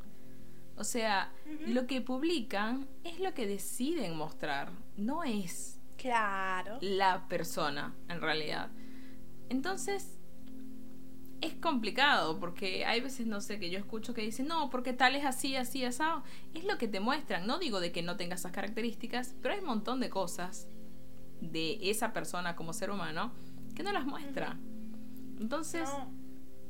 O 0.76 0.84
sea, 0.84 1.32
lo 1.66 1.86
que 1.88 2.00
publican 2.00 2.88
es 3.04 3.18
lo 3.18 3.34
que 3.34 3.46
deciden 3.46 4.16
mostrar, 4.16 4.70
no 4.96 5.24
es 5.24 5.78
Claro. 5.96 6.78
la 6.80 7.26
persona 7.28 7.94
en 8.08 8.20
realidad. 8.20 8.70
Entonces, 9.48 10.20
es 11.41 11.55
complicado 11.55 12.38
porque 12.38 12.84
hay 12.84 13.01
veces, 13.01 13.26
no 13.26 13.41
sé, 13.41 13.59
que 13.59 13.70
yo 13.70 13.78
escucho 13.78 14.12
que 14.14 14.22
dicen, 14.22 14.47
no, 14.47 14.68
porque 14.70 14.93
tal 14.93 15.16
es 15.16 15.24
así, 15.24 15.57
así, 15.57 15.84
asado. 15.84 16.22
Es 16.55 16.64
lo 16.64 16.76
que 16.78 16.88
te 16.88 17.01
muestran. 17.01 17.47
No 17.47 17.59
digo 17.59 17.80
de 17.80 17.93
que 17.93 18.03
no 18.03 18.16
tenga 18.16 18.34
esas 18.34 18.53
características, 18.53 19.34
pero 19.43 19.55
hay 19.55 19.61
un 19.61 19.66
montón 19.66 20.01
de 20.01 20.11
cosas 20.11 20.68
de 21.41 21.78
esa 21.91 22.12
persona 22.12 22.57
como 22.57 22.72
ser 22.72 22.91
humano 22.91 23.32
que 23.74 23.82
no 23.82 23.93
las 23.93 24.05
muestra. 24.05 24.59
Entonces, 25.41 25.88
No. 25.88 26.12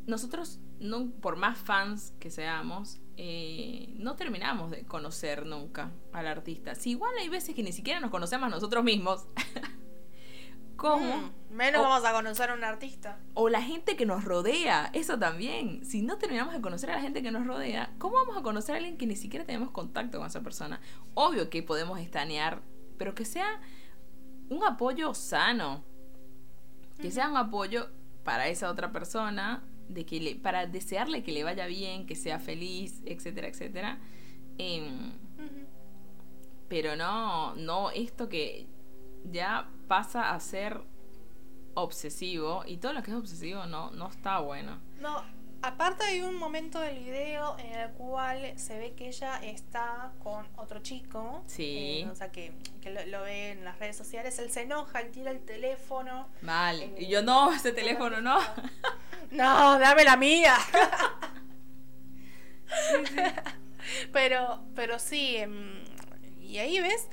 nosotros, 0.06 0.60
no, 0.78 1.10
por 1.10 1.36
más 1.36 1.58
fans 1.58 2.14
que 2.20 2.30
seamos, 2.30 3.00
eh, 3.16 3.92
no 3.98 4.14
terminamos 4.16 4.70
de 4.70 4.84
conocer 4.86 5.44
nunca 5.46 5.90
al 6.12 6.26
artista. 6.28 6.74
Si 6.76 6.90
igual 6.90 7.12
hay 7.20 7.28
veces 7.28 7.54
que 7.54 7.62
ni 7.64 7.72
siquiera 7.72 7.98
nos 8.00 8.10
conocemos 8.10 8.48
nosotros 8.50 8.84
mismos. 8.84 9.26
¿Cómo? 10.80 11.14
Mm, 11.50 11.54
menos 11.54 11.80
O- 11.82 11.84
vamos 11.90 12.08
a 12.08 12.12
conocer 12.12 12.48
a 12.48 12.54
un 12.54 12.64
artista. 12.64 13.18
O 13.34 13.50
la 13.50 13.60
gente 13.60 13.96
que 13.98 14.06
nos 14.06 14.24
rodea, 14.24 14.88
eso 14.94 15.18
también. 15.18 15.84
Si 15.84 16.00
no 16.00 16.16
terminamos 16.16 16.54
de 16.54 16.62
conocer 16.62 16.90
a 16.90 16.94
la 16.94 17.02
gente 17.02 17.22
que 17.22 17.30
nos 17.30 17.46
rodea, 17.46 17.92
¿cómo 17.98 18.14
vamos 18.16 18.38
a 18.38 18.42
conocer 18.42 18.74
a 18.74 18.78
alguien 18.78 18.96
que 18.96 19.06
ni 19.06 19.14
siquiera 19.14 19.44
tenemos 19.44 19.70
contacto 19.72 20.16
con 20.16 20.26
esa 20.26 20.40
persona? 20.40 20.80
Obvio 21.12 21.50
que 21.50 21.62
podemos 21.62 22.00
estanear, 22.00 22.62
pero 22.96 23.14
que 23.14 23.26
sea 23.26 23.60
un 24.48 24.64
apoyo 24.64 25.12
sano. 25.12 25.84
Que 26.98 27.10
sea 27.10 27.28
un 27.28 27.36
apoyo 27.36 27.88
para 28.24 28.48
esa 28.48 28.70
otra 28.70 28.90
persona, 28.90 29.62
de 29.90 30.06
que 30.06 30.18
le, 30.18 30.34
para 30.36 30.66
desearle 30.66 31.22
que 31.22 31.32
le 31.32 31.44
vaya 31.44 31.66
bien, 31.66 32.06
que 32.06 32.14
sea 32.14 32.38
feliz, 32.38 33.02
etcétera, 33.04 33.48
etcétera. 33.48 33.98
Em, 34.56 35.12
pero 36.68 36.96
no, 36.96 37.54
no 37.56 37.90
esto 37.90 38.30
que 38.30 38.66
ya 39.30 39.68
pasa 39.90 40.30
a 40.30 40.38
ser 40.38 40.80
obsesivo 41.74 42.62
y 42.64 42.76
todo 42.76 42.92
lo 42.92 43.02
que 43.02 43.10
es 43.10 43.16
obsesivo 43.16 43.66
no, 43.66 43.90
no 43.90 44.08
está 44.08 44.38
bueno. 44.38 44.78
No, 45.00 45.20
Aparte 45.62 46.04
hay 46.04 46.22
un 46.22 46.36
momento 46.36 46.80
del 46.80 47.04
video 47.04 47.58
en 47.58 47.74
el 47.74 47.90
cual 47.90 48.58
se 48.58 48.78
ve 48.78 48.94
que 48.94 49.08
ella 49.08 49.36
está 49.42 50.10
con 50.22 50.46
otro 50.56 50.80
chico. 50.80 51.42
Sí. 51.46 52.04
eh, 52.06 52.08
o 52.10 52.14
sea, 52.14 52.32
que, 52.32 52.54
que 52.80 52.88
lo, 52.90 53.04
lo 53.06 53.22
ve 53.24 53.50
en 53.50 53.64
las 53.66 53.78
redes 53.78 53.94
sociales. 53.96 54.38
Él 54.38 54.50
se 54.50 54.62
enoja, 54.62 55.00
él 55.00 55.10
tira 55.10 55.30
el 55.30 55.44
teléfono. 55.44 56.28
Mal. 56.40 56.80
Eh, 56.80 56.94
Y 57.00 57.08
yo 57.08 57.20
no, 57.22 57.52
ese 57.52 57.72
teléfono 57.72 58.20
no. 58.22 58.38
No, 59.32 59.78
dame 59.78 60.02
la 60.04 60.16
mía. 60.16 60.56
pero, 64.12 64.62
pero 64.74 64.98
sí, 64.98 65.36
em, 65.36 65.84
y 66.40 66.56
ahí 66.58 66.80
ves, 66.80 67.06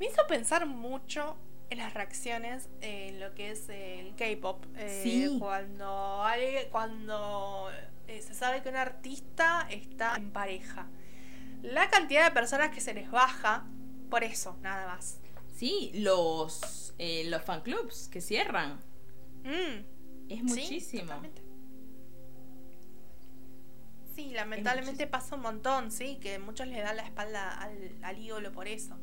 me 0.00 0.06
hizo 0.06 0.26
pensar 0.26 0.66
mucho 0.66 1.36
las 1.76 1.94
reacciones 1.94 2.68
en 2.80 3.20
lo 3.20 3.34
que 3.34 3.50
es 3.50 3.68
el 3.68 4.14
K-pop. 4.16 4.64
eh, 4.76 5.00
Sí. 5.02 5.36
Cuando, 5.38 6.22
alguien- 6.22 6.68
cuando 6.70 7.68
eh, 8.08 8.20
se 8.22 8.34
sabe 8.34 8.62
que 8.62 8.68
un 8.68 8.76
artista 8.76 9.66
está 9.70 10.16
en 10.16 10.30
pareja. 10.30 10.86
La 11.62 11.88
cantidad 11.88 12.24
de 12.24 12.30
personas 12.32 12.70
que 12.70 12.80
se 12.80 12.92
les 12.94 13.10
baja 13.10 13.66
por 14.10 14.22
eso, 14.24 14.56
nada 14.60 14.86
más. 14.94 15.18
Sí, 15.56 15.90
los, 15.94 16.94
eh, 16.98 17.24
los 17.30 17.42
fan 17.42 17.62
clubs 17.62 18.08
que 18.08 18.20
cierran. 18.20 18.80
Mm. 19.44 19.84
Es 20.28 20.38
Sí, 20.38 20.42
muchísimo. 20.42 21.02
totalmente. 21.04 21.42
Sí, 24.14 24.30
lamentablemente 24.30 25.06
pasa 25.08 25.34
un 25.34 25.42
montón, 25.42 25.90
sí, 25.90 26.18
que 26.20 26.38
muchos 26.38 26.68
le 26.68 26.80
dan 26.80 26.96
la 26.96 27.02
espalda 27.04 27.50
al, 27.60 27.96
al 28.02 28.18
ídolo 28.18 28.52
por 28.52 28.68
eso. 28.68 28.96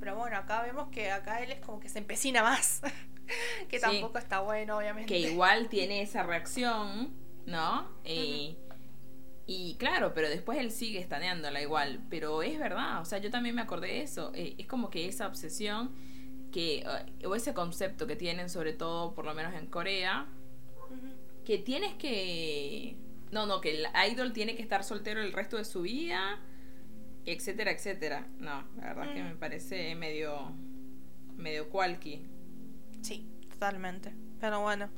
Pero 0.00 0.16
bueno, 0.16 0.36
acá 0.36 0.62
vemos 0.62 0.88
que 0.90 1.10
acá 1.10 1.42
él 1.42 1.52
es 1.52 1.60
como 1.60 1.80
que 1.80 1.88
se 1.88 1.98
empecina 1.98 2.42
más. 2.42 2.80
que 3.68 3.78
Sí. 3.78 3.82
tampoco 3.82 4.18
está 4.18 4.40
bueno, 4.40 4.76
obviamente. 4.78 5.08
que 5.12 5.18
igual 5.18 5.68
tiene 5.68 6.02
esa 6.02 6.22
reacción, 6.22 7.12
¿no? 7.46 7.88
Eh, 8.04 8.56
Y 9.48 9.76
claro, 9.78 10.12
pero 10.12 10.28
después 10.28 10.58
él 10.58 10.72
sigue 10.72 10.98
estaneándola 10.98 11.62
igual. 11.62 12.00
Pero 12.10 12.42
es 12.42 12.58
verdad, 12.58 13.00
o 13.00 13.04
sea, 13.04 13.18
yo 13.18 13.30
también 13.30 13.54
me 13.54 13.62
acordé 13.62 13.88
de 13.88 14.02
eso. 14.02 14.32
Eh, 14.34 14.56
es 14.58 14.66
como 14.66 14.90
que 14.90 15.06
esa 15.06 15.26
obsesión 15.28 15.94
que, 16.52 16.78
eh, 16.80 17.26
o 17.26 17.34
ese 17.36 17.54
concepto 17.54 18.06
que 18.08 18.16
tienen, 18.16 18.50
sobre 18.50 18.72
todo, 18.72 19.14
por 19.14 19.24
lo 19.24 19.34
menos 19.34 19.54
en 19.54 19.66
Corea, 19.66 20.26
que 21.44 21.58
tienes 21.58 21.94
que. 21.94 22.96
No, 23.30 23.46
no, 23.46 23.60
que 23.60 23.70
el 23.76 23.86
idol 24.12 24.32
tiene 24.32 24.56
que 24.56 24.62
estar 24.62 24.82
soltero 24.84 25.20
el 25.22 25.32
resto 25.32 25.56
de 25.56 25.64
su 25.64 25.82
vida, 25.82 26.40
etcétera, 27.26 27.72
etcétera. 27.72 28.26
No, 28.38 28.64
la 28.76 28.94
verdad 28.94 29.12
que 29.12 29.22
me 29.22 29.34
parece 29.34 29.94
medio. 29.94 30.52
medio 31.36 31.68
cualqui. 31.68 32.24
Sí, 33.02 33.28
totalmente. 33.50 34.14
Pero 34.40 34.60
bueno. 34.60 34.88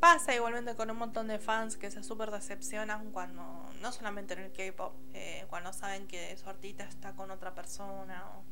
Pasa 0.00 0.34
igualmente 0.34 0.74
con 0.76 0.90
un 0.90 0.98
montón 0.98 1.26
de 1.26 1.38
fans 1.38 1.78
que 1.78 1.90
se 1.90 2.02
súper 2.02 2.30
decepcionan 2.30 3.12
cuando, 3.12 3.42
no 3.80 3.92
solamente 3.92 4.34
en 4.34 4.40
el 4.40 4.52
K-pop, 4.52 4.92
eh, 5.14 5.46
cuando 5.48 5.72
saben 5.72 6.06
que 6.06 6.36
su 6.36 6.48
artista 6.50 6.84
está 6.84 7.12
con 7.14 7.30
otra 7.30 7.54
persona 7.54 8.22
o 8.36 8.44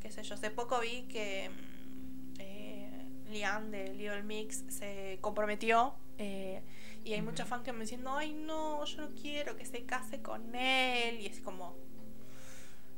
qué 0.00 0.12
sé 0.12 0.22
yo. 0.22 0.34
Hace 0.34 0.50
poco 0.50 0.78
vi 0.80 1.02
que 1.08 1.50
mm, 1.50 2.34
eh, 2.38 3.06
Lian 3.30 3.72
de 3.72 3.92
Little 3.92 4.22
Mix 4.22 4.64
se 4.68 5.18
comprometió 5.20 5.94
eh, 6.16 6.62
y 7.04 7.12
hay 7.12 7.22
muchos 7.22 7.48
fans 7.48 7.64
que 7.64 7.72
me 7.72 7.80
diciendo, 7.80 8.12
ay 8.16 8.32
no, 8.32 8.84
yo 8.84 9.00
no 9.00 9.08
quiero 9.14 9.56
que 9.56 9.64
se 9.64 9.84
case 9.84 10.22
con 10.22 10.54
él. 10.54 11.20
Y 11.20 11.26
es 11.26 11.40
como, 11.40 11.76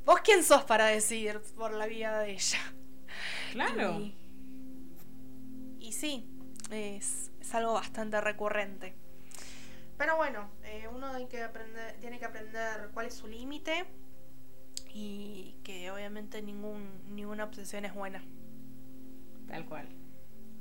¿vos 0.05 0.21
quién 0.23 0.43
sos 0.43 0.65
para 0.65 0.87
decir 0.87 1.41
por 1.57 1.73
la 1.73 1.87
vida 1.87 2.21
de 2.21 2.33
ella? 2.33 2.59
Claro. 3.53 4.01
Y, 4.01 4.15
y 5.81 5.93
sí, 5.93 6.29
es, 6.71 7.31
es 7.41 7.55
algo 7.55 7.75
bastante 7.75 8.21
recurrente. 8.21 8.95
Pero 9.99 10.17
bueno, 10.17 10.49
eh, 10.65 10.89
uno 10.93 11.09
hay 11.09 11.27
que 11.27 11.43
aprender, 11.43 11.99
tiene 12.01 12.19
que 12.19 12.25
aprender 12.25 12.91
cuál 12.95 13.07
es 13.07 13.15
su 13.15 13.27
límite 13.27 13.85
y 14.95 15.57
que 15.63 15.91
obviamente 15.91 16.41
ningún, 16.43 17.03
ninguna 17.15 17.45
obsesión 17.45 17.85
es 17.85 17.95
buena. 17.95 18.25
Tal 19.47 19.67
cual. 19.67 19.89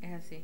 Es 0.01 0.11
así. 0.11 0.43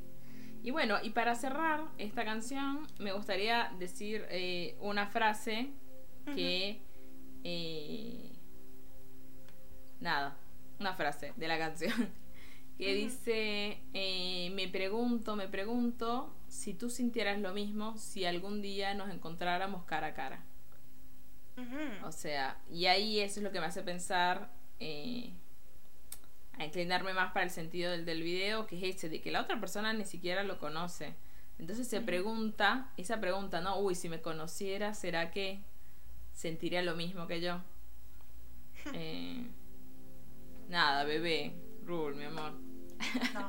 Y 0.63 0.71
bueno, 0.71 0.97
y 1.03 1.09
para 1.11 1.35
cerrar 1.35 1.89
esta 1.97 2.23
canción, 2.25 2.87
me 2.99 3.11
gustaría 3.11 3.71
decir 3.77 4.25
eh, 4.29 4.77
una 4.79 5.07
frase 5.07 5.71
que. 6.33 6.81
eh, 7.43 8.31
nada, 9.99 10.37
una 10.79 10.93
frase 10.93 11.33
de 11.35 11.47
la 11.47 11.57
canción. 11.57 12.09
Que 12.77 12.93
dice: 12.93 13.79
eh, 13.93 14.51
Me 14.53 14.67
pregunto, 14.67 15.37
me 15.37 15.47
pregunto 15.47 16.35
si 16.49 16.73
tú 16.73 16.89
sintieras 16.89 17.39
lo 17.39 17.53
mismo 17.53 17.97
si 17.97 18.25
algún 18.25 18.61
día 18.61 18.93
nos 18.93 19.09
encontráramos 19.09 19.85
cara 19.85 20.07
a 20.07 20.13
cara. 20.13 20.43
O 22.03 22.11
sea, 22.11 22.59
y 22.69 22.87
ahí 22.87 23.21
eso 23.21 23.39
es 23.39 23.43
lo 23.45 23.51
que 23.53 23.61
me 23.61 23.67
hace 23.67 23.81
pensar 23.81 24.49
eh, 24.81 25.31
a 26.57 26.65
inclinarme 26.65 27.13
más 27.13 27.31
para 27.31 27.45
el 27.45 27.49
sentido 27.49 27.91
del, 27.91 28.03
del 28.03 28.23
video, 28.23 28.67
que 28.67 28.75
es 28.75 28.97
ese, 28.97 29.07
de 29.07 29.21
que 29.21 29.31
la 29.31 29.41
otra 29.41 29.57
persona 29.59 29.93
ni 29.93 30.03
siquiera 30.03 30.43
lo 30.43 30.59
conoce. 30.59 31.15
Entonces 31.57 31.87
se 31.87 32.01
pregunta, 32.01 32.91
esa 32.97 33.21
pregunta, 33.21 33.61
¿no? 33.61 33.79
Uy, 33.79 33.95
si 33.95 34.09
me 34.09 34.21
conociera, 34.21 34.93
¿será 34.93 35.31
que 35.31 35.61
sentiría 36.33 36.81
lo 36.81 36.95
mismo 36.95 37.27
que 37.27 37.41
yo? 37.41 37.61
Eh, 38.93 39.43
nada, 40.69 41.03
bebé, 41.03 41.55
Rule, 41.85 42.15
mi 42.15 42.23
amor. 42.25 42.53
No, 43.33 43.39
no, 43.41 43.47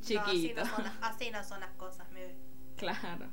Chiquito. 0.00 0.22
así, 0.30 0.52
no 0.56 0.64
son, 0.66 0.84
las- 0.84 0.98
así 1.02 1.30
no 1.30 1.44
son 1.44 1.60
las 1.60 1.72
cosas, 1.74 2.10
ve. 2.12 2.36
Claro. 2.76 3.28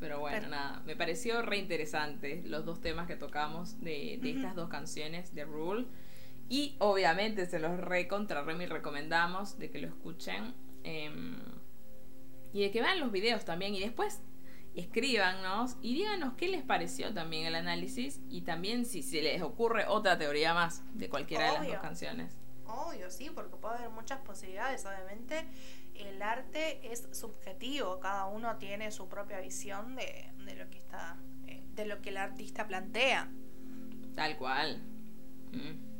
Pero 0.00 0.20
bueno, 0.20 0.36
Pero- 0.38 0.50
nada, 0.50 0.80
me 0.84 0.96
pareció 0.96 1.40
re 1.42 1.56
interesante 1.58 2.42
los 2.46 2.64
dos 2.64 2.80
temas 2.80 3.06
que 3.06 3.16
tocamos 3.16 3.80
de, 3.80 4.14
estas 4.22 4.54
dos 4.54 4.68
canciones 4.68 5.34
de 5.34 5.44
Rule. 5.44 5.86
Y 6.48 6.76
obviamente 6.78 7.46
se 7.46 7.58
los 7.58 7.78
re 7.78 8.06
contra 8.06 8.42
re 8.42 8.66
recomendamos 8.66 9.58
de 9.58 9.70
que 9.70 9.78
lo 9.78 9.88
escuchen. 9.88 10.54
em, 10.82 11.38
y 12.52 12.60
de 12.60 12.70
que 12.70 12.82
vean 12.82 13.00
los 13.00 13.10
videos 13.10 13.44
también. 13.46 13.74
Y 13.74 13.80
después 13.80 14.20
escríbanos 14.74 15.76
y 15.80 15.94
díganos 15.94 16.34
qué 16.34 16.48
les 16.48 16.62
pareció 16.62 17.12
también 17.14 17.46
el 17.46 17.54
análisis. 17.54 18.20
Y 18.28 18.42
también 18.42 18.84
si 18.84 19.02
se 19.02 19.22
les 19.22 19.42
ocurre 19.42 19.86
otra 19.86 20.18
teoría 20.18 20.54
más 20.54 20.82
de 20.94 21.08
cualquiera 21.08 21.46
de 21.46 21.52
las 21.58 21.66
dos 21.68 21.78
canciones. 21.78 22.36
Obvio, 22.66 23.10
sí, 23.10 23.30
porque 23.34 23.56
puede 23.56 23.76
haber 23.76 23.90
muchas 23.90 24.20
posibilidades. 24.20 24.84
Obviamente, 24.84 25.46
el 25.94 26.20
arte 26.22 26.80
es 26.90 27.08
subjetivo. 27.12 28.00
Cada 28.00 28.26
uno 28.26 28.56
tiene 28.56 28.90
su 28.90 29.08
propia 29.08 29.40
visión 29.40 29.94
de, 29.96 30.30
de 30.44 30.56
lo 30.56 30.68
que 30.70 30.78
está, 30.78 31.16
eh, 31.46 31.62
de 31.74 31.86
lo 31.86 32.00
que 32.00 32.10
el 32.10 32.16
artista 32.16 32.66
plantea. 32.66 33.30
Tal 34.14 34.36
cual. 34.36 34.82
Mm. 35.52 35.94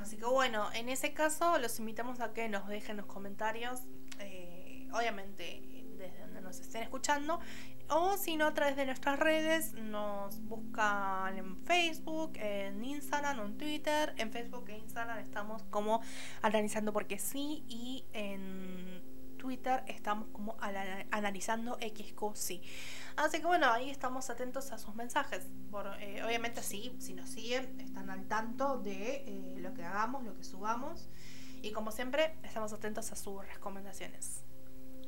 Así 0.00 0.16
que 0.16 0.26
bueno, 0.26 0.70
en 0.74 0.88
ese 0.88 1.14
caso 1.14 1.58
los 1.58 1.78
invitamos 1.78 2.20
a 2.20 2.32
que 2.32 2.48
nos 2.48 2.68
dejen 2.68 2.96
los 2.96 3.06
comentarios, 3.06 3.84
eh, 4.18 4.86
obviamente 4.92 5.62
desde 5.96 6.20
donde 6.20 6.40
nos 6.40 6.60
estén 6.60 6.82
escuchando, 6.82 7.40
o 7.88 8.16
si 8.16 8.36
no 8.36 8.46
a 8.46 8.54
través 8.54 8.76
de 8.76 8.86
nuestras 8.86 9.18
redes, 9.18 9.74
nos 9.74 10.40
buscan 10.42 11.36
en 11.36 11.56
Facebook, 11.64 12.32
en 12.36 12.84
Instagram 12.84 13.40
en 13.40 13.58
Twitter. 13.58 14.14
En 14.16 14.32
Facebook 14.32 14.68
e 14.68 14.78
Instagram 14.78 15.18
estamos 15.18 15.62
como 15.64 16.00
analizando 16.42 16.92
porque 16.92 17.18
sí 17.18 17.64
y 17.68 18.04
en 18.12 19.02
Twitter 19.36 19.82
estamos 19.86 20.28
como 20.32 20.56
analizando 20.60 21.74
XQ 21.74 22.34
sí. 22.34 22.62
Así 23.16 23.40
que 23.40 23.46
bueno, 23.46 23.70
ahí 23.70 23.90
estamos 23.90 24.30
atentos 24.30 24.72
a 24.72 24.78
sus 24.78 24.94
mensajes. 24.94 25.50
Por, 25.70 25.86
eh, 26.00 26.24
obviamente 26.24 26.62
sí, 26.62 26.96
si 26.98 27.12
nos 27.12 27.28
siguen, 27.28 27.78
están 27.80 28.08
al 28.08 28.26
tanto 28.26 28.78
de 28.78 29.24
eh, 29.26 29.56
lo 29.58 29.74
que 29.74 29.84
hagamos, 29.84 30.24
lo 30.24 30.34
que 30.34 30.44
subamos. 30.44 31.10
Y 31.60 31.72
como 31.72 31.92
siempre, 31.92 32.36
estamos 32.42 32.72
atentos 32.72 33.12
a 33.12 33.16
sus 33.16 33.46
recomendaciones. 33.46 34.44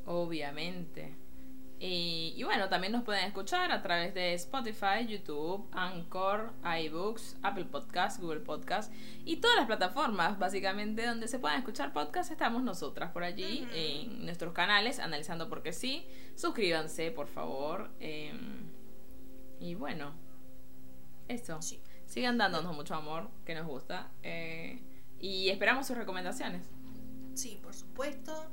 Obviamente. 0.05 1.26
Y, 1.79 2.33
y 2.37 2.43
bueno, 2.45 2.71
también 2.71 2.93
nos 2.95 3.05
pueden 3.05 3.25
escuchar 3.27 3.71
a 3.71 3.83
través 3.83 4.15
de 4.15 4.33
Spotify, 4.33 5.07
YouTube, 5.07 5.69
Anchor, 5.73 6.55
iBooks, 6.85 7.37
Apple 7.43 7.67
Podcasts, 7.67 8.19
Google 8.19 8.41
Podcasts 8.41 8.91
y 9.27 9.37
todas 9.37 9.59
las 9.59 9.67
plataformas, 9.67 10.39
básicamente, 10.39 11.05
donde 11.07 11.29
se 11.29 11.39
puedan 11.39 11.59
escuchar 11.59 11.93
podcasts, 11.93 12.33
estamos 12.33 12.63
nosotras 12.63 13.11
por 13.13 13.25
allí, 13.25 13.69
en 13.75 14.25
nuestros 14.25 14.55
canales, 14.55 14.99
analizando 14.99 15.51
porque 15.51 15.75
sí. 15.75 16.07
Suscríbanse, 16.35 17.11
por 17.11 17.27
favor. 17.27 17.91
eh, 18.01 18.33
y 19.61 19.75
bueno, 19.75 20.15
eso. 21.29 21.61
Sí. 21.61 21.81
Sigan 22.07 22.39
dándonos 22.39 22.75
mucho 22.75 22.95
amor, 22.95 23.29
que 23.45 23.55
nos 23.55 23.67
gusta. 23.67 24.11
eh, 24.23 24.83
y 25.19 25.49
esperamos 25.51 25.87
sus 25.87 25.97
recomendaciones. 25.97 26.71
Sí, 27.35 27.59
por 27.63 27.75
supuesto. 27.75 28.51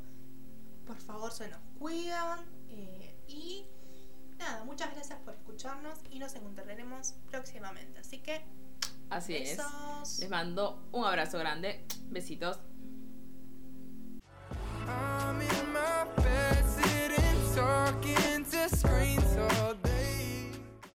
Por 0.85 0.97
favor, 0.97 1.31
se 1.31 1.47
nos 1.49 1.59
cuidan. 1.79 2.39
Y 3.27 3.65
nada, 4.37 4.63
muchas 4.63 4.93
gracias 4.93 5.19
por 5.19 5.33
escucharnos 5.33 5.99
y 6.09 6.19
nos 6.19 6.35
encontraremos 6.35 7.15
próximamente. 7.29 7.99
Así 7.99 8.19
que, 8.19 8.41
Así 9.09 9.35
es. 9.35 9.59
Les 10.19 10.29
mando 10.29 10.87
un 10.91 11.05
abrazo 11.05 11.37
grande. 11.37 11.85
Besitos. 12.09 12.59
I'm 14.87 15.39
in 15.39 15.71
my 15.71 16.05
bed 16.17 16.65
sitting 16.65 17.55
talking 17.55 18.43
to 18.45 18.75
screen 18.75 19.21
so 19.21 19.77